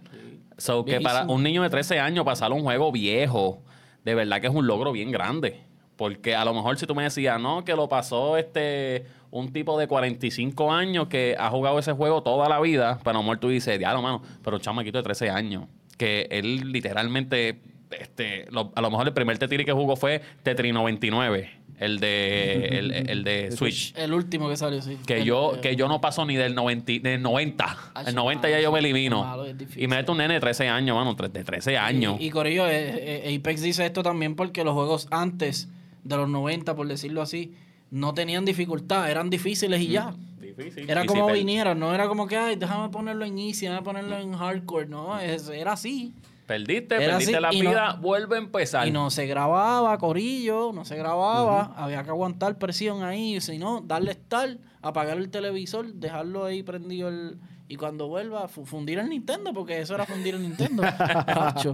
So, 0.57 0.83
que 0.85 0.99
para 1.01 1.23
un 1.25 1.43
niño 1.43 1.63
de 1.63 1.69
13 1.69 1.99
años 1.99 2.25
pasar 2.25 2.51
un 2.51 2.61
juego 2.63 2.91
viejo, 2.91 3.61
de 4.03 4.15
verdad 4.15 4.41
que 4.41 4.47
es 4.47 4.53
un 4.53 4.67
logro 4.67 4.91
bien 4.91 5.11
grande. 5.11 5.61
Porque 5.95 6.33
a 6.35 6.45
lo 6.45 6.53
mejor 6.53 6.77
si 6.77 6.85
tú 6.85 6.95
me 6.95 7.03
decías, 7.03 7.39
no, 7.41 7.65
que 7.65 7.75
lo 7.75 7.89
pasó 7.89 8.37
este 8.37 9.05
un 9.31 9.51
tipo 9.53 9.77
de 9.79 9.87
45 9.87 10.71
años 10.71 11.07
que 11.07 11.35
ha 11.37 11.49
jugado 11.49 11.77
ese 11.79 11.91
juego 11.93 12.23
toda 12.23 12.49
la 12.49 12.59
vida, 12.59 12.97
pero 13.03 13.11
a 13.11 13.13
lo 13.19 13.23
mejor 13.23 13.39
tú 13.39 13.49
dices, 13.49 13.77
diablo, 13.77 14.01
mano, 14.01 14.21
pero 14.43 14.57
un 14.57 14.61
chamaquito 14.61 14.97
de 14.97 15.03
13 15.03 15.29
años, 15.29 15.65
que 15.97 16.27
él 16.31 16.71
literalmente, 16.71 17.59
este, 17.91 18.45
lo- 18.51 18.71
a 18.75 18.81
lo 18.81 18.89
mejor 18.91 19.07
el 19.07 19.13
primer 19.13 19.37
Tetris 19.37 19.65
que 19.65 19.73
jugó 19.73 19.95
fue 19.95 20.21
Tetris 20.43 20.73
99, 20.73 21.51
el 21.79 21.99
de, 21.99 22.65
el, 22.79 22.91
el 23.09 23.23
de 23.23 23.51
Switch. 23.51 23.93
El 23.95 24.13
último 24.13 24.49
que 24.49 24.57
salió, 24.57 24.81
sí. 24.81 24.97
Que 25.05 25.19
El- 25.19 25.25
yo, 25.25 25.59
que 25.61 25.75
yo 25.75 25.87
no 25.87 26.01
paso 26.01 26.25
ni 26.25 26.35
del 26.35 26.55
90. 26.55 26.93
Del 27.01 27.21
90. 27.21 27.77
Ah, 27.93 28.03
El 28.07 28.15
90 28.15 28.49
ya 28.49 28.59
yo 28.59 28.71
me 28.71 28.79
elimino. 28.79 29.23
malo, 29.23 29.43
difícil. 29.53 29.83
y 29.83 29.87
me 29.87 29.95
meto 29.97 30.11
un 30.13 30.17
nene 30.19 30.33
de 30.35 30.39
13 30.39 30.67
años, 30.69 30.95
mano, 30.95 31.13
de 31.13 31.43
13 31.43 31.77
años. 31.77 32.17
Y, 32.19 32.25
y 32.27 32.29
Corillo, 32.31 32.67
eh, 32.67 33.23
eh, 33.29 33.37
Apex 33.39 33.61
dice 33.61 33.85
esto 33.85 34.01
también 34.03 34.35
porque 34.35 34.63
los 34.63 34.73
juegos 34.73 35.07
antes 35.11 35.69
de 36.03 36.17
los 36.17 36.27
90, 36.29 36.75
por 36.75 36.87
decirlo 36.87 37.21
así, 37.21 37.53
no 37.91 38.13
tenían 38.13 38.45
dificultad, 38.45 39.09
eran 39.09 39.29
difíciles 39.29 39.81
y 39.81 39.87
ya. 39.89 40.13
Difícil. 40.39 40.89
Era 40.89 41.03
Y 41.03 41.07
como 41.07 41.25
si 41.25 41.27
per- 41.31 41.35
vinieran, 41.39 41.79
no 41.79 41.93
era 41.93 42.07
como 42.07 42.27
que, 42.27 42.37
ay, 42.37 42.55
déjame 42.55 42.89
ponerlo 42.89 43.25
en 43.25 43.37
easy, 43.39 43.65
déjame 43.65 43.83
ponerlo 43.83 44.17
en 44.17 44.33
hardcore, 44.33 44.87
no, 44.87 45.19
es- 45.19 45.47
era 45.49 45.73
así. 45.73 46.13
Perdiste, 46.47 46.95
Era 46.95 47.17
perdiste 47.17 47.35
así, 47.35 47.41
la 47.41 47.53
y 47.53 47.61
no- 47.61 47.69
vida, 47.69 47.93
vuelve 48.01 48.35
a 48.35 48.39
empezar. 48.39 48.87
Y 48.87 48.91
no 48.91 49.11
se 49.11 49.27
grababa, 49.27 49.95
Corillo, 49.99 50.71
no 50.73 50.83
se 50.83 50.95
grababa, 50.95 51.73
había 51.77 52.03
que 52.03 52.09
aguantar 52.09 52.57
presión 52.57 53.03
ahí, 53.03 53.39
si 53.39 53.59
no, 53.59 53.81
darle 53.81 54.13
start, 54.13 54.59
apagar 54.81 55.17
el 55.17 55.29
televisor, 55.29 55.93
dejarlo 55.93 56.45
ahí 56.45 56.63
prendido 56.63 57.09
el... 57.09 57.37
Y 57.67 57.75
cuando 57.75 58.07
vuelva, 58.07 58.47
fu- 58.47 58.65
fundir 58.65 58.97
el 58.97 59.07
Nintendo, 59.09 59.53
porque 59.53 59.79
eso 59.79 59.93
era 59.93 60.07
fundir 60.07 60.33
el 60.33 60.41
Nintendo. 60.41 60.81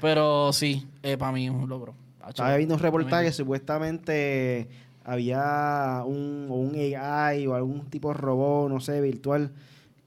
Pero 0.00 0.52
sí, 0.52 0.86
para 1.18 1.32
mí 1.32 1.46
es 1.46 1.50
un 1.52 1.68
logro. 1.68 1.94
Estaba 2.28 2.56
viendo 2.56 2.74
un 2.74 2.80
reportaje 2.80 3.24
que 3.26 3.32
supuestamente 3.32 4.68
había 5.04 6.02
un, 6.06 6.46
o 6.50 6.54
un 6.54 6.74
AI 6.74 7.46
o 7.46 7.54
algún 7.54 7.86
tipo 7.90 8.08
de 8.08 8.14
robot, 8.14 8.70
no 8.70 8.80
sé, 8.80 9.00
virtual, 9.00 9.52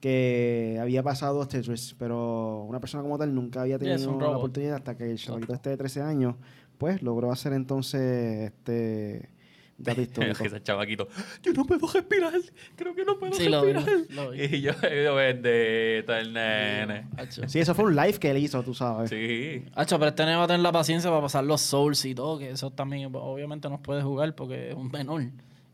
que 0.00 0.78
había 0.80 1.02
pasado 1.02 1.46
Tetris, 1.48 1.94
pero 1.98 2.64
una 2.64 2.80
persona 2.80 3.02
como 3.02 3.18
tal 3.18 3.34
nunca 3.34 3.62
había 3.62 3.78
tenido 3.78 4.20
la 4.20 4.36
oportunidad 4.36 4.76
hasta 4.76 4.96
que 4.96 5.10
el 5.10 5.18
chamaquito 5.18 5.54
este 5.54 5.70
de 5.70 5.76
13 5.76 6.02
años, 6.02 6.36
pues 6.78 7.02
logró 7.02 7.32
hacer 7.32 7.52
entonces 7.52 8.52
este 8.52 9.30
dato 9.76 10.00
histórico. 10.00 10.44
Ese 10.44 10.62
chavaquito, 10.62 11.08
yo 11.42 11.52
no 11.52 11.64
puedo 11.64 11.86
respirar, 11.86 12.32
creo 12.76 12.94
que 12.94 13.04
no 13.04 13.18
puedo 13.18 13.32
Sí, 13.34 13.48
lo 13.48 13.62
vi, 13.64 13.72
respirar. 13.72 14.00
lo 14.10 14.30
vi. 14.30 14.42
Y 14.44 14.60
yo, 14.60 14.72
yo 14.72 15.14
bendito 15.14 16.14
el 16.14 16.32
nene. 16.32 17.06
Sí, 17.46 17.58
eso 17.60 17.74
fue 17.74 17.86
un 17.86 17.96
live 17.96 18.18
que 18.18 18.30
él 18.30 18.38
hizo, 18.38 18.62
tú 18.62 18.74
sabes. 18.74 19.10
Sí. 19.10 19.64
Hacho, 19.74 19.98
pero 19.98 20.10
este 20.10 20.24
nene 20.24 20.36
va 20.36 20.44
a 20.44 20.46
tener 20.46 20.60
la 20.62 20.72
paciencia 20.72 21.10
para 21.10 21.22
pasar 21.22 21.44
los 21.44 21.60
Souls 21.60 22.04
y 22.04 22.14
todo, 22.14 22.38
que 22.38 22.50
eso 22.50 22.70
también 22.70 23.10
obviamente 23.14 23.68
no 23.68 23.80
puede 23.82 24.02
jugar 24.02 24.34
porque 24.34 24.70
es 24.70 24.74
un 24.74 24.88
menor. 24.90 25.22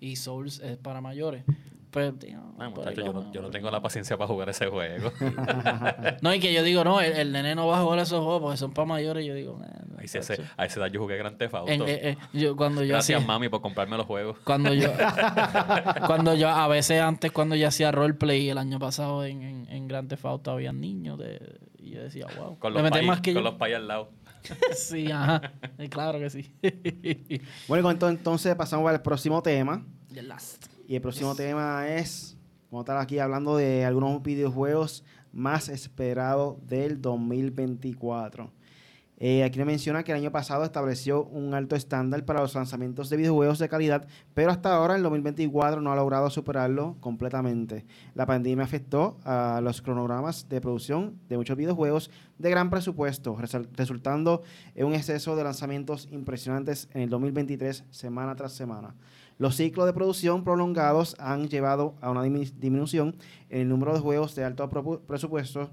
Y 0.01 0.16
Souls 0.16 0.61
es 0.61 0.78
para 0.78 1.01
mayores. 1.01 1.44
Muchacho, 1.91 3.01
yo, 3.01 3.07
vamos. 3.12 3.26
no, 3.26 3.32
yo 3.32 3.43
no 3.43 3.51
tengo 3.51 3.70
la 3.70 3.80
paciencia 3.82 4.16
para 4.16 4.28
jugar 4.28 4.49
ese 4.51 4.66
juego. 4.66 5.12
No, 6.22 6.34
y 6.34 6.41
que 6.41 6.53
yo 6.53 6.62
digo, 6.62 6.84
no, 6.84 7.01
el, 7.01 7.12
el 7.12 7.32
nene 7.32 7.55
no 7.55 7.66
va 7.66 7.78
a 7.78 7.82
jugar 7.82 7.99
esos 8.01 8.22
juegos 8.22 8.43
porque 8.43 8.57
son 8.57 8.72
para 8.72 8.86
mayores. 8.86 9.24
Yo 9.26 9.34
digo, 9.34 9.59
Ahí 9.99 10.07
se- 10.09 10.18
a 10.57 10.64
esa 10.66 10.80
edad 10.80 10.86
yo 10.88 11.01
jugué 11.01 11.16
Gran 11.16 11.36
Theft 11.38 11.55
Auto. 11.55 11.72
En- 11.72 11.82
eh, 11.82 12.11
eh, 12.11 12.16
yo, 12.32 12.57
cuando 12.57 12.82
yo 12.82 12.95
Gracias, 12.95 13.18
hacía, 13.18 13.26
mami, 13.26 13.49
por 13.49 13.61
comprarme 13.61 13.97
los 13.97 14.07
juegos. 14.07 14.36
cuando 14.45 14.72
yo, 14.74 14.91
cuando 16.07 16.34
yo, 16.34 16.49
a 16.49 16.68
veces 16.68 17.01
antes 17.01 17.32
cuando 17.32 17.55
yo 17.57 17.68
hacía 17.68 17.91
roleplay 17.93 18.49
el 18.51 18.59
año 18.59 18.78
pasado 18.78 19.24
en, 19.24 19.43
en, 19.43 19.68
en 19.70 19.88
Grand 19.88 20.09
Theft 20.09 20.24
Auto 20.24 20.51
había 20.51 20.72
niños 20.72 21.18
de, 21.18 21.59
y 21.78 21.91
yo 21.91 22.03
decía, 22.03 22.26
wow. 22.38 22.59
Con 22.59 22.72
los, 22.74 22.82
metí 22.82 22.95
pais, 22.99 23.07
más 23.07 23.20
que 23.20 23.32
con 23.34 23.43
yo. 23.43 23.51
los 23.51 23.59
pais 23.59 23.76
al 23.76 23.88
lado. 23.88 24.11
sí, 24.74 25.11
ajá. 25.11 25.53
Eh, 25.78 25.88
Claro 25.88 26.18
que 26.18 26.30
sí. 26.30 26.51
Bueno, 27.68 27.91
entonces 27.91 28.55
pasamos 28.55 28.91
al 28.91 29.03
próximo 29.03 29.43
tema. 29.43 29.84
The 30.12 30.22
last. 30.22 30.66
Y 30.91 30.97
el 30.97 31.03
próximo 31.03 31.36
tema 31.36 31.86
es, 31.86 32.36
a 32.72 32.80
estar 32.80 32.97
aquí 32.97 33.20
hablando 33.20 33.57
de 33.57 33.84
algunos 33.84 34.20
videojuegos 34.24 35.05
más 35.30 35.68
esperados 35.68 36.57
del 36.66 37.01
2024. 37.01 38.51
Eh, 39.18 39.45
aquí 39.45 39.61
le 39.61 39.66
menciona 39.66 40.03
que 40.03 40.11
el 40.11 40.18
año 40.18 40.32
pasado 40.32 40.64
estableció 40.64 41.22
un 41.26 41.55
alto 41.55 41.76
estándar 41.76 42.24
para 42.24 42.41
los 42.41 42.57
lanzamientos 42.57 43.09
de 43.09 43.18
videojuegos 43.18 43.61
de 43.61 43.68
calidad, 43.68 44.09
pero 44.34 44.51
hasta 44.51 44.74
ahora, 44.74 44.97
el 44.97 45.05
2024, 45.05 45.80
no 45.80 45.93
ha 45.93 45.95
logrado 45.95 46.28
superarlo 46.28 46.97
completamente. 46.99 47.86
La 48.16 48.26
pandemia 48.26 48.64
afectó 48.64 49.16
a 49.22 49.61
los 49.62 49.82
cronogramas 49.82 50.49
de 50.49 50.61
producción 50.61 51.20
de 51.28 51.36
muchos 51.36 51.57
videojuegos 51.57 52.11
de 52.36 52.51
gran 52.51 52.68
presupuesto, 52.68 53.38
resultando 53.76 54.43
en 54.74 54.86
un 54.86 54.95
exceso 54.95 55.36
de 55.36 55.45
lanzamientos 55.45 56.09
impresionantes 56.11 56.88
en 56.95 57.03
el 57.03 57.11
2023, 57.11 57.84
semana 57.91 58.34
tras 58.34 58.55
semana. 58.55 58.97
Los 59.41 59.57
ciclos 59.57 59.86
de 59.86 59.95
producción 59.95 60.45
prolongados 60.45 61.16
han 61.18 61.49
llevado 61.49 61.95
a 62.03 62.11
una 62.11 62.22
dismi- 62.26 62.53
disminución 62.61 63.16
en 63.49 63.62
el 63.62 63.68
número 63.70 63.95
de 63.95 64.01
juegos 64.01 64.34
de 64.34 64.45
alto 64.45 64.68
presupuesto 65.07 65.70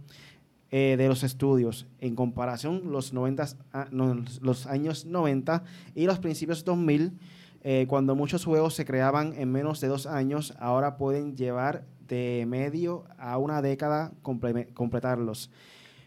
eh, 0.71 0.95
de 0.97 1.07
los 1.09 1.21
estudios. 1.23 1.85
En 1.99 2.15
comparación, 2.15 2.83
los, 2.93 3.11
90, 3.11 3.45
a- 3.73 3.87
no, 3.91 4.23
los 4.39 4.67
años 4.67 5.05
90 5.05 5.65
y 5.95 6.05
los 6.05 6.17
principios 6.19 6.63
2000, 6.63 7.11
eh, 7.63 7.85
cuando 7.89 8.15
muchos 8.15 8.45
juegos 8.45 8.73
se 8.73 8.85
creaban 8.85 9.33
en 9.37 9.51
menos 9.51 9.81
de 9.81 9.89
dos 9.89 10.05
años, 10.07 10.53
ahora 10.59 10.95
pueden 10.95 11.35
llevar 11.35 11.83
de 12.07 12.45
medio 12.47 13.03
a 13.17 13.37
una 13.37 13.61
década 13.61 14.13
comple- 14.23 14.73
completarlos. 14.73 15.51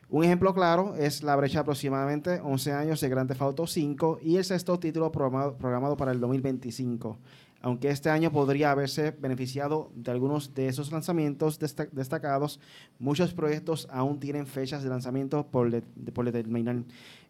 Un 0.08 0.24
ejemplo 0.24 0.54
claro 0.54 0.94
es 0.96 1.22
la 1.22 1.36
brecha 1.36 1.58
de 1.58 1.60
aproximadamente 1.60 2.40
11 2.42 2.72
años 2.72 3.00
de 3.02 3.08
Grand 3.10 3.28
Theft 3.28 3.42
Auto 3.42 3.66
5 3.66 4.18
y 4.22 4.36
el 4.38 4.44
sexto 4.44 4.78
título 4.78 5.12
programado 5.12 5.96
para 5.98 6.10
el 6.12 6.20
2025. 6.20 7.18
Aunque 7.62 7.90
este 7.90 8.08
año 8.08 8.32
podría 8.32 8.70
haberse 8.70 9.10
beneficiado 9.10 9.92
de 9.94 10.10
algunos 10.10 10.54
de 10.54 10.68
esos 10.68 10.90
lanzamientos 10.92 11.58
desta- 11.60 11.88
destacados, 11.92 12.58
muchos 12.98 13.34
proyectos 13.34 13.86
aún 13.90 14.18
tienen 14.18 14.46
fechas 14.46 14.82
de 14.82 14.88
lanzamiento 14.88 15.46
por, 15.46 15.70
de- 15.70 15.82
por 16.12 16.24
determinar. 16.24 16.82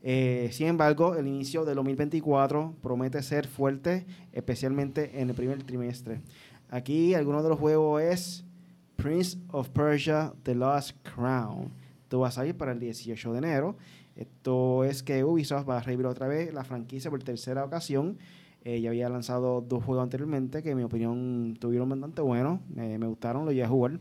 Eh, 0.02 0.48
sin 0.52 0.68
embargo, 0.68 1.16
el 1.16 1.26
inicio 1.26 1.64
del 1.64 1.74
2024 1.76 2.76
promete 2.80 3.22
ser 3.24 3.48
fuerte, 3.48 4.06
especialmente 4.32 5.20
en 5.20 5.30
el 5.30 5.34
primer 5.34 5.62
trimestre. 5.64 6.20
Aquí 6.68 7.14
algunos 7.14 7.42
de 7.42 7.48
los 7.48 7.58
juegos 7.58 8.00
es 8.00 8.44
Prince 8.94 9.36
of 9.50 9.70
Persia, 9.70 10.32
The 10.44 10.54
Lost 10.54 10.96
Crown. 11.02 11.72
Esto 12.04 12.20
va 12.20 12.28
a 12.28 12.32
salir 12.32 12.56
para 12.56 12.70
el 12.72 12.78
18 12.78 13.32
de 13.32 13.38
enero. 13.38 13.76
Esto 14.14 14.84
es 14.84 15.02
que 15.02 15.24
Ubisoft 15.24 15.68
va 15.68 15.78
a 15.78 15.80
revivir 15.82 16.06
otra 16.06 16.28
vez 16.28 16.52
la 16.52 16.62
franquicia 16.64 17.10
por 17.10 17.22
tercera 17.22 17.64
ocasión. 17.64 18.18
Eh, 18.64 18.80
ya 18.80 18.90
había 18.90 19.08
lanzado 19.08 19.62
dos 19.62 19.82
juegos 19.84 20.02
anteriormente 20.02 20.62
que 20.62 20.70
en 20.72 20.76
mi 20.76 20.82
opinión 20.82 21.56
tuvieron 21.58 21.88
bastante 21.88 22.20
buenos. 22.22 22.60
Eh, 22.76 22.98
me 22.98 23.06
gustaron, 23.06 23.44
los 23.44 23.54
llegué 23.54 23.64
a 23.64 23.68
jugar. 23.68 23.98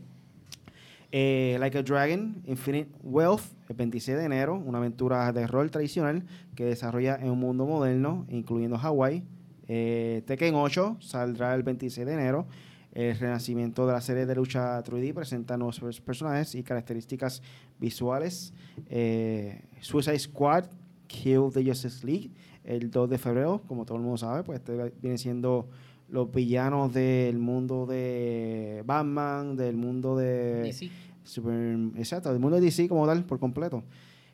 Eh, 1.12 1.56
like 1.58 1.76
a 1.76 1.82
Dragon, 1.82 2.40
Infinite 2.46 2.90
Wealth, 3.02 3.42
el 3.68 3.74
26 3.76 4.16
de 4.18 4.24
enero, 4.24 4.54
una 4.64 4.78
aventura 4.78 5.32
de 5.32 5.46
rol 5.46 5.70
tradicional 5.70 6.22
que 6.54 6.64
desarrolla 6.64 7.16
en 7.16 7.30
un 7.30 7.40
mundo 7.40 7.66
moderno, 7.66 8.26
incluyendo 8.28 8.78
Hawái. 8.78 9.24
Eh, 9.66 10.22
Tekken 10.26 10.54
8 10.54 10.98
saldrá 11.00 11.54
el 11.54 11.62
26 11.64 12.06
de 12.06 12.12
enero. 12.12 12.46
El 12.92 13.16
renacimiento 13.18 13.86
de 13.86 13.92
la 13.92 14.00
serie 14.00 14.26
de 14.26 14.34
lucha 14.34 14.82
3D 14.82 15.14
presenta 15.14 15.56
nuevos 15.56 15.80
pers- 15.80 16.00
personajes 16.00 16.54
y 16.54 16.62
características 16.62 17.40
visuales. 17.78 18.52
Eh, 18.88 19.62
Suicide 19.80 20.18
Squad, 20.18 20.64
Kill 21.06 21.50
the 21.52 21.64
Justice 21.64 22.04
League, 22.06 22.30
el 22.64 22.90
2 22.90 23.10
de 23.10 23.18
febrero, 23.18 23.62
como 23.66 23.84
todo 23.84 23.96
el 23.98 24.02
mundo 24.02 24.18
sabe, 24.18 24.42
pues 24.42 24.60
este 24.60 24.92
viene 25.00 25.18
siendo 25.18 25.68
los 26.08 26.30
villanos 26.32 26.92
del 26.92 27.38
mundo 27.38 27.86
de 27.86 28.82
Batman, 28.84 29.56
del 29.56 29.76
mundo 29.76 30.16
de... 30.16 30.62
DC. 30.62 30.90
Super, 31.22 31.78
exacto, 31.96 32.30
del 32.30 32.40
mundo 32.40 32.56
de 32.56 32.62
DC 32.62 32.88
como 32.88 33.06
tal, 33.06 33.24
por 33.24 33.38
completo. 33.38 33.84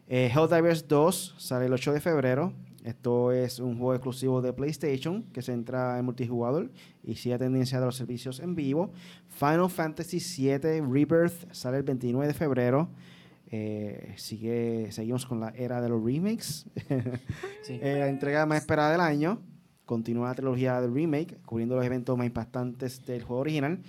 Eh, 0.08 0.30
Helldivers 0.34 0.86
2 0.88 1.34
sale 1.36 1.66
el 1.66 1.72
8 1.72 1.92
de 1.92 2.00
febrero. 2.00 2.52
Esto 2.84 3.32
es 3.32 3.58
un 3.58 3.76
juego 3.76 3.94
exclusivo 3.94 4.40
de 4.40 4.52
PlayStation 4.52 5.24
que 5.32 5.42
se 5.42 5.52
entra 5.52 5.98
en 5.98 6.04
multijugador 6.04 6.70
y 7.02 7.16
sigue 7.16 7.36
tendencia 7.36 7.80
de 7.80 7.86
los 7.86 7.96
servicios 7.96 8.38
en 8.38 8.54
vivo. 8.54 8.92
Final 9.28 9.68
Fantasy 9.68 10.18
VII 10.20 10.82
Rebirth 10.82 11.52
sale 11.52 11.78
el 11.78 11.82
29 11.82 12.28
de 12.28 12.34
febrero. 12.34 12.88
Eh, 13.50 14.14
sigue, 14.16 14.88
seguimos 14.90 15.24
con 15.26 15.40
la 15.40 15.50
era 15.50 15.80
de 15.80 15.88
los 15.88 16.02
remakes. 16.04 16.66
Sí. 17.62 17.78
Eh, 17.82 17.96
la 17.98 18.08
entrega 18.08 18.46
más 18.46 18.58
esperada 18.58 18.92
del 18.92 19.00
año. 19.00 19.40
Continúa 19.84 20.28
la 20.28 20.34
trilogía 20.34 20.80
del 20.80 20.92
remake, 20.94 21.36
cubriendo 21.44 21.76
los 21.76 21.84
eventos 21.84 22.16
más 22.18 22.26
impactantes 22.26 23.04
del 23.06 23.22
juego 23.22 23.40
original. 23.42 23.80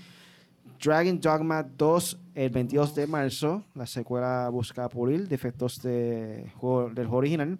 Dragon 0.83 1.19
Dogma 1.19 1.63
2 1.63 2.19
el 2.35 2.49
22 2.51 2.93
de 2.95 3.07
marzo. 3.07 3.63
La 3.73 3.85
secuela 3.87 4.47
busca 4.49 4.87
pulir 4.89 5.27
defectos 5.27 5.81
de 5.81 6.51
juego- 6.57 6.89
del 6.89 7.05
juego 7.07 7.17
original. 7.17 7.57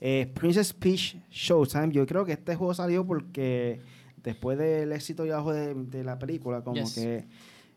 Eh, 0.00 0.30
Princess 0.34 0.72
Peach 0.72 1.16
Showtime. 1.30 1.90
Yo 1.90 2.06
creo 2.06 2.24
que 2.24 2.32
este 2.32 2.54
juego 2.54 2.74
salió 2.74 3.04
porque 3.06 3.80
después 4.22 4.56
del 4.58 4.92
éxito 4.92 5.26
y 5.26 5.30
abajo 5.30 5.52
de, 5.52 5.74
de 5.74 6.04
la 6.04 6.18
película, 6.18 6.62
como 6.62 6.76
Yes. 6.76 6.94
que 6.94 7.24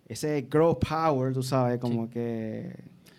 ese 0.07 0.47
girl 0.51 0.77
power, 0.77 1.33
tú 1.33 1.41
sabes, 1.41 1.79
como 1.79 2.07
que 2.09 2.71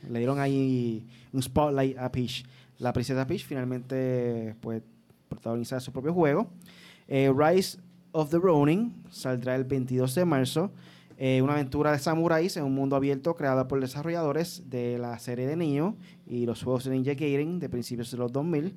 le 0.09 0.19
dieron 0.19 0.39
ahí 0.39 1.07
un 1.33 1.43
spotlight 1.43 1.99
a 1.99 2.11
Peach. 2.11 2.45
La 2.79 2.93
princesa 2.93 3.27
Peach 3.27 3.45
finalmente 3.45 4.55
pues 4.61 4.83
protagoniza 5.29 5.81
su 5.81 5.93
propio 5.93 6.13
juego. 6.13 6.49
Eh, 7.09 7.33
Rise 7.35 7.79
of 8.13 8.31
the 8.31 8.39
Ronin 8.39 9.03
saldrá 9.11 9.55
el 9.55 9.65
22 9.65 10.15
de 10.15 10.25
marzo. 10.25 10.73
Eh, 11.19 11.41
una 11.41 11.55
aventura 11.55 11.93
de 11.93 11.99
samuráis 11.99 12.57
en 12.59 12.65
un 12.65 12.75
mundo 12.75 12.95
abierto 12.95 13.35
creada 13.35 13.69
por 13.69 13.81
desarrolladores 13.81 14.69
de 14.69 14.99
la 14.99 15.19
serie 15.19 15.47
de 15.47 15.57
Nioh 15.57 15.97
y 16.27 16.45
los 16.45 16.63
juegos 16.63 16.85
de 16.85 16.91
Ninja 16.91 17.15
Gaiden 17.15 17.59
de 17.59 17.69
principios 17.69 18.11
de 18.11 18.19
los 18.19 18.33
2000. 18.33 18.75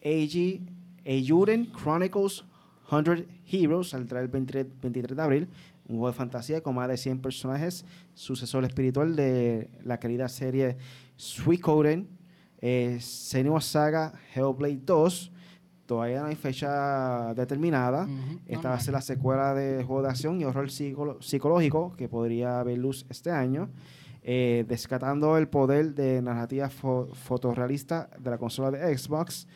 Eiji 0.00 0.66
Chronicles 1.76 2.44
100 2.88 3.26
Heroes 3.50 3.90
saldrá 3.90 4.20
el 4.20 4.28
23, 4.28 4.66
23 4.80 5.16
de 5.16 5.22
abril. 5.22 5.48
Un 5.88 5.96
juego 5.96 6.08
de 6.08 6.12
fantasía 6.12 6.60
con 6.62 6.74
más 6.74 6.88
de 6.88 6.96
100 6.96 7.20
personajes, 7.20 7.84
sucesor 8.14 8.64
espiritual 8.64 9.16
de 9.16 9.70
la 9.84 9.98
querida 9.98 10.28
serie 10.28 10.76
Suikoden. 11.16 12.08
Eh, 12.60 12.98
Senua 13.00 13.60
Saga 13.60 14.12
Hellblade 14.34 14.80
2. 14.84 15.32
Todavía 15.86 16.20
no 16.20 16.26
hay 16.26 16.34
fecha 16.36 17.32
determinada. 17.34 18.06
Esta 18.46 18.68
va 18.70 18.74
a 18.74 18.80
ser 18.80 18.92
la 18.94 19.00
secuela 19.00 19.54
de 19.54 19.82
juego 19.84 20.02
de 20.02 20.08
acción 20.08 20.40
y 20.40 20.44
horror 20.44 20.68
psicológico 20.70 21.94
que 21.96 22.08
podría 22.08 22.62
ver 22.62 22.78
luz 22.78 23.06
este 23.08 23.30
año. 23.30 23.70
Eh, 24.22 24.66
descatando 24.68 25.38
el 25.38 25.48
poder 25.48 25.94
de 25.94 26.20
narrativa 26.20 26.68
fo- 26.68 27.08
fotorrealista 27.14 28.10
de 28.18 28.30
la 28.30 28.36
consola 28.36 28.70
de 28.70 28.98
Xbox. 28.98 29.46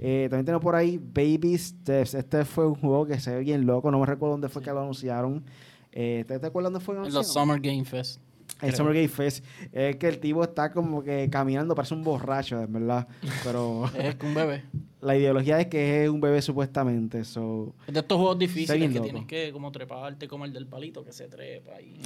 Eh, 0.00 0.28
también 0.30 0.46
tenemos 0.46 0.62
por 0.62 0.74
ahí 0.74 0.96
Baby 0.98 1.58
Steps. 1.58 2.14
Este 2.14 2.44
fue 2.46 2.66
un 2.66 2.76
juego 2.76 3.04
que 3.06 3.20
se 3.20 3.34
ve 3.34 3.40
bien 3.40 3.66
loco. 3.66 3.90
No 3.90 3.98
me 4.00 4.06
recuerdo 4.06 4.32
dónde 4.32 4.48
fue 4.48 4.62
que 4.62 4.70
lo 4.70 4.80
anunciaron. 4.80 5.44
Eh, 5.92 6.24
¿Te, 6.26 6.38
te 6.38 6.46
acuerdas 6.46 6.72
dónde 6.72 6.84
fue 6.84 6.94
que 7.00 7.06
En 7.06 7.14
los? 7.14 7.32
Summer 7.32 7.60
Game 7.60 7.84
Fest. 7.84 8.20
El 8.60 8.68
creo. 8.68 8.76
Summer 8.76 8.94
Game 8.94 9.08
Fest. 9.08 9.44
Es 9.72 9.96
que 9.96 10.08
el 10.08 10.18
tipo 10.20 10.42
está 10.42 10.70
como 10.72 11.02
que 11.02 11.28
caminando, 11.30 11.74
parece 11.74 11.94
un 11.94 12.02
borracho, 12.04 12.58
de 12.58 12.66
verdad. 12.66 13.08
Pero 13.44 13.86
Es 13.94 14.16
un 14.22 14.34
bebé. 14.34 14.64
la 15.00 15.16
ideología 15.16 15.60
es 15.60 15.66
que 15.66 16.04
es 16.04 16.10
un 16.10 16.20
bebé 16.20 16.40
supuestamente. 16.42 17.24
So, 17.24 17.74
Es 17.86 17.94
de 17.94 18.00
estos 18.00 18.18
juegos 18.18 18.38
difíciles 18.38 18.88
que 18.88 18.94
loco. 18.94 19.04
tienes 19.04 19.26
que 19.26 19.52
como 19.52 19.72
treparte 19.72 20.28
como 20.28 20.44
el 20.44 20.52
del 20.52 20.66
palito 20.66 21.04
que 21.04 21.12
se 21.12 21.28
trepa 21.28 21.80
y, 21.80 22.00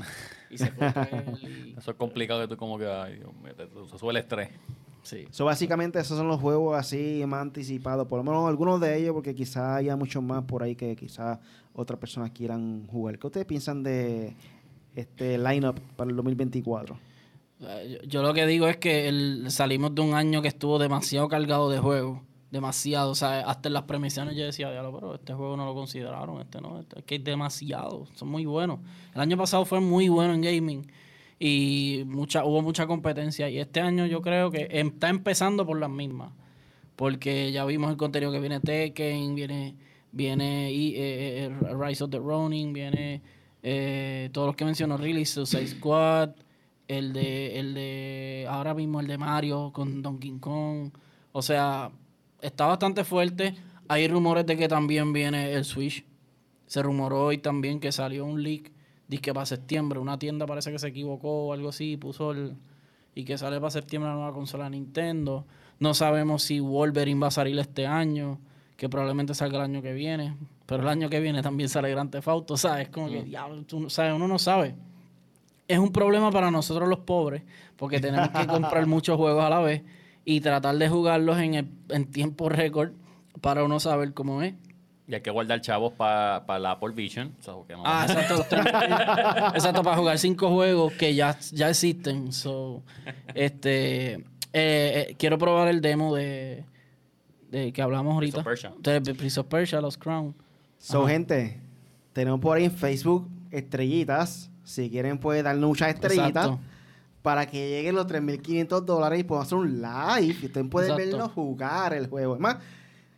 y 0.51 0.59
se 0.59 0.67
y- 1.43 1.75
Eso 1.77 1.91
es 1.91 1.97
complicado 1.97 2.41
que 2.43 2.49
tú 2.49 2.57
como 2.57 2.79
que, 2.79 2.87
ay, 2.87 3.17
Dios 3.17 3.35
mío, 3.43 3.55
te, 3.55 3.67
te 3.67 3.99
sube 3.99 4.11
el 4.11 4.17
estrés. 4.19 4.49
Sí. 5.03 5.27
So, 5.31 5.45
básicamente 5.45 6.01
esos 6.01 6.19
son 6.19 6.27
los 6.27 6.41
juegos 6.41 6.77
así 6.77 7.23
más 7.29 7.41
anticipados, 7.43 8.09
por 8.09 8.19
lo 8.19 8.25
menos 8.25 8.49
algunos 8.49 8.81
de 8.81 8.99
ellos, 8.99 9.13
porque 9.15 9.35
quizá 9.37 9.77
haya 9.77 9.95
muchos 9.95 10.21
más 10.23 10.43
por 10.45 10.65
ahí 10.65 10.75
que 10.75 10.97
quizá 10.97 11.39
otras 11.77 11.99
personas 12.01 12.31
quieran 12.33 12.87
jugar. 12.89 13.19
¿Qué 13.19 13.27
ustedes 13.27 13.47
piensan 13.47 13.83
de 13.83 14.35
este 14.95 15.39
lineup 15.39 15.79
para 15.97 16.11
el 16.11 16.17
2024? 16.17 16.99
Eh, 17.61 18.01
Yo, 18.07 18.23
lo 18.23 18.35
que 18.35 18.47
digo 18.47 18.67
es 18.69 18.77
que 18.79 19.45
salimos 19.49 19.95
de 19.95 20.01
un 20.03 20.15
año 20.15 20.43
que 20.43 20.49
estuvo 20.49 20.79
demasiado 20.79 21.29
cargado 21.29 21.71
de 21.71 21.79
juegos. 21.79 22.21
Demasiado. 22.51 23.11
O 23.11 23.15
sea, 23.15 23.41
hasta 23.41 23.69
en 23.69 23.73
las 23.75 23.83
premisiones 23.83 24.37
yo 24.37 24.45
decía, 24.45 24.71
"Diablo, 24.71 24.93
pero 24.95 25.15
este 25.17 25.35
juego 25.35 25.57
no 25.57 25.65
lo 25.67 25.75
consideraron, 25.75 26.41
este 26.41 26.61
no, 26.61 26.81
este- 26.81 27.01
es 27.01 27.05
que 27.05 27.15
hay 27.17 27.21
demasiado. 27.23 28.07
Son 28.15 28.29
muy 28.29 28.47
buenos. 28.47 28.79
El 29.15 29.21
año 29.21 29.37
pasado 29.37 29.65
fue 29.65 29.81
muy 29.81 30.09
bueno 30.09 30.33
en 30.33 30.41
gaming 30.43 30.87
y 31.39 32.05
mucha, 32.07 32.45
hubo 32.45 32.63
mucha 32.63 32.87
competencia. 32.87 33.49
Y 33.51 33.59
este 33.59 33.81
año 33.81 34.07
yo 34.07 34.23
creo 34.23 34.51
que 34.51 34.69
em- 34.71 34.89
está 34.89 35.09
empezando 35.09 35.67
por 35.67 35.79
las 35.79 35.91
mismas. 35.91 36.33
Porque 36.95 37.53
ya 37.53 37.65
vimos 37.67 37.91
el 37.91 37.97
contenido 37.99 38.33
que 38.33 38.41
viene 38.41 38.61
Tekken, 38.61 39.35
viene, 39.35 39.75
viene 40.17 40.73
y, 40.73 40.95
eh, 40.97 41.45
eh, 41.45 41.75
Rise 41.79 42.05
of 42.05 42.11
the 42.11 42.19
Ronin, 42.19 42.73
viene 42.73 43.21
eh, 43.63 44.31
todos 44.33 44.47
los 44.47 44.57
que 44.57 44.65
mencionó 44.65 44.97
Really, 44.97 45.27
Suicide 45.27 45.67
Squad, 45.67 46.31
el 46.89 47.13
de, 47.13 47.59
el 47.59 47.75
de 47.75 48.47
ahora 48.49 48.73
mismo 48.75 49.01
el 49.01 49.07
de 49.07 49.19
Mario 49.19 49.73
con 49.73 50.01
Donkey 50.01 50.39
Kong. 50.39 50.91
O 51.33 51.43
sea, 51.43 51.91
está 52.41 52.67
bastante 52.67 53.05
fuerte. 53.05 53.55
Hay 53.89 54.09
rumores 54.09 54.47
de 54.47 54.57
que 54.57 54.69
también 54.69 55.13
viene 55.13 55.53
el 55.53 55.65
Switch. 55.65 56.05
Se 56.67 56.83
rumoró 56.83 57.27
hoy 57.27 57.39
también 57.39 57.79
que 57.79 57.93
salió 57.93 58.25
un 58.25 58.43
leak, 58.43 58.73
dice 59.07 59.35
para 59.35 59.47
septiembre, 59.47 60.01
una 60.01 60.19
tienda 60.19 60.47
parece 60.47 60.73
que 60.73 60.79
se 60.79 60.89
equivocó 60.89 61.49
o 61.49 61.53
algo 61.53 61.69
así, 61.69 61.97
puso 61.97 62.33
el 62.33 62.57
y 63.15 63.25
que 63.25 63.39
sale 63.39 63.59
para 63.59 63.71
septiembre 63.71 64.11
la 64.11 64.17
nueva 64.17 64.33
consola 64.33 64.69
Nintendo. 64.69 65.47
No 65.79 65.95
sabemos 65.95 66.43
si 66.43 66.61
Wolverine 66.61 67.21
va 67.21 67.29
a 67.29 67.31
salir 67.31 67.59
este 67.59 67.87
año, 67.87 68.41
que 68.77 68.89
probablemente 68.89 69.35
salga 69.35 69.59
el 69.59 69.65
año 69.65 69.83
que 69.83 69.93
viene, 69.93 70.35
pero 70.67 70.83
el 70.83 70.89
año 70.89 71.09
que 71.09 71.21
viene 71.21 71.43
también 71.43 71.69
sale 71.69 71.91
Grand 71.91 72.11
Theft 72.11 72.29
Auto, 72.29 72.57
¿sabes? 72.57 72.89
Como 72.89 73.09
que, 73.09 73.23
diablo, 73.23 73.63
tú 73.65 73.81
no- 73.81 73.91
¿sabes? 73.91 74.13
Uno 74.13 74.29
no 74.29 74.39
sabe. 74.39 74.75
Es 75.69 75.79
un 75.79 75.91
problema 75.93 76.31
para 76.31 76.51
nosotros 76.51 76.89
los 76.89 76.99
pobres, 77.01 77.43
porque 77.77 78.01
tenemos 78.01 78.29
que 78.31 78.47
comprar 78.47 78.87
muchos 78.87 79.17
juegos 79.17 79.43
a 79.45 79.51
la 79.51 79.61
vez 79.61 79.83
y 80.25 80.41
tratar 80.41 80.77
de 80.77 80.89
jugarlos 80.89 81.39
en, 81.39 81.55
el- 81.55 81.69
en 81.89 82.05
tiempo 82.11 82.49
récord 82.49 82.91
para 83.41 83.65
uno 83.65 83.81
saber 83.81 84.13
cómo 84.13 84.43
es. 84.43 84.55
Y 85.09 85.15
hay 85.15 85.21
que 85.21 85.31
guardar 85.31 85.61
chavos 85.61 85.93
para 85.93 86.59
la 86.59 86.73
Apple 86.73 86.91
Vision. 86.93 87.33
no- 87.47 87.83
Ah, 87.85 88.07
exacto. 88.09 88.45
exacto, 89.55 89.83
para 89.85 89.97
jugar 89.97 90.19
cinco 90.19 90.51
juegos 90.51 90.93
que 90.95 91.15
ya, 91.15 91.39
ya 91.53 91.71
existen. 91.71 92.33
So, 92.33 92.83
este, 93.35 94.15
eh, 94.15 94.23
eh, 94.53 95.15
quiero 95.19 95.39
probar 95.39 95.69
el 95.69 95.81
demo 95.81 96.15
de, 96.15 96.65
de 97.51 97.73
que 97.73 97.83
hablamos 97.83 98.15
ahorita. 98.15 98.39
of 98.39 98.45
Persia. 98.45 98.73
De 98.79 99.01
Prince 99.15 99.41
of 99.41 99.47
Persia, 99.47 99.81
los 99.81 99.97
Crown. 99.97 100.35
So, 100.79 101.07
gente, 101.07 101.61
tenemos 102.13 102.41
por 102.41 102.57
ahí 102.57 102.65
en 102.65 102.73
Facebook 102.73 103.29
estrellitas. 103.51 104.51
Si 104.65 104.91
quieren, 104.91 105.19
pueden 105.19 105.45
darnos 105.45 105.69
muchas 105.69 105.95
estrellitas. 105.95 106.47
Exacto. 106.47 106.61
Para 107.23 107.47
que 107.47 107.69
lleguen 107.69 107.95
los 107.95 108.07
3.500 108.07 108.85
dólares 108.85 109.21
y 109.21 109.25
podamos 109.25 109.47
hacer 109.47 109.59
un 109.59 109.81
live. 109.81 110.37
Y 110.43 110.47
ustedes 110.47 110.67
pueden 110.69 110.91
Exacto. 110.93 111.11
vernos 111.11 111.33
jugar 111.33 111.93
el 111.95 112.07
juego. 112.09 112.35
Es 112.35 112.41
más, 112.41 112.59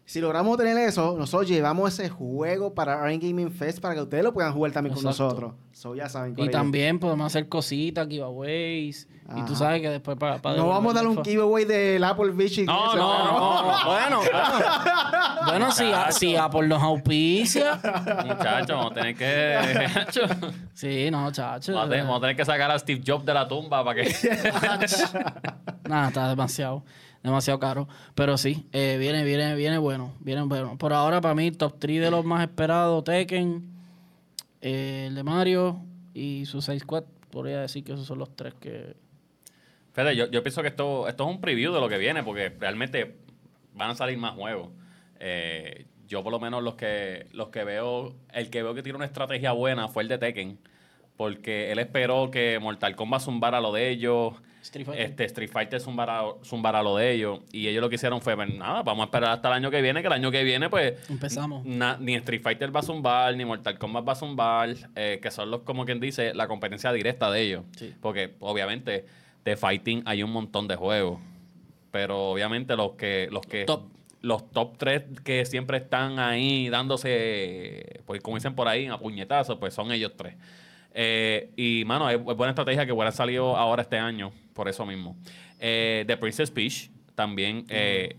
si 0.09 0.23
logramos 0.23 0.57
tener 0.57 0.79
eso, 0.79 1.17
nosotros 1.19 1.51
llevamos 1.51 1.93
ese 1.93 2.09
juego 2.09 2.73
para 2.73 3.13
Iron 3.13 3.21
Gaming 3.21 3.51
Fest 3.53 3.79
para 3.79 3.95
que 3.95 4.01
ustedes 4.01 4.25
lo 4.25 4.33
puedan 4.33 4.55
jugar 4.55 4.73
también 4.73 4.95
con 4.95 5.05
nosotros. 5.05 5.53
So, 5.73 5.95
ya 5.95 6.09
saben. 6.09 6.35
Y 6.39 6.49
también 6.49 6.99
podemos 6.99 7.27
hacer 7.27 7.47
cositas, 7.47 8.09
giveaways. 8.09 9.07
Y 9.37 9.43
tú 9.45 9.55
sabes 9.55 9.83
que 9.83 9.91
después 9.91 10.17
para... 10.17 10.39
para 10.41 10.57
No 10.57 10.69
vamos 10.69 10.95
a 10.95 11.01
dar 11.01 11.07
un 11.07 11.23
giveaway 11.23 11.67
del 11.67 12.03
Apple 12.03 12.31
Vision. 12.31 12.65
No, 12.65 12.87
eso, 12.89 12.97
no, 12.97 13.25
No, 13.27 13.63
no, 13.73 13.85
bueno, 13.85 14.21
bueno. 14.33 15.45
Bueno, 15.45 15.73
si, 15.73 15.93
a- 15.93 16.11
si 16.11 16.35
Apple 16.37 16.67
nos 16.69 16.83
auspicia. 16.83 17.75
Muchachos, 18.25 18.69
vamos 18.77 18.93
a 18.93 18.95
tener 18.95 19.15
que. 19.15 19.89
Sí, 20.73 21.11
no, 21.11 21.31
chacho. 21.33 21.75
vamos, 21.75 21.89
a 21.89 21.91
tener, 21.91 22.05
vamos 22.07 22.17
a 22.17 22.21
tener 22.23 22.37
que 22.37 22.45
sacar 22.47 22.71
a 22.71 22.79
Steve 22.79 23.03
Jobs 23.07 23.27
de 23.27 23.35
la 23.35 23.47
tumba 23.47 23.85
para 23.85 24.03
que. 24.03 24.11
Nada, 25.89 26.09
está 26.09 26.29
demasiado, 26.31 26.83
demasiado 27.29 27.59
caro. 27.59 27.89
Pero 28.15 28.37
sí, 28.37 28.67
eh, 28.73 28.97
viene, 28.99 29.25
viene, 29.25 29.55
viene 29.55 29.79
bueno, 29.79 30.15
viene 30.21 30.43
bueno. 30.43 30.77
Por 30.79 30.93
ahora, 30.93 31.21
para 31.21 31.35
mí, 31.35 31.51
top 31.51 31.79
3 31.79 32.01
de 32.01 32.11
los 32.11 32.25
más 32.25 32.43
esperados, 32.43 33.05
Tekken, 33.05 33.65
eh, 34.61 35.07
el 35.09 35.15
de 35.15 35.23
Mario 35.23 35.81
y 36.15 36.47
Suicide 36.47 36.81
Squad. 36.81 37.05
Podría 37.31 37.61
decir 37.61 37.85
que 37.85 37.93
esos 37.93 38.07
son 38.07 38.19
los 38.19 38.35
tres 38.35 38.55
que... 38.55 38.97
Fede, 39.93 40.17
yo, 40.17 40.31
yo 40.31 40.43
pienso 40.43 40.63
que 40.63 40.69
esto, 40.69 41.09
esto 41.09 41.25
es 41.25 41.31
un 41.31 41.41
preview 41.41 41.73
de 41.73 41.81
lo 41.81 41.89
que 41.89 41.99
viene, 41.99 42.23
porque 42.23 42.49
realmente 42.59 43.17
van 43.75 43.91
a 43.91 43.95
salir 43.95 44.19
más 44.19 44.35
juegos. 44.35 44.71
Eh, 45.21 45.87
yo 46.07 46.23
por 46.23 46.33
lo 46.33 46.41
menos 46.41 46.63
los 46.63 46.75
que, 46.75 47.27
los 47.33 47.49
que 47.49 47.65
veo, 47.65 48.15
el 48.33 48.51
que 48.51 48.63
veo 48.63 48.75
que 48.75 48.83
tiene 48.83 48.97
una 48.97 49.05
estrategia 49.05 49.53
buena 49.53 49.89
fue 49.89 50.03
el 50.03 50.09
de 50.09 50.19
Tekken, 50.19 50.59
porque 51.17 51.71
él 51.71 51.79
esperó 51.79 52.31
que 52.31 52.59
Mortal 52.59 52.97
Kombat 52.97 53.23
zumbara 53.23 53.61
lo 53.61 53.73
de 53.73 53.91
ellos, 53.91 54.35
Street 54.63 54.85
Fighter. 54.87 55.05
este 55.07 55.25
Street 55.25 55.51
Fighter 55.51 55.81
zumbara 55.81 56.83
lo 56.83 56.97
de 56.97 57.13
ellos, 57.13 57.41
y 57.53 57.69
ellos 57.69 57.81
lo 57.81 57.89
que 57.89 57.95
hicieron 57.95 58.21
fue, 58.21 58.35
pues, 58.37 58.53
nada, 58.55 58.83
vamos 58.83 59.03
a 59.03 59.07
esperar 59.07 59.31
hasta 59.31 59.49
el 59.49 59.55
año 59.55 59.71
que 59.71 59.81
viene, 59.83 60.01
que 60.01 60.07
el 60.09 60.13
año 60.13 60.31
que 60.31 60.43
viene, 60.45 60.69
pues, 60.69 60.95
Empezamos. 61.11 61.65
na- 61.65 61.97
ni 62.01 62.15
Street 62.17 62.43
Fighter 62.43 62.75
va 62.75 62.81
a 62.81 62.83
zumbar, 62.83 63.35
ni 63.37 63.45
Mortal 63.45 63.79
Kombat 63.79 64.07
va 64.09 64.13
a 64.13 64.17
zumbar, 64.17 64.71
eh, 64.97 65.19
que 65.23 65.31
son 65.31 65.51
los, 65.51 65.61
como 65.63 65.85
quien 65.85 66.01
dice, 66.01 66.35
la 66.35 66.47
competencia 66.49 66.93
directa 66.93 67.31
de 67.31 67.41
ellos. 67.43 67.65
Sí. 67.77 67.95
Porque 68.01 68.35
obviamente 68.41 69.07
de 69.45 69.57
fighting 69.57 70.03
hay 70.05 70.23
un 70.23 70.31
montón 70.31 70.69
de 70.69 70.77
juegos. 70.77 71.19
Pero 71.91 72.31
obviamente 72.31 72.77
los 72.77 72.93
que, 72.93 73.29
los 73.31 73.41
que 73.47 73.65
Top. 73.65 73.85
los 74.21 74.51
top 74.51 74.77
3 74.77 75.03
que 75.25 75.47
siempre 75.47 75.79
están 75.79 76.19
ahí 76.19 76.69
dándose, 76.69 78.01
pues 78.05 78.21
como 78.21 78.37
dicen 78.37 78.55
por 78.55 78.69
ahí, 78.69 78.87
a 78.89 78.99
puñetazos, 78.99 79.57
pues 79.59 79.73
son 79.73 79.91
ellos 79.93 80.13
tres. 80.17 80.35
Eh, 80.95 81.51
y 81.57 81.85
mano, 81.87 82.11
es 82.11 82.23
buena 82.23 82.51
estrategia 82.51 82.85
que 82.85 82.93
hubiera 82.93 83.13
salido 83.13 83.57
ahora 83.57 83.83
este 83.83 83.99
año, 83.99 84.33
por 84.59 84.69
eso 84.69 84.85
mismo. 84.85 85.17
Eh, 85.61 86.03
The 86.09 86.17
Princess 86.17 86.51
Peach 86.51 86.91
también. 87.15 87.65
eh, 87.69 88.17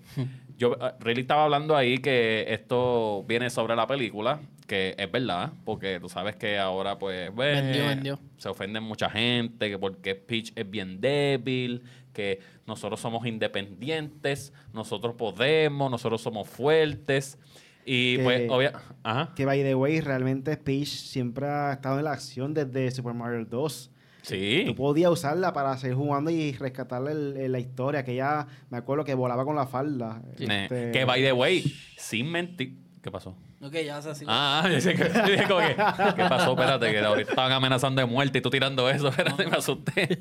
yo 0.58 0.74
eh, 0.80 0.94
really 1.02 1.22
estaba 1.22 1.44
hablando 1.44 1.76
ahí 1.76 1.98
que 1.98 2.46
esto 2.48 3.26
viene 3.28 3.50
sobre 3.50 3.76
la 3.76 3.86
película, 3.86 4.40
que 4.66 4.96
es 4.98 5.12
verdad, 5.12 5.52
porque 5.66 6.00
tú 6.00 6.08
sabes 6.08 6.38
que 6.38 6.58
ahora 6.58 6.98
pues 6.98 7.36
Vendió, 7.36 7.88
vendió. 7.88 8.20
se 8.38 8.48
ofenden 8.48 8.84
mucha 8.84 9.10
gente, 9.10 9.70
que 9.70 9.78
porque 9.78 10.16
Peach 10.16 10.54
es 10.56 10.70
bien 10.70 11.02
débil, 11.02 11.84
que 12.14 12.40
nosotros 12.66 13.02
somos 13.02 13.26
independientes, 13.28 14.54
nosotros 14.74 15.16
podemos, 15.16 15.92
nosotros 15.92 16.22
somos 16.22 16.48
fuertes. 16.48 17.38
Y 17.86 18.18
Que- 18.18 18.24
pues, 18.24 18.50
obvia, 18.50 18.74
ajá, 19.04 19.34
Que, 19.36 19.46
by 19.46 19.62
the 19.64 19.76
way, 19.76 20.00
realmente 20.00 20.56
Peach 20.56 20.88
siempre 20.88 21.48
ha 21.48 21.74
estado 21.74 21.98
en 21.98 22.06
la 22.06 22.12
acción 22.14 22.54
desde 22.54 22.92
Super 22.92 23.14
Mario 23.14 23.44
2. 23.46 23.92
Sí. 24.22 24.63
Tú 24.67 24.76
podías 24.76 25.11
usarla 25.11 25.53
para 25.53 25.78
seguir 25.78 25.95
jugando 25.97 26.30
y 26.32 26.51
rescatarle 26.53 27.11
el- 27.11 27.38
el- 27.38 27.51
la 27.51 27.59
historia. 27.59 28.03
Que 28.03 28.13
ella, 28.13 28.47
me 28.70 28.78
acuerdo 28.78 29.03
que 29.05 29.13
volaba 29.13 29.45
con 29.45 29.55
la 29.55 29.67
falda. 29.67 30.22
Este, 30.38 30.91
Que 30.91 31.05
by 31.05 31.22
the 31.22 31.34
way, 31.34 31.63
sin 31.97 32.32
mentir. 32.32 32.78
¿Qué 33.01 33.09
pasó? 33.11 33.34
Ok, 33.61 33.74
ya 33.86 33.97
así. 33.97 34.26
Ah, 34.28 34.67
yo 34.72 34.80
sé 34.82 34.93
que- 34.93 35.03
¿qué 35.03 36.26
pasó? 36.30 36.51
Espérate, 36.51 36.91
que 36.91 36.99
ahorita 36.99 37.32
estaban 37.32 37.51
amenazando 37.53 38.01
de 38.01 38.05
muerte 38.05 38.39
y 38.39 38.41
tú 38.41 38.49
tirando 38.49 38.89
eso. 38.89 39.07
Espérate, 39.09 39.47
me 39.47 39.55
asusté. 39.57 40.20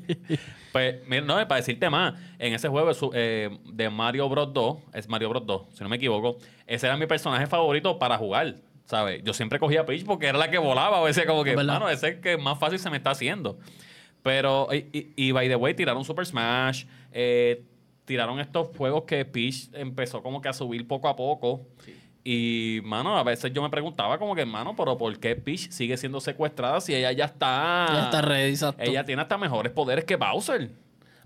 Pues, 0.71 0.95
mira, 1.07 1.21
no, 1.25 1.35
para 1.47 1.55
decirte 1.57 1.89
más, 1.89 2.13
en 2.37 2.53
ese 2.53 2.67
juego 2.69 2.91
eh, 3.13 3.49
de 3.73 3.89
Mario 3.89 4.29
Bros. 4.29 4.53
2, 4.53 4.77
es 4.93 5.07
Mario 5.09 5.29
Bros. 5.29 5.45
2, 5.45 5.61
si 5.73 5.83
no 5.83 5.89
me 5.89 5.97
equivoco, 5.97 6.37
ese 6.67 6.87
era 6.87 6.95
mi 6.97 7.05
personaje 7.05 7.47
favorito 7.47 7.97
para 7.99 8.17
jugar, 8.17 8.55
¿sabes? 8.85 9.21
Yo 9.23 9.33
siempre 9.33 9.59
cogía 9.59 9.81
a 9.81 9.85
Peach 9.85 10.05
porque 10.05 10.27
era 10.27 10.37
la 10.37 10.49
que 10.49 10.57
volaba, 10.57 10.99
o 11.01 11.07
ese 11.07 11.25
como 11.25 11.43
que, 11.43 11.55
mano, 11.55 11.89
ese 11.89 12.07
es 12.09 12.15
el 12.15 12.21
que 12.21 12.37
más 12.37 12.59
fácil 12.59 12.79
se 12.79 12.89
me 12.89 12.97
está 12.97 13.11
haciendo. 13.11 13.57
Pero, 14.23 14.67
y, 14.73 14.77
y- 14.91 15.13
y 15.15 15.31
by 15.31 15.47
the 15.47 15.55
way, 15.55 15.73
tiraron 15.73 16.03
Super 16.03 16.25
Smash, 16.25 16.85
eh, 17.11 17.63
tiraron 18.05 18.39
estos 18.39 18.69
juegos 18.75 19.03
que 19.03 19.23
Peach 19.25 19.69
empezó 19.73 20.21
como 20.21 20.41
que 20.41 20.49
a 20.49 20.53
subir 20.53 20.87
poco 20.87 21.07
a 21.07 21.15
poco. 21.15 21.61
Y, 22.23 22.81
mano, 22.83 23.17
a 23.17 23.23
veces 23.23 23.51
yo 23.53 23.61
me 23.63 23.69
preguntaba 23.69 24.17
como 24.19 24.35
que, 24.35 24.45
mano, 24.45 24.75
pero 24.75 24.97
¿por 24.97 25.17
qué 25.19 25.35
Peach 25.35 25.69
sigue 25.71 25.95
siendo 25.97 26.19
secuestrada 26.19 26.81
si 26.81 26.93
ella 26.93 27.11
ya 27.13 27.25
está... 27.25 27.85
Ya 27.93 28.03
está 28.05 28.21
ready, 28.21 28.49
exacto. 28.51 28.83
Ella 28.83 29.05
tiene 29.05 29.21
hasta 29.21 29.37
mejores 29.37 29.71
poderes 29.71 30.03
que 30.05 30.15
Bowser. 30.17 30.69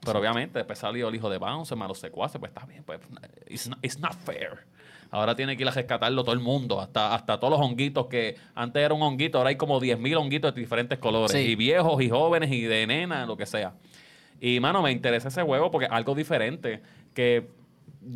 Pero 0.06 0.20
obviamente, 0.20 0.60
después 0.60 0.78
salió 0.78 1.08
el 1.08 1.16
hijo 1.16 1.30
de 1.30 1.38
Bowser, 1.38 1.78
malo 1.78 1.96
secuace, 1.96 2.38
pues 2.38 2.52
está 2.52 2.66
bien, 2.66 2.84
pues 2.84 3.00
it's 3.48 3.68
not, 3.68 3.80
it's 3.84 3.98
not 4.00 4.14
fair. 4.14 4.66
Ahora 5.14 5.36
tiene 5.36 5.55
que 5.55 5.61
ir 5.61 5.68
a 5.70 5.72
rescatarlo 5.72 6.24
todo 6.24 6.34
el 6.34 6.39
mundo, 6.41 6.82
hasta, 6.82 7.14
hasta 7.14 7.39
todos 7.39 7.51
los 7.51 7.61
honguitos 7.61 8.07
que 8.07 8.36
antes 8.55 8.82
era 8.84 8.95
un 8.95 9.01
honguito, 9.03 9.38
ahora 9.38 9.51
hay 9.51 9.57
como 9.57 9.80
10.000 9.80 10.18
honguitos 10.18 10.55
de 10.55 10.59
diferentes 10.61 10.97
colores, 10.97 11.32
Sí. 11.32 11.51
y 11.51 11.55
viejos 11.55 12.01
y 12.01 12.09
jóvenes 12.09 12.51
y 12.51 12.61
de 12.64 12.88
nena, 12.88 13.26
lo 13.28 13.38
que 13.38 13.45
sea. 13.45 13.74
Y 14.41 14.59
mano, 14.59 14.82
me 14.82 14.91
interesa 14.91 15.28
ese 15.28 15.43
juego 15.43 15.70
porque 15.70 15.86
es 15.86 15.91
algo 15.91 16.16
diferente 16.16 16.82
que 17.14 17.47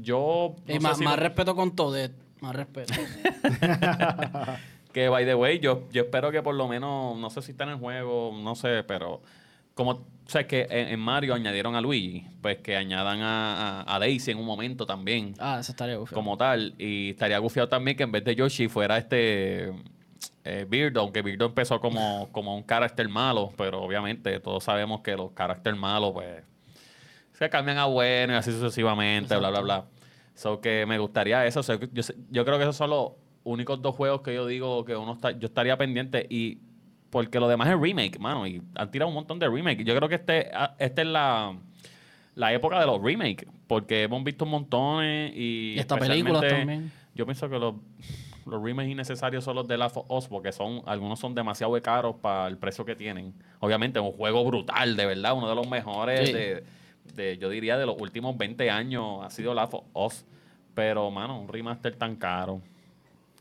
yo 0.01 0.55
no 0.67 0.73
Y 0.75 0.79
más, 0.79 0.97
si- 0.97 1.03
más 1.03 1.19
respeto 1.19 1.55
con 1.55 1.75
Todet. 1.75 2.11
Más 2.41 2.55
respeto. 2.55 2.93
Que, 4.93 5.09
by 5.09 5.25
the 5.25 5.35
way, 5.35 5.59
yo, 5.59 5.83
yo 5.91 6.03
espero 6.03 6.31
que 6.31 6.41
por 6.41 6.55
lo 6.55 6.67
menos, 6.67 7.15
no 7.17 7.29
sé 7.29 7.43
si 7.43 7.51
está 7.51 7.65
en 7.65 7.71
el 7.71 7.75
juego, 7.77 8.33
no 8.41 8.55
sé, 8.55 8.83
pero 8.83 9.21
como, 9.77 9.91
o 9.91 10.05
sea, 10.25 10.45
que 10.45 10.67
en, 10.69 10.89
en 10.89 10.99
Mario 10.99 11.33
añadieron 11.33 11.75
a 11.75 11.79
Luigi, 11.81 12.27
pues 12.41 12.57
que 12.57 12.75
añadan 12.75 13.21
a, 13.21 13.81
a- 13.83 13.95
a 13.95 13.99
Daisy 13.99 14.31
en 14.31 14.39
un 14.39 14.45
momento 14.45 14.85
también, 14.85 15.33
ah, 15.39 15.57
eso 15.61 15.71
estaría 15.71 15.95
gufiado. 15.95 16.15
como 16.21 16.35
tal. 16.37 16.75
Y 16.77 17.11
estaría 17.11 17.37
gufiado 17.39 17.69
también 17.69 17.95
que 17.95 18.03
en 18.03 18.11
vez 18.11 18.25
de 18.25 18.35
Yoshi 18.35 18.67
fuera 18.67 18.97
este 18.97 19.71
eh, 20.43 20.65
Birdo, 20.67 20.99
aunque 21.01 21.21
Birdo 21.21 21.45
empezó 21.45 21.79
como, 21.79 22.27
como 22.33 22.55
un 22.57 22.63
carácter 22.63 23.07
malo, 23.07 23.53
pero 23.57 23.81
obviamente 23.81 24.39
todos 24.41 24.65
sabemos 24.65 24.99
que 25.01 25.15
los 25.15 25.31
caracteres 25.31 25.79
malos, 25.79 26.11
pues, 26.13 26.43
se 27.33 27.49
cambian 27.49 27.77
a 27.77 27.85
bueno 27.85 28.33
y 28.33 28.35
así 28.35 28.51
sucesivamente, 28.51 29.35
bla, 29.37 29.49
bla, 29.49 29.61
bla. 29.61 29.85
So 30.33 30.59
que 30.59 30.85
me 30.85 30.97
gustaría 30.99 31.45
eso. 31.45 31.61
yo, 31.61 32.03
yo 32.31 32.45
creo 32.45 32.57
que 32.57 32.63
esos 32.63 32.75
son 32.75 32.89
los 32.89 33.11
únicos 33.43 33.81
dos 33.81 33.95
juegos 33.95 34.21
que 34.21 34.33
yo 34.35 34.45
digo 34.45 34.83
que 34.85 34.95
uno 34.95 35.13
está, 35.13 35.31
yo 35.31 35.47
estaría 35.47 35.77
pendiente 35.77 36.25
y 36.29 36.59
porque 37.09 37.39
lo 37.39 37.47
demás 37.47 37.69
es 37.69 37.79
remake, 37.79 38.19
mano, 38.19 38.45
y 38.47 38.61
han 38.75 38.91
tirado 38.91 39.09
un 39.09 39.15
montón 39.15 39.39
de 39.39 39.47
remake. 39.49 39.83
Yo 39.83 39.95
creo 39.95 40.09
que 40.09 40.15
este, 40.15 40.49
ah, 40.53 40.75
este 40.79 41.01
es 41.01 41.07
la, 41.07 41.55
la 42.35 42.53
época 42.53 42.79
de 42.79 42.85
los 42.85 43.01
remakes, 43.01 43.47
porque 43.67 44.03
hemos 44.03 44.23
visto 44.23 44.45
un 44.45 44.51
montón 44.51 45.03
y, 45.05 45.73
Y 45.75 45.79
hasta 45.79 45.97
películas 45.97 46.43
también. 46.47 46.91
Yo 47.15 47.25
pienso 47.25 47.49
que 47.49 47.57
los, 47.57 47.75
los 48.45 48.61
remakes 48.61 48.91
innecesarios 48.91 49.43
son 49.43 49.55
los 49.55 49.67
de 49.67 49.77
Last 49.77 49.97
of 49.97 50.05
Us, 50.09 50.27
porque 50.27 50.51
son, 50.51 50.81
algunos 50.85 51.19
son 51.19 51.33
demasiado 51.33 51.81
caros 51.81 52.15
para 52.21 52.47
el 52.47 52.57
precio 52.57 52.85
que 52.85 52.95
tienen. 52.95 53.33
Obviamente, 53.59 53.99
un 53.99 54.11
juego 54.11 54.43
brutal, 54.45 54.95
de 54.95 55.05
verdad, 55.05 55.33
uno 55.35 55.49
de 55.49 55.55
los 55.55 55.67
mejores 55.67 56.27
Sí. 56.29 56.33
de, 56.33 56.63
de, 57.15 57.37
yo 57.37 57.49
diría, 57.49 57.77
de 57.77 57.85
los 57.85 57.99
últimos 57.99 58.37
20 58.37 58.69
años 58.69 59.23
ha 59.23 59.29
sido 59.29 59.53
Last 59.53 59.73
of 59.73 59.85
Us. 59.93 60.25
Pero, 60.75 61.09
mano, 61.09 61.39
un 61.41 61.47
remaster 61.47 61.95
tan 61.95 62.15
caro. 62.17 62.61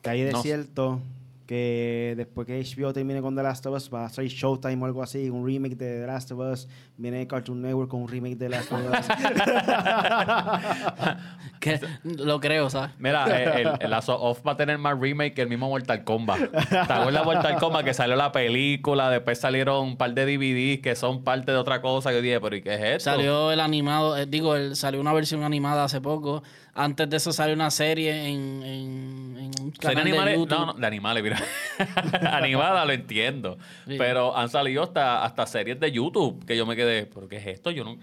De 0.02 0.30
No. 0.32 0.40
cierto 0.40 1.00
que 1.46 2.14
después 2.16 2.46
que 2.46 2.60
HBO 2.60 2.92
termine 2.92 3.22
con 3.22 3.36
The 3.36 3.42
Last 3.42 3.66
of 3.66 3.76
Us, 3.76 3.92
va 3.92 4.06
a 4.06 4.08
salir 4.08 4.30
Showtime 4.30 4.82
o 4.82 4.86
algo 4.86 5.02
así, 5.02 5.30
un 5.30 5.46
remake 5.46 5.76
de 5.76 6.00
The 6.00 6.06
Last 6.06 6.32
of 6.32 6.40
Us, 6.40 6.68
viene 6.96 7.26
Cartoon 7.26 7.62
Network 7.62 7.88
con 7.88 8.02
un 8.02 8.08
remake 8.08 8.36
de 8.36 8.46
The 8.46 8.48
Last 8.48 8.72
of 8.72 8.80
Us. 8.80 9.06
Que 11.60 11.80
lo 12.02 12.38
creo, 12.38 12.68
¿sabes? 12.68 12.90
Mira, 12.98 13.26
eh, 13.28 13.62
el, 13.62 13.70
el 13.80 13.90
Last 13.90 14.08
of 14.08 14.38
Us 14.38 14.46
va 14.46 14.52
a 14.52 14.56
tener 14.56 14.78
más 14.78 14.98
remake 14.98 15.34
que 15.34 15.42
el 15.42 15.48
mismo 15.48 15.68
Mortal 15.68 16.04
Kombat. 16.04 16.38
¿Te 16.68 16.78
acuerdas 16.78 17.12
de 17.12 17.24
Mortal 17.24 17.56
Kombat 17.56 17.84
que 17.84 17.94
salió 17.94 18.14
la 18.14 18.30
película? 18.30 19.10
Después 19.10 19.38
salieron 19.38 19.84
un 19.84 19.96
par 19.96 20.12
de 20.14 20.26
DVDs 20.26 20.82
que 20.82 20.94
son 20.94 21.24
parte 21.24 21.52
de 21.52 21.58
otra 21.58 21.80
cosa. 21.80 22.10
Que 22.10 22.20
dije, 22.20 22.40
¿pero 22.40 22.56
y 22.56 22.62
qué 22.62 22.74
es 22.74 22.82
esto? 22.82 23.10
Salió 23.10 23.52
el 23.52 23.60
animado, 23.60 24.16
eh, 24.16 24.26
digo, 24.26 24.54
el, 24.54 24.76
salió 24.76 25.00
una 25.00 25.12
versión 25.12 25.42
animada 25.44 25.84
hace 25.84 26.00
poco. 26.00 26.42
Antes 26.78 27.08
de 27.08 27.16
eso 27.16 27.32
salió 27.32 27.54
una 27.54 27.70
serie 27.70 28.28
en, 28.28 28.62
en, 28.62 29.36
en 29.38 29.46
un 29.62 29.72
¿Serie 29.74 29.78
canal 29.80 29.94
de 30.04 30.10
animales? 30.10 30.34
YouTube. 30.36 30.58
No, 30.58 30.66
no, 30.66 30.72
de 30.74 30.86
animales, 30.86 31.22
mira. 31.22 31.42
Animada 32.32 32.84
lo 32.84 32.92
entiendo. 32.92 33.56
Sí. 33.88 33.94
Pero 33.96 34.36
han 34.36 34.48
salido 34.50 34.82
hasta, 34.82 35.24
hasta 35.24 35.46
series 35.46 35.80
de 35.80 35.90
YouTube 35.90 36.44
que 36.44 36.56
yo 36.56 36.66
me 36.66 36.76
quedé, 36.76 37.06
¿pero 37.06 37.28
qué 37.28 37.36
es 37.36 37.46
esto? 37.46 37.70
Yo, 37.70 37.82
no, 37.82 37.96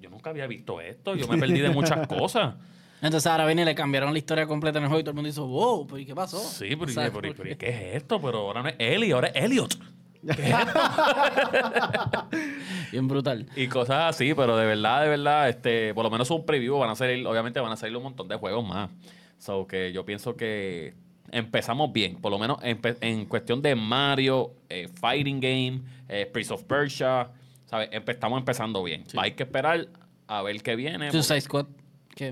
yo 0.00 0.10
nunca 0.10 0.30
había 0.30 0.46
visto 0.46 0.80
esto. 0.80 1.16
Yo 1.16 1.26
me 1.26 1.38
perdí 1.38 1.58
de 1.58 1.70
muchas 1.70 2.06
cosas. 2.06 2.54
Entonces 3.02 3.26
ahora 3.30 3.46
viene 3.46 3.62
y 3.62 3.64
le 3.64 3.74
cambiaron 3.74 4.12
la 4.12 4.18
historia 4.18 4.46
completa 4.46 4.78
en 4.78 4.84
el 4.84 4.88
juego 4.90 5.00
y 5.00 5.04
todo 5.04 5.10
el 5.12 5.14
mundo 5.16 5.26
dice, 5.28 5.40
wow, 5.40 5.86
pero 5.86 5.98
¿y 5.98 6.04
qué 6.06 6.14
pasó? 6.14 6.38
Sí, 6.38 6.76
pero, 6.76 7.26
y- 7.26 7.52
¿y 7.52 7.56
¿qué 7.56 7.68
es 7.70 7.96
esto? 7.96 8.20
Pero 8.20 8.38
ahora 8.40 8.62
no 8.62 8.68
es 8.68 8.74
Ellie, 8.78 9.12
ahora 9.12 9.28
es 9.28 9.42
Elliot. 9.44 9.74
Bien 12.92 13.08
brutal. 13.08 13.46
Y 13.56 13.68
cosas 13.68 14.14
así, 14.14 14.34
pero 14.34 14.56
de 14.56 14.66
verdad, 14.66 15.02
de 15.02 15.08
verdad, 15.08 15.48
este, 15.48 15.94
por 15.94 16.04
lo 16.04 16.10
menos 16.10 16.30
un 16.30 16.44
preview, 16.44 16.78
van 16.78 16.90
a 16.90 16.96
salir, 16.96 17.26
obviamente 17.26 17.60
van 17.60 17.72
a 17.72 17.76
salir 17.76 17.96
un 17.96 18.02
montón 18.02 18.28
de 18.28 18.36
juegos 18.36 18.66
más. 18.66 18.90
So 19.38 19.66
que 19.66 19.92
yo 19.92 20.04
pienso 20.04 20.36
que 20.36 20.94
empezamos 21.30 21.92
bien, 21.92 22.16
por 22.16 22.30
lo 22.30 22.38
menos 22.38 22.58
en, 22.62 22.80
en 23.00 23.24
cuestión 23.26 23.62
de 23.62 23.74
Mario, 23.74 24.52
eh, 24.68 24.88
Fighting 25.00 25.40
Game, 25.40 25.82
eh, 26.08 26.26
Prince 26.30 26.52
of 26.52 26.64
Persia, 26.64 27.28
¿sabes? 27.66 27.90
Empe- 27.90 28.12
estamos 28.12 28.38
empezando 28.38 28.82
bien. 28.82 29.04
Hay 29.16 29.32
que 29.32 29.44
esperar 29.44 29.86
a 30.26 30.42
ver 30.42 30.62
qué 30.62 30.76
viene. 30.76 31.10
Suicide 31.12 31.40
Squad. 31.40 31.66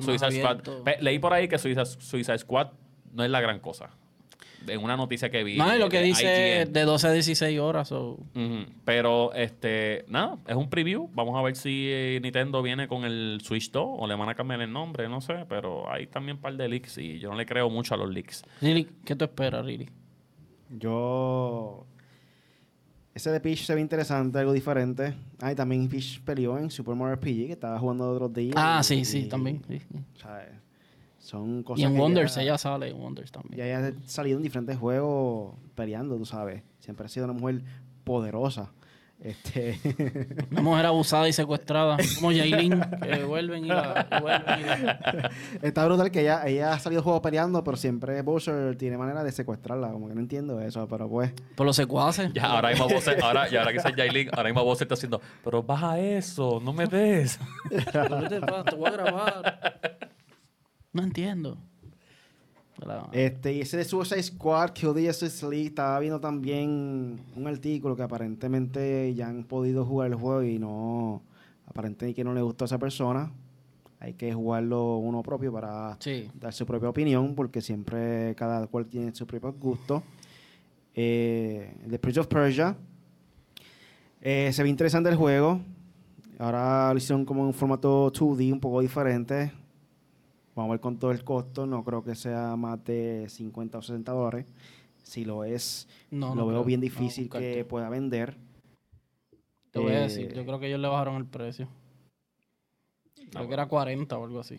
Suicide 0.02 0.32
Squad. 0.40 0.60
Leí 1.00 1.18
por 1.18 1.32
ahí 1.32 1.48
que 1.48 1.58
Suicide, 1.58 1.86
Suicide 1.86 2.38
Squad 2.38 2.68
no 3.12 3.24
es 3.24 3.30
la 3.30 3.40
gran 3.40 3.60
cosa. 3.60 3.90
En 4.66 4.82
una 4.82 4.96
noticia 4.96 5.30
que 5.30 5.44
vi. 5.44 5.56
No, 5.56 5.74
lo 5.76 5.88
que 5.88 5.98
de 5.98 6.02
dice 6.04 6.62
IGN. 6.64 6.72
de 6.72 6.82
12 6.84 7.06
a 7.08 7.12
16 7.12 7.58
horas. 7.58 7.90
o 7.92 8.18
Pero, 8.84 9.32
este, 9.32 10.04
nada, 10.08 10.36
es 10.46 10.56
un 10.56 10.68
preview. 10.68 11.08
Vamos 11.14 11.38
a 11.38 11.42
ver 11.42 11.56
si 11.56 11.86
eh, 11.90 12.18
Nintendo 12.22 12.62
viene 12.62 12.86
con 12.88 13.04
el 13.04 13.40
Switch 13.42 13.70
2 13.70 13.82
o 13.98 14.06
le 14.06 14.14
van 14.14 14.28
a 14.28 14.34
cambiar 14.34 14.60
el 14.60 14.72
nombre, 14.72 15.08
no 15.08 15.20
sé. 15.20 15.46
Pero 15.48 15.90
hay 15.90 16.06
también 16.06 16.36
un 16.36 16.42
par 16.42 16.54
de 16.56 16.68
leaks 16.68 16.98
y 16.98 17.18
yo 17.18 17.30
no 17.30 17.36
le 17.36 17.46
creo 17.46 17.70
mucho 17.70 17.94
a 17.94 17.96
los 17.96 18.10
leaks. 18.10 18.42
Really, 18.60 18.88
¿qué 19.04 19.14
tú 19.16 19.24
esperas, 19.24 19.64
Really? 19.64 19.88
Yo. 20.70 21.86
Ese 23.14 23.30
de 23.32 23.40
Peach 23.40 23.64
se 23.64 23.74
ve 23.74 23.80
interesante, 23.80 24.38
algo 24.38 24.52
diferente. 24.52 25.14
Ah, 25.40 25.50
y 25.50 25.54
también 25.54 25.88
Peach 25.88 26.20
peleó 26.20 26.56
en 26.58 26.70
Super 26.70 26.94
Mario 26.94 27.16
RPG, 27.16 27.46
que 27.46 27.52
estaba 27.52 27.78
jugando 27.78 28.08
otros 28.10 28.32
días. 28.32 28.54
Ah, 28.56 28.78
y- 28.80 28.84
sí, 28.84 29.04
sí, 29.04 29.18
y- 29.20 29.28
también. 29.28 29.62
sí. 29.66 29.80
¿sabes? 30.20 30.48
Son 31.28 31.62
cosas 31.62 31.82
Y 31.82 31.84
en 31.84 31.92
que 31.92 32.00
Wonders, 32.00 32.34
ya- 32.36 32.42
ella 32.42 32.56
sale 32.56 32.88
en 32.88 32.96
Wonders 32.98 33.30
también. 33.30 33.58
Ya 33.58 33.64
haya 33.64 33.92
salido 34.06 34.38
en 34.38 34.42
diferentes 34.42 34.78
juegos 34.78 35.56
peleando, 35.74 36.16
tú 36.16 36.24
sabes. 36.24 36.62
Siempre 36.80 37.04
ha 37.04 37.08
sido 37.10 37.26
una 37.26 37.34
mujer 37.34 37.60
poderosa. 38.02 38.70
Este. 39.20 39.78
Una 40.52 40.62
mujer 40.62 40.86
abusada 40.86 41.28
y 41.28 41.32
secuestrada, 41.34 41.96
como 42.14 42.30
Jailin, 42.30 42.80
que 43.02 43.24
vuelven 43.24 43.64
y 43.64 43.68
la 43.68 44.06
y 44.16 44.20
vuelven 44.22 44.60
y 44.60 44.64
la- 44.64 45.30
Está 45.62 45.84
brutal 45.84 46.10
que 46.12 46.20
ella, 46.20 46.46
ella 46.46 46.72
ha 46.72 46.78
salido 46.78 47.02
juegos 47.02 47.20
peleando, 47.20 47.62
pero 47.64 47.76
siempre 47.76 48.22
Bowser 48.22 48.76
tiene 48.76 48.96
manera 48.96 49.22
de 49.24 49.32
secuestrarla. 49.32 49.90
Como 49.90 50.08
que 50.08 50.14
no 50.14 50.20
entiendo 50.20 50.60
eso, 50.60 50.86
pero 50.88 51.08
pues. 51.10 51.32
Por 51.56 51.66
los 51.66 51.74
secuaces. 51.76 52.32
Ya, 52.32 52.44
ahora 52.46 52.70
mismo 52.70 52.88
Bowser, 52.88 53.22
ahora, 53.22 53.50
y 53.52 53.56
ahora 53.56 53.72
que 53.72 53.78
es 53.78 53.84
Jailin, 53.84 54.28
ahora 54.32 54.44
mismo 54.50 54.64
Bowser 54.64 54.84
está 54.86 54.94
haciendo, 54.94 55.20
pero 55.44 55.62
baja 55.64 55.98
eso, 55.98 56.58
no 56.64 56.72
me 56.72 56.86
des. 56.86 57.38
¿Qué 57.68 57.76
te 58.28 58.40
pasa? 58.40 58.64
Te 58.64 58.76
voy 58.76 58.86
a 58.88 58.90
grabar. 58.92 60.07
No 60.98 61.04
entiendo. 61.06 61.56
La- 62.84 63.08
Este, 63.12 63.52
y 63.54 63.60
ese 63.60 63.76
de 63.76 63.84
Suicide 63.84 64.22
Squad, 64.22 64.70
Kill 64.70 64.94
the 64.94 65.06
Justice 65.06 65.44
League, 65.48 65.66
estaba 65.68 65.98
viendo 65.98 66.20
también 66.20 67.18
un 67.36 67.46
artículo 67.46 67.96
que 67.96 68.02
aparentemente 68.02 69.12
ya 69.14 69.28
han 69.28 69.44
podido 69.44 69.84
jugar 69.84 70.08
el 70.08 70.14
juego 70.16 70.42
y 70.42 70.58
no. 70.58 71.22
Aparentemente 71.66 72.14
que 72.14 72.24
no 72.24 72.32
le 72.34 72.42
gustó 72.42 72.64
a 72.64 72.66
esa 72.66 72.78
persona. 72.78 73.30
Hay 74.00 74.14
que 74.14 74.32
jugarlo 74.32 74.96
uno 74.98 75.22
propio 75.22 75.52
para 75.52 75.96
Sí. 76.00 76.30
dar 76.34 76.52
su 76.52 76.64
propia 76.66 76.88
opinión, 76.88 77.34
porque 77.34 77.60
siempre 77.60 78.34
cada 78.36 78.66
cual 78.68 78.86
tiene 78.86 79.12
su 79.14 79.26
propio 79.26 79.52
gusto. 79.52 80.02
Eh, 80.94 81.74
The 81.90 81.98
Prince 81.98 82.20
of 82.20 82.26
Persia. 82.28 82.76
Eh, 84.20 84.50
se 84.52 84.62
ve 84.62 84.68
interesante 84.68 85.08
el 85.10 85.16
juego. 85.16 85.60
Ahora 86.38 86.92
lo 86.92 86.98
hicieron 86.98 87.24
como 87.24 87.40
en 87.40 87.48
un 87.48 87.54
formato 87.54 88.10
2D, 88.12 88.52
un 88.52 88.60
poco 88.60 88.80
diferente. 88.80 89.50
Vamos 90.58 90.70
a 90.70 90.72
ver 90.72 90.80
con 90.80 90.98
todo 90.98 91.12
el 91.12 91.22
costo. 91.22 91.66
No 91.68 91.84
creo 91.84 92.02
que 92.02 92.16
sea 92.16 92.56
más 92.56 92.82
de 92.84 93.26
50 93.28 93.78
o 93.78 93.82
60 93.82 94.10
dólares. 94.10 94.44
Si 95.04 95.24
lo 95.24 95.44
es, 95.44 95.86
No, 96.10 96.30
lo 96.30 96.34
no 96.34 96.46
veo 96.48 96.56
creo. 96.56 96.64
bien 96.64 96.80
difícil 96.80 97.30
que 97.30 97.64
pueda 97.64 97.88
vender. 97.88 98.36
Te 99.70 99.78
voy 99.78 99.92
a 99.92 99.98
Eh, 100.00 100.02
decir, 100.02 100.34
yo 100.34 100.44
creo 100.44 100.58
que 100.58 100.66
ellos 100.66 100.80
le 100.80 100.88
bajaron 100.88 101.14
el 101.14 101.26
precio. 101.26 101.68
Creo 103.30 103.46
que 103.46 103.54
era 103.54 103.66
40 103.68 104.18
o 104.18 104.24
algo 104.24 104.40
así. 104.40 104.58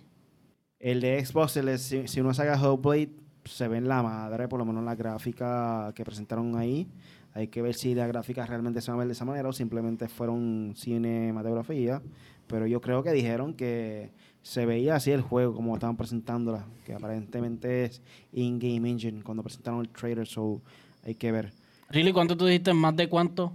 El 0.80 1.02
de 1.02 1.26
Xbox, 1.26 1.58
el 1.58 1.66
de- 1.66 1.78
si, 1.78 2.08
si 2.08 2.22
uno 2.22 2.34
saca 2.34 2.54
Hellblade, 2.56 3.10
se 3.44 3.68
ve 3.68 3.78
en 3.78 3.90
la 3.90 4.02
madre, 4.02 4.48
por 4.48 4.60
lo 4.60 4.66
menos 4.66 4.86
la 4.86 4.96
gráfica 4.96 5.92
que 5.96 6.06
presentaron 6.06 6.56
ahí. 6.56 6.88
Hay 7.34 7.50
que 7.50 7.62
ver 7.62 7.76
si 7.76 7.94
las 7.94 8.08
gráficas 8.08 8.48
realmente 8.48 8.80
se 8.80 8.90
van 8.90 8.96
a 8.96 9.00
ver 9.00 9.08
de 9.08 9.14
esa 9.14 9.26
manera 9.26 9.50
o 9.50 9.54
simplemente 9.54 10.08
fueron 10.08 10.74
cinematografía. 10.78 12.02
Pero 12.48 12.66
yo 12.68 12.80
creo 12.80 13.04
que 13.04 13.12
dijeron 13.12 13.54
que 13.54 14.12
se 14.42 14.66
veía 14.66 14.96
así 14.96 15.12
el 15.12 15.22
juego 15.22 15.54
como 15.54 15.74
estaban 15.76 15.96
presentándola, 15.98 16.66
que 16.86 16.94
aparentemente 16.94 17.86
es 17.86 18.02
in-game 18.34 18.90
engine 18.90 19.22
cuando 19.24 19.44
presentaron 19.44 19.82
el 19.82 19.90
trailer, 19.90 20.28
so 20.28 20.62
hay 21.06 21.16
que 21.16 21.32
ver. 21.32 21.52
Really, 21.90 22.14
¿cuánto 22.14 22.38
tú 22.38 22.46
dijiste? 22.46 22.74
¿Más 22.74 22.96
de 22.96 23.10
cuánto? 23.10 23.52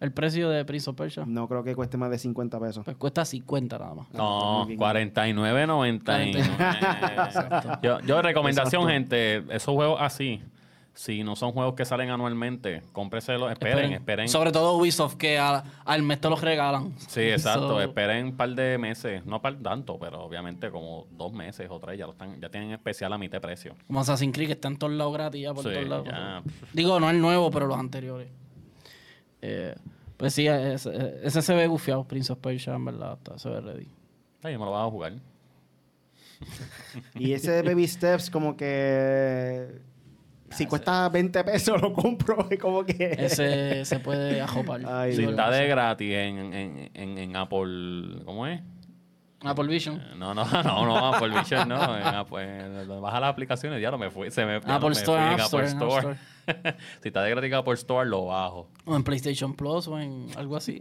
El 0.00 0.12
precio 0.12 0.50
de 0.50 0.64
Prince 0.66 0.90
of 0.90 0.96
Persia. 0.96 1.24
No 1.26 1.48
creo 1.48 1.64
que 1.64 1.74
cueste 1.74 1.96
más 1.96 2.10
de 2.10 2.18
50 2.18 2.60
pesos. 2.60 2.84
Pues 2.84 2.96
cuesta 2.96 3.24
50 3.24 3.78
nada 3.78 3.94
más. 3.94 4.12
No, 4.12 4.64
Muy 4.66 4.76
bien. 4.76 4.80
49.99. 4.80 7.80
yo, 7.82 8.00
yo 8.00 8.20
recomendación, 8.22 8.82
Exacto. 8.82 8.92
gente, 8.92 9.36
esos 9.54 9.74
juegos 9.74 9.98
así, 10.00 10.40
si 10.94 11.24
no 11.24 11.34
son 11.34 11.50
juegos 11.52 11.74
que 11.74 11.84
salen 11.84 12.10
anualmente, 12.10 12.82
cómpreselos, 12.92 13.50
esperen, 13.50 13.92
esperen. 13.92 14.28
Sobre 14.28 14.52
todo 14.52 14.76
Ubisoft, 14.76 15.16
que 15.16 15.38
a- 15.38 15.64
al 15.84 16.02
mes 16.04 16.20
te 16.20 16.30
los 16.30 16.40
regalan. 16.40 16.94
Sí, 17.08 17.20
exacto. 17.20 17.68
So- 17.68 17.80
Esperen 17.80 18.26
un 18.26 18.36
par 18.36 18.50
de 18.50 18.78
meses. 18.78 19.26
No 19.26 19.42
par 19.42 19.56
tanto, 19.56 19.98
pero 19.98 20.22
obviamente 20.22 20.70
como 20.70 21.06
dos 21.10 21.32
meses 21.32 21.66
o 21.68 21.80
tres 21.80 21.98
ya 21.98 22.06
lo 22.06 22.12
están, 22.12 22.40
ya 22.40 22.48
tienen 22.48 22.70
especial 22.70 23.12
a 23.12 23.18
mitad 23.18 23.38
de 23.38 23.40
precio. 23.40 23.74
Como 23.88 24.00
Assassin's 24.00 24.32
Creed, 24.32 24.46
que 24.46 24.52
está 24.52 24.68
en 24.68 24.76
todos 24.78 24.92
lados 24.92 25.12
gratis 25.14 25.42
ya 25.42 25.52
por 25.52 25.64
Sí, 25.64 25.70
todos 25.72 25.88
lados. 25.88 26.06
ya. 26.08 26.42
Digo, 26.72 27.00
no 27.00 27.10
el 27.10 27.20
nuevo, 27.20 27.50
pero 27.50 27.66
los 27.66 27.76
anteriores. 27.78 28.28
Eh, 29.42 29.74
pues 30.16 30.32
sí, 30.32 30.46
ese, 30.46 31.18
ese 31.24 31.42
se 31.42 31.54
ve 31.54 31.66
gufiado, 31.66 32.04
Prince 32.04 32.32
of 32.32 32.38
Persia, 32.38 32.72
en 32.74 32.84
verdad. 32.84 33.14
está- 33.18 33.36
se 33.38 33.48
ve 33.50 33.60
ready. 33.60 33.88
Ay, 34.44 34.56
me 34.56 34.64
lo 34.64 34.70
vas 34.70 34.86
a 34.86 34.90
jugar. 34.90 35.12
Y 37.14 37.32
ese 37.32 37.50
de 37.50 37.62
Baby 37.62 37.86
Steps, 37.88 38.30
como 38.30 38.56
que. 38.56 39.80
Si 40.56 40.66
cuesta 40.66 41.08
20 41.08 41.44
pesos, 41.44 41.80
lo 41.82 41.92
compro. 41.92 42.46
y 42.50 42.56
como 42.56 42.84
que. 42.84 43.16
Ese 43.18 43.84
se 43.84 43.98
puede 44.00 44.40
ajopar. 44.40 44.80
Ay, 44.86 45.16
Si 45.16 45.24
está 45.24 45.50
de 45.50 45.66
gratis 45.66 46.12
en, 46.14 46.54
en, 46.54 46.90
en, 46.94 47.18
en 47.18 47.36
Apple, 47.36 48.22
¿cómo 48.24 48.46
es? 48.46 48.60
Apple 49.44 49.66
Vision. 49.66 50.02
No, 50.18 50.34
no, 50.34 50.44
no, 50.44 50.62
no, 50.62 51.14
Apple 51.14 51.28
Vision 51.28 51.68
no. 51.68 51.76
Apple, 51.76 52.38
eh, 52.42 52.86
baja 53.00 53.20
las 53.20 53.30
aplicaciones, 53.30 53.80
ya 53.80 53.90
no 53.90 53.98
me 53.98 54.10
fui. 54.10 54.30
Se 54.30 54.44
me, 54.46 54.60
no 54.60 54.72
Apple 54.74 54.88
me 54.90 54.94
Store, 54.94 55.22
fui 55.22 55.34
en 55.34 55.40
App 55.40 55.46
Apple 55.46 55.66
Store, 55.66 56.16
si 57.02 57.08
está 57.08 57.22
de 57.22 57.30
gratis 57.30 57.48
en 57.52 57.54
Apple 57.58 57.74
Store, 57.74 58.08
lo 58.08 58.26
bajo. 58.26 58.70
O 58.86 58.96
en 58.96 59.04
PlayStation 59.04 59.54
Plus 59.54 59.88
o 59.88 59.98
en 59.98 60.28
algo 60.36 60.56
así. 60.56 60.80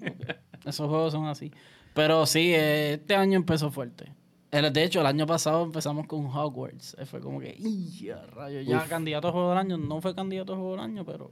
Esos 0.65 0.87
juegos 0.87 1.11
son 1.11 1.27
así. 1.27 1.51
Pero 1.93 2.25
sí, 2.25 2.53
eh, 2.53 2.93
este 2.93 3.15
año 3.15 3.35
empezó 3.35 3.69
fuerte. 3.69 4.11
El- 4.53 4.71
De 4.71 4.83
hecho, 4.83 5.01
el 5.01 5.05
año 5.07 5.25
pasado 5.25 5.63
empezamos 5.63 6.07
con 6.07 6.25
Hogwarts. 6.27 6.95
Eh, 6.99 7.05
Fue 7.05 7.19
como 7.19 7.39
que, 7.39 7.55
¡ya, 7.99 8.25
rayos! 8.27 8.65
Ya 8.65 8.85
candidato 8.87 9.27
a 9.27 9.31
juego 9.31 9.49
del 9.49 9.57
año. 9.57 9.77
No 9.77 9.99
fue 10.01 10.13
candidato 10.15 10.53
a 10.53 10.55
juego 10.55 10.71
del 10.71 10.79
año, 10.81 11.03
pero 11.05 11.31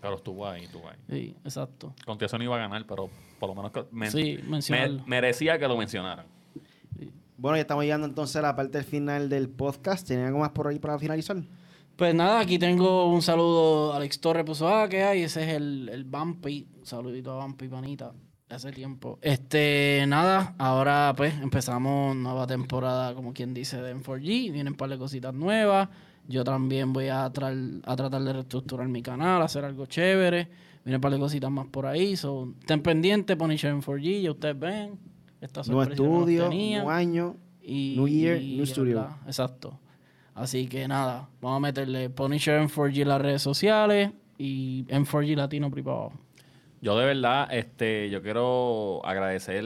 Pero 0.00 0.14
estuvo 0.16 0.46
ahí, 0.46 0.64
estuvo 0.64 0.88
ahí. 0.88 0.96
sí, 1.08 1.36
exacto. 1.44 1.92
Contigo 2.04 2.26
eso 2.26 2.38
no 2.38 2.44
iba 2.44 2.54
a 2.56 2.58
ganar, 2.60 2.84
pero 2.86 3.08
por 3.40 3.48
lo 3.48 3.54
menos 3.56 3.72
que 3.72 3.84
men- 3.90 4.10
Sí, 4.12 4.38
me- 4.70 5.02
merecía 5.06 5.58
que 5.58 5.66
lo 5.66 5.76
mencionaran. 5.76 6.26
Bueno, 7.38 7.56
ya 7.56 7.62
estamos 7.62 7.84
llegando 7.84 8.06
entonces 8.06 8.36
a 8.36 8.42
la 8.42 8.56
parte 8.56 8.82
final 8.82 9.28
del 9.28 9.48
podcast. 9.50 10.06
¿Tienen 10.06 10.26
algo 10.26 10.38
más 10.38 10.50
por 10.50 10.68
ahí 10.68 10.78
para 10.78 10.98
finalizar? 10.98 11.36
Pues 11.96 12.14
nada, 12.14 12.40
aquí 12.40 12.58
tengo 12.58 13.10
un 13.10 13.20
saludo. 13.22 13.92
Alex 13.94 14.20
Torres 14.20 14.44
puso, 14.44 14.68
ah, 14.68 14.88
¿qué 14.88 15.02
hay? 15.02 15.22
Ese 15.22 15.42
es 15.42 15.48
el, 15.56 15.88
el 15.90 16.04
Bumpy. 16.04 16.66
Saludito 16.82 17.32
a 17.38 17.44
Bumpy, 17.44 17.68
panita. 17.68 18.12
Hace 18.48 18.70
tiempo. 18.70 19.18
Este, 19.22 20.04
nada, 20.06 20.54
ahora 20.58 21.12
pues 21.16 21.34
empezamos 21.42 22.14
nueva 22.14 22.46
temporada, 22.46 23.12
como 23.14 23.32
quien 23.32 23.52
dice, 23.52 23.82
de 23.82 23.94
M4G. 23.96 24.52
Vienen 24.52 24.68
un 24.68 24.74
par 24.74 24.88
de 24.88 24.98
cositas 24.98 25.34
nuevas. 25.34 25.88
Yo 26.28 26.44
también 26.44 26.92
voy 26.92 27.08
a, 27.08 27.32
tra- 27.32 27.80
a 27.84 27.96
tratar 27.96 28.22
de 28.22 28.32
reestructurar 28.32 28.86
mi 28.88 29.02
canal, 29.02 29.42
hacer 29.42 29.64
algo 29.64 29.86
chévere. 29.86 30.48
Vienen 30.84 30.96
un 30.98 31.00
par 31.00 31.12
de 31.12 31.18
cositas 31.18 31.50
más 31.50 31.66
por 31.66 31.86
ahí. 31.86 32.16
So, 32.16 32.52
estén 32.60 32.82
pendientes, 32.82 33.36
Punisher 33.36 33.74
M4G, 33.74 34.22
ya 34.22 34.30
ustedes 34.30 34.58
ven. 34.58 34.98
Esta 35.40 35.62
Nuevo 35.64 35.82
estudio, 35.82 36.48
nuevo 36.48 36.90
año. 36.90 37.36
Y, 37.62 37.94
New 37.96 38.06
Year, 38.06 38.40
y, 38.40 38.56
new 38.56 38.66
studio. 38.66 39.00
¿verdad? 39.00 39.16
Exacto. 39.26 39.78
Así 40.34 40.68
que 40.68 40.86
nada, 40.86 41.28
vamos 41.40 41.56
a 41.56 41.60
meterle 41.60 42.10
Punisher 42.10 42.60
en 42.60 42.68
4G 42.68 43.02
en 43.02 43.08
las 43.08 43.20
redes 43.20 43.42
sociales 43.42 44.12
y 44.38 44.84
en 44.88 45.04
4G 45.04 45.34
Latino 45.34 45.68
privado. 45.70 46.12
Yo 46.82 46.98
de 46.98 47.06
verdad, 47.06 47.48
este, 47.50 48.10
yo 48.10 48.22
quiero 48.22 49.00
agradecer, 49.04 49.64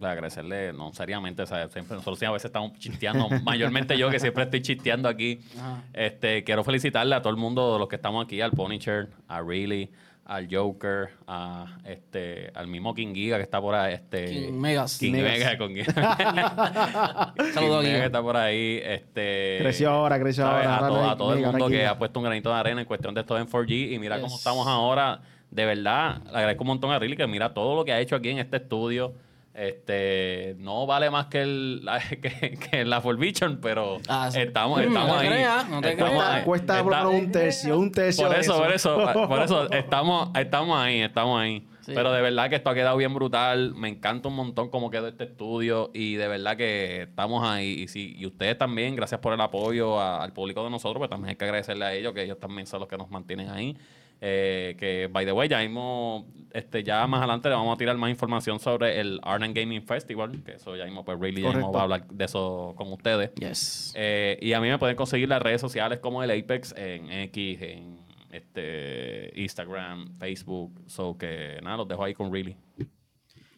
agradecerle, 0.00 0.72
no, 0.72 0.92
seriamente, 0.92 1.42
o 1.42 1.46
sea, 1.46 1.68
siempre, 1.68 1.96
nosotros 1.96 2.18
sí 2.18 2.24
a 2.26 2.30
veces 2.30 2.46
estamos 2.46 2.72
chisteando, 2.78 3.28
mayormente 3.44 3.96
yo 3.96 4.10
que 4.10 4.20
siempre 4.20 4.44
estoy 4.44 4.60
chisteando 4.60 5.08
aquí. 5.08 5.40
Ajá. 5.58 5.82
Este, 5.92 6.44
quiero 6.44 6.62
felicitarle 6.62 7.14
a 7.14 7.22
todo 7.22 7.30
el 7.30 7.38
mundo, 7.38 7.78
los 7.78 7.88
que 7.88 7.96
estamos 7.96 8.24
aquí, 8.24 8.40
al 8.40 8.52
Punisher, 8.52 9.08
a 9.28 9.40
Really, 9.40 9.90
al 10.24 10.46
Joker, 10.50 11.10
a 11.26 11.78
este, 11.84 12.52
al 12.54 12.68
mismo 12.68 12.94
King 12.94 13.12
Giga 13.14 13.38
que 13.38 13.42
está 13.42 13.60
por 13.60 13.74
ahí, 13.74 13.94
este. 13.94 14.26
King 14.26 14.52
Megas. 14.52 14.98
King 14.98 15.12
Megas. 15.12 15.38
Mega 15.38 15.58
con 15.58 15.74
King 15.74 17.52
Saludos 17.52 17.84
Giga. 17.84 17.98
que 17.98 18.06
está 18.06 18.22
por 18.22 18.36
ahí, 18.36 18.80
este. 18.84 19.58
Creció 19.60 19.90
ahora, 19.90 20.20
creció 20.20 20.44
¿sabes? 20.44 20.66
ahora, 20.66 20.86
A, 20.86 20.88
todo, 20.88 21.10
a 21.10 21.16
todo 21.16 21.34
el 21.34 21.40
mundo 21.40 21.68
que 21.68 21.86
ha 21.86 21.98
puesto 21.98 22.20
un 22.20 22.24
granito 22.24 22.50
de 22.50 22.56
arena 22.56 22.80
en 22.82 22.86
cuestión 22.86 23.14
de 23.14 23.22
esto 23.22 23.36
en 23.38 23.48
4G 23.48 23.92
y 23.92 23.98
mira 23.98 24.20
cómo 24.20 24.36
estamos 24.36 24.66
ahora. 24.66 25.20
De 25.52 25.64
verdad, 25.66 26.22
le 26.24 26.30
agradezco 26.38 26.64
un 26.64 26.68
montón 26.68 26.90
a 26.90 26.98
Riley 26.98 27.16
que 27.16 27.26
mira 27.28 27.54
todo 27.54 27.76
lo 27.76 27.84
que 27.84 27.92
ha 27.92 28.00
hecho 28.00 28.16
aquí 28.16 28.30
en 28.30 28.38
este 28.38 28.56
estudio. 28.56 29.12
Este 29.54 30.56
no 30.58 30.86
vale 30.86 31.10
más 31.10 31.26
que 31.26 31.42
el 31.42 31.84
la, 31.84 32.00
que, 32.08 32.58
que 32.70 32.84
la 32.84 33.00
Forbition, 33.00 33.58
pero 33.62 33.98
Ah, 34.08 34.30
sí. 34.32 34.40
estamos, 34.40 34.78
Mm, 34.80 34.82
estamos 34.88 35.08
no 35.08 35.18
ahí. 35.18 35.44
no 35.70 35.80
te 35.82 35.90
Estamos 35.90 36.24
ahí. 36.24 36.42
Cuesta 36.44 36.80
Está- 36.80 37.08
un 37.08 37.30
tercio, 37.30 37.78
un 37.78 37.92
tercio. 37.92 38.26
por 38.26 38.36
eso, 38.36 38.58
por 38.58 38.72
eso, 38.72 38.96
por 39.28 39.42
eso 39.42 39.70
estamos, 39.72 40.30
estamos 40.38 40.78
ahí, 40.78 41.00
estamos 41.02 41.38
ahí. 41.40 41.66
Sí. 41.82 41.92
Pero 41.94 42.12
de 42.12 42.22
verdad 42.22 42.48
que 42.48 42.54
esto 42.56 42.70
ha 42.70 42.74
quedado 42.74 42.96
bien 42.96 43.12
brutal. 43.12 43.74
Me 43.74 43.88
encanta 43.88 44.28
un 44.28 44.36
montón 44.36 44.70
cómo 44.70 44.88
quedó 44.88 45.08
este 45.08 45.24
estudio 45.24 45.90
y 45.92 46.14
de 46.14 46.28
verdad 46.28 46.56
que 46.56 47.02
estamos 47.02 47.46
ahí. 47.46 47.72
Y, 47.82 47.88
si, 47.88 48.14
y 48.16 48.24
ustedes 48.24 48.56
también, 48.56 48.94
gracias 48.96 49.20
por 49.20 49.32
el 49.34 49.40
apoyo 49.40 50.00
a- 50.00 50.22
al 50.22 50.32
público 50.32 50.62
de 50.64 50.70
nosotros, 50.70 50.98
pues 50.98 51.10
también 51.10 51.30
hay 51.30 51.36
que 51.36 51.44
agradecerle 51.44 51.84
a 51.84 51.92
ellos, 51.92 52.12
que 52.14 52.22
ellos 52.22 52.38
también 52.38 52.66
son 52.66 52.80
los 52.80 52.88
que 52.88 52.96
nos 52.96 53.10
mantienen 53.10 53.50
ahí. 53.50 53.76
Eh, 54.24 54.76
que, 54.78 55.08
by 55.10 55.24
the 55.24 55.32
way, 55.32 55.48
ya 55.48 55.58
mismo, 55.58 56.28
este, 56.52 56.84
ya 56.84 57.04
más 57.08 57.18
adelante 57.18 57.48
le 57.48 57.56
vamos 57.56 57.74
a 57.74 57.76
tirar 57.76 57.96
más 57.96 58.08
información 58.08 58.60
sobre 58.60 59.00
el 59.00 59.18
Art 59.24 59.42
and 59.42 59.52
Gaming 59.52 59.82
Festival, 59.82 60.44
que 60.44 60.52
eso 60.52 60.76
ya 60.76 60.84
mismo, 60.84 61.04
pues, 61.04 61.18
really, 61.18 61.42
ya 61.42 61.48
mismo 61.48 61.72
va 61.72 61.80
a 61.80 61.82
hablar 61.82 62.06
de 62.06 62.24
eso 62.24 62.72
con 62.76 62.92
ustedes. 62.92 63.34
Yes. 63.34 63.92
Eh, 63.96 64.38
y 64.40 64.52
a 64.52 64.60
mí 64.60 64.68
me 64.68 64.78
pueden 64.78 64.94
conseguir 64.94 65.28
las 65.28 65.42
redes 65.42 65.60
sociales 65.60 65.98
como 65.98 66.22
el 66.22 66.30
Apex 66.30 66.72
en 66.76 67.10
X, 67.10 67.62
en 67.62 67.98
este 68.30 69.32
Instagram, 69.34 70.16
Facebook. 70.20 70.80
So 70.86 71.18
que 71.18 71.58
nada, 71.60 71.78
los 71.78 71.88
dejo 71.88 72.04
ahí 72.04 72.14
con 72.14 72.32
Really. 72.32 72.56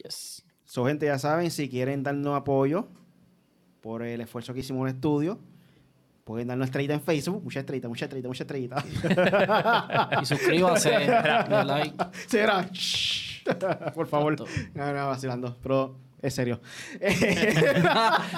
Yes. 0.03 0.43
So, 0.63 0.83
gente, 0.83 1.05
ya 1.05 1.19
saben, 1.19 1.51
si 1.51 1.69
quieren 1.69 2.01
darnos 2.01 2.35
apoyo 2.35 2.87
por 3.81 4.01
el 4.01 4.19
esfuerzo 4.19 4.51
que 4.55 4.61
hicimos 4.61 4.81
en 4.81 4.87
el 4.87 4.95
estudio, 4.95 5.39
pueden 6.25 6.47
darnos 6.47 6.65
estrellita 6.65 6.95
en 6.95 7.01
Facebook. 7.01 7.41
Mucha 7.43 7.59
estrellita, 7.61 7.87
mucha 7.87 8.05
estrellita, 8.05 8.27
mucha 8.27 8.43
estrellita. 8.43 8.83
Y 10.21 10.25
suscríbase, 10.25 10.89
dale 10.89 11.65
like. 11.65 12.05
Será. 12.27 12.67
por 13.93 14.07
favor. 14.07 14.35
No, 14.73 14.93
no, 14.93 15.07
vacilando. 15.07 15.55
Pero 15.61 15.95
es 16.21 16.33
serio. 16.33 16.59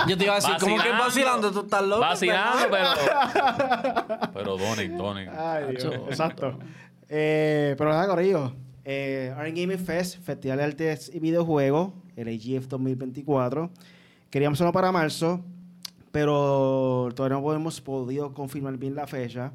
Yo 0.07 0.17
te 0.17 0.25
iba 0.25 0.33
a 0.33 0.35
decir, 0.35 0.55
¿cómo 0.59 0.77
que 0.77 0.89
Vacilando. 0.91 1.51
Tú 1.51 1.61
estás 1.61 1.83
loco. 1.83 2.01
Vacilando, 2.01 2.65
pero. 2.69 2.89
pero 4.33 4.57
donen, 4.57 4.97
donen. 4.97 5.29
Ay, 5.29 5.75
Dios. 5.77 5.95
Exacto. 6.09 6.59
Eh, 7.09 7.73
pero 7.77 7.89
nada, 7.91 8.05
Corillo. 8.07 8.53
Eh, 8.83 9.33
Art 9.35 9.49
Gaming 9.49 9.79
Fest, 9.79 10.21
Festival 10.21 10.57
de 10.57 10.63
Artes 10.63 11.11
y 11.13 11.19
Videojuegos, 11.19 11.93
el 12.17 12.27
AGF 12.27 12.67
2024. 12.67 13.69
Queríamos 14.29 14.57
hacerlo 14.57 14.73
para 14.73 14.91
marzo, 14.91 15.41
pero 16.18 17.09
todavía 17.13 17.39
no 17.39 17.53
hemos 17.53 17.80
podido 17.80 18.34
confirmar 18.34 18.76
bien 18.76 18.95
la 18.95 19.05
fecha. 19.05 19.51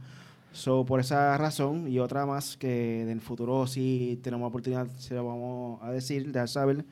So, 0.52 0.84
por 0.84 1.00
esa 1.00 1.36
razón 1.36 1.88
y 1.88 1.98
otra 1.98 2.24
más 2.24 2.56
que 2.56 3.02
en 3.02 3.08
el 3.08 3.20
futuro 3.20 3.66
si 3.66 4.20
tenemos 4.22 4.48
oportunidad 4.48 4.86
se 4.96 5.14
lo 5.14 5.26
vamos 5.26 5.82
a 5.82 5.90
decir, 5.90 6.30
dejar 6.30 6.48
saber. 6.48 6.84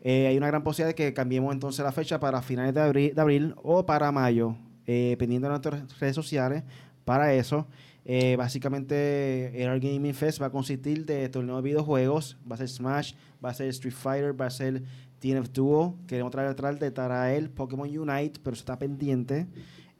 Eh, 0.00 0.28
hay 0.28 0.36
una 0.36 0.46
gran 0.46 0.62
posibilidad 0.62 0.90
de 0.90 0.94
que 0.94 1.12
cambiemos 1.12 1.52
entonces 1.52 1.84
la 1.84 1.90
fecha 1.90 2.20
para 2.20 2.40
finales 2.40 2.72
de 2.72 3.20
abril, 3.20 3.54
o 3.64 3.84
para 3.84 4.12
mayo, 4.12 4.54
eh, 4.86 5.08
dependiendo 5.10 5.48
de 5.48 5.58
nuestras 5.58 5.98
redes 5.98 6.14
sociales. 6.14 6.62
Para 7.04 7.34
eso, 7.34 7.66
eh, 8.04 8.36
básicamente, 8.36 9.60
el 9.60 9.80
Gaming 9.80 10.14
Fest 10.14 10.40
va 10.40 10.46
a 10.46 10.50
consistir 10.50 11.04
de 11.04 11.28
torneos 11.30 11.64
de 11.64 11.68
videojuegos. 11.68 12.38
Va 12.48 12.54
a 12.54 12.58
ser 12.58 12.68
Smash, 12.68 13.14
va 13.44 13.50
a 13.50 13.54
ser 13.54 13.66
Street 13.70 13.92
Fighter, 13.92 14.40
va 14.40 14.46
a 14.46 14.50
ser 14.50 14.84
TNF 15.20 15.50
Duo. 15.52 15.96
Queremos 16.06 16.32
traer 16.32 16.48
atrás 16.48 16.80
de 16.80 16.90
Tarael, 16.90 17.50
Pokémon 17.50 17.86
Unite, 17.88 18.40
pero 18.42 18.54
eso 18.54 18.62
está 18.62 18.78
pendiente. 18.78 19.46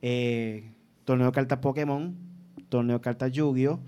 Eh, 0.03 0.73
torneo 1.05 1.27
de 1.27 1.33
cartas 1.33 1.59
Pokémon, 1.59 2.15
torneo 2.69 2.99
de 2.99 3.03
cartas 3.03 3.31
Yu-Gi-Oh! 3.33 3.81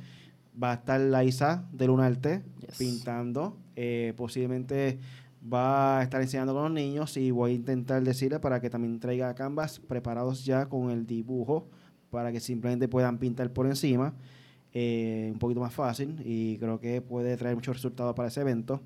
Va 0.63 0.73
a 0.73 0.75
estar 0.75 1.01
Laisa 1.01 1.67
de 1.73 1.87
Lunarte 1.87 2.43
Yes. 2.61 2.77
pintando. 2.79 3.57
Eh, 3.75 4.13
posiblemente 4.17 4.99
va 5.43 5.99
a 5.99 6.03
estar 6.03 6.21
enseñando 6.21 6.53
con 6.53 6.65
los 6.65 6.73
niños 6.73 7.17
y 7.17 7.31
voy 7.31 7.53
a 7.53 7.55
intentar 7.55 8.03
decirle 8.05 8.39
para 8.39 8.61
que 8.61 8.69
también 8.71 9.01
traiga 9.01 9.35
canvas 9.35 9.81
preparados 9.81 10.45
ya 10.45 10.67
con 10.69 10.91
el 10.91 11.07
dibujo 11.07 11.69
para 12.11 12.31
que 12.31 12.39
simplemente 12.41 12.87
puedan 12.89 13.19
pintar 13.19 13.51
por 13.53 13.67
encima. 13.67 14.15
eh, 14.75 15.29
un 15.33 15.39
poquito 15.39 15.61
más 15.61 15.73
fácil 15.75 16.17
y 16.25 16.57
creo 16.59 16.79
que 16.81 17.03
puede 17.03 17.37
traer 17.37 17.55
muchos 17.57 17.77
resultados 17.77 18.15
para 18.15 18.29
ese 18.29 18.41
evento. 18.43 18.81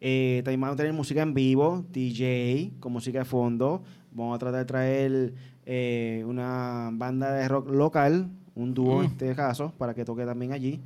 Eh, 0.00 0.42
también 0.44 0.60
vamos 0.60 0.74
a 0.74 0.76
tener 0.76 0.92
música 0.92 1.22
en 1.22 1.34
vivo, 1.34 1.84
DJ, 1.92 2.72
con 2.80 2.92
música 2.92 3.20
de 3.20 3.24
fondo. 3.24 3.82
Vamos 4.12 4.36
a 4.36 4.38
tratar 4.38 4.58
de 4.60 4.64
traer 4.64 5.34
eh, 5.64 6.24
una 6.26 6.90
banda 6.92 7.32
de 7.32 7.48
rock 7.48 7.70
local, 7.70 8.28
un 8.54 8.72
dúo 8.74 9.02
en 9.02 9.08
Mm. 9.08 9.12
este 9.12 9.34
caso, 9.34 9.72
para 9.78 9.94
que 9.94 10.04
toque 10.04 10.24
también 10.24 10.52
allí. 10.52 10.80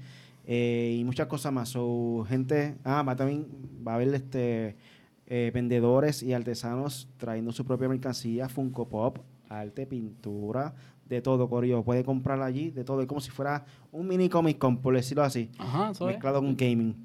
Eh, 0.47 0.97
y 0.99 1.05
muchas 1.05 1.27
cosas 1.27 1.53
más. 1.53 1.69
So, 1.69 2.25
gente, 2.29 2.77
ah, 2.85 3.03
va 3.03 3.15
también 3.17 3.47
va 3.87 3.93
a 3.93 3.95
haber 3.97 4.15
este 4.15 4.77
vendedores 5.55 6.25
y 6.25 6.33
artesanos 6.33 7.09
trayendo 7.17 7.53
su 7.53 7.65
propia 7.65 7.89
mercancía, 7.89 8.49
Funko 8.49 8.89
Pop, 8.89 9.19
arte, 9.49 9.87
pintura, 9.87 10.75
de 11.09 11.21
todo, 11.23 11.49
Corillo. 11.49 11.85
Puede 11.85 12.03
comprar 12.03 12.43
allí, 12.43 12.71
de 12.71 12.83
todo. 12.83 13.01
Es 13.01 13.07
como 13.07 13.21
si 13.21 13.31
fuera 13.31 13.65
un 13.93 14.09
mini 14.09 14.29
Comic 14.29 14.59
Con, 14.59 14.79
por 14.79 14.95
decirlo 14.95 15.23
así, 15.23 15.49
Ajá, 15.59 15.91
es. 15.93 16.01
mezclado 16.01 16.41
con 16.41 16.57
gaming. 16.57 16.97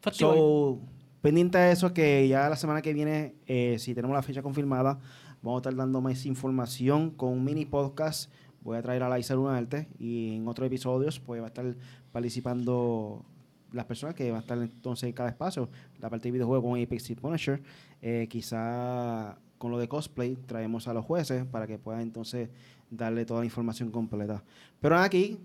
Festival. 0.00 0.34
So, 0.34 0.80
pendiente 1.20 1.58
de 1.58 1.72
eso, 1.72 1.92
que 1.92 2.26
ya 2.28 2.48
la 2.48 2.56
semana 2.56 2.82
que 2.82 2.92
viene, 2.92 3.34
eh, 3.46 3.76
si 3.78 3.94
tenemos 3.94 4.14
la 4.14 4.22
fecha 4.22 4.42
confirmada, 4.42 4.98
vamos 5.42 5.58
a 5.58 5.60
estar 5.60 5.76
dando 5.76 6.00
más 6.00 6.26
información 6.26 7.10
con 7.10 7.30
un 7.30 7.44
mini 7.44 7.64
podcast. 7.64 8.30
Voy 8.60 8.76
a 8.76 8.82
traer 8.82 9.02
a 9.02 9.08
Laisa 9.08 9.34
Lunarte 9.34 9.88
y 9.98 10.36
en 10.36 10.48
otros 10.48 10.66
episodios 10.66 11.20
pues 11.20 11.40
va 11.40 11.46
a 11.46 11.48
estar 11.48 11.76
participando 12.12 13.24
las 13.72 13.84
personas 13.84 14.14
que 14.14 14.30
van 14.30 14.38
a 14.38 14.40
estar 14.40 14.58
entonces 14.58 15.08
en 15.08 15.12
cada 15.12 15.28
espacio. 15.28 15.68
La 16.00 16.10
parte 16.10 16.28
de 16.28 16.32
videojuegos 16.32 16.70
con 16.70 16.80
Apex 16.80 17.10
y 17.10 17.14
Punisher. 17.14 17.62
Eh, 18.02 18.26
quizá 18.28 19.38
con 19.58 19.70
lo 19.70 19.78
de 19.78 19.88
cosplay 19.88 20.36
traemos 20.36 20.88
a 20.88 20.94
los 20.94 21.04
jueces 21.04 21.44
para 21.44 21.66
que 21.66 21.78
puedan 21.78 22.00
entonces 22.00 22.48
darle 22.90 23.24
toda 23.24 23.40
la 23.40 23.46
información 23.46 23.90
completa. 23.90 24.42
Pero 24.80 24.98
aquí 24.98 25.38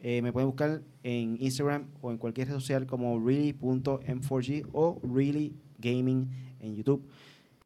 eh, 0.00 0.22
me 0.22 0.32
pueden 0.32 0.48
buscar 0.48 0.82
en 1.02 1.36
Instagram 1.40 1.86
o 2.00 2.10
en 2.10 2.18
cualquier 2.18 2.48
red 2.48 2.54
social 2.54 2.86
como 2.86 3.18
really.m4g 3.18 4.68
o 4.72 5.00
really 5.02 5.54
gaming 5.78 6.28
en 6.60 6.76
YouTube. 6.76 7.06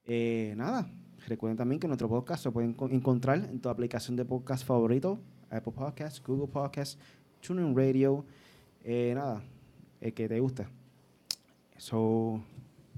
Eh, 0.07 0.55
nada, 0.57 0.91
recuerden 1.29 1.57
también 1.57 1.79
que 1.81 1.87
nuestro 1.87 2.09
podcast 2.09 2.43
se 2.43 2.51
pueden 2.51 2.77
enco- 2.77 2.91
encontrar 2.93 3.39
en 3.51 3.61
tu 3.61 3.69
aplicación 3.69 4.17
de 4.17 4.25
podcast 4.25 4.65
favorito, 4.67 5.19
Apple 5.51 5.73
Podcasts, 5.73 6.23
Google 6.23 6.49
Podcasts, 6.49 6.99
TuneIn 7.41 7.77
Radio, 7.77 8.25
eh, 8.85 9.13
nada, 9.15 9.43
el 10.01 10.13
que 10.15 10.29
te 10.29 10.41
guste. 10.41 10.67
So, 11.77 12.41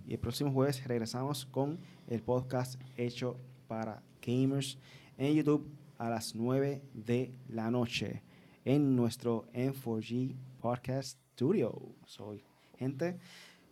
y 0.06 0.12
el 0.12 0.18
próximo 0.18 0.52
jueves 0.52 0.86
regresamos 0.86 1.46
con 1.46 1.78
el 2.08 2.20
podcast 2.22 2.80
hecho 2.96 3.36
para 3.66 4.02
gamers 4.24 4.78
en 5.16 5.34
YouTube 5.34 5.66
a 5.98 6.10
las 6.10 6.34
9 6.34 6.82
de 6.92 7.32
la 7.48 7.70
noche 7.70 8.22
en 8.64 8.96
nuestro 8.96 9.46
M4G 9.52 10.34
Podcast 10.60 11.18
Studio. 11.34 11.72
Soy 12.06 12.44
gente. 12.78 13.18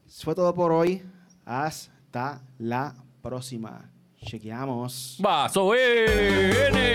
Eso 0.07 0.25
fue 0.25 0.35
todo 0.35 0.55
por 0.55 0.73
hoy. 0.73 1.03
Hasta 1.45 2.43
la 2.59 2.95
próxima. 3.23 3.91
Chequeamos. 4.25 5.17
¡Vaso 5.21 5.75
N! 5.75 6.93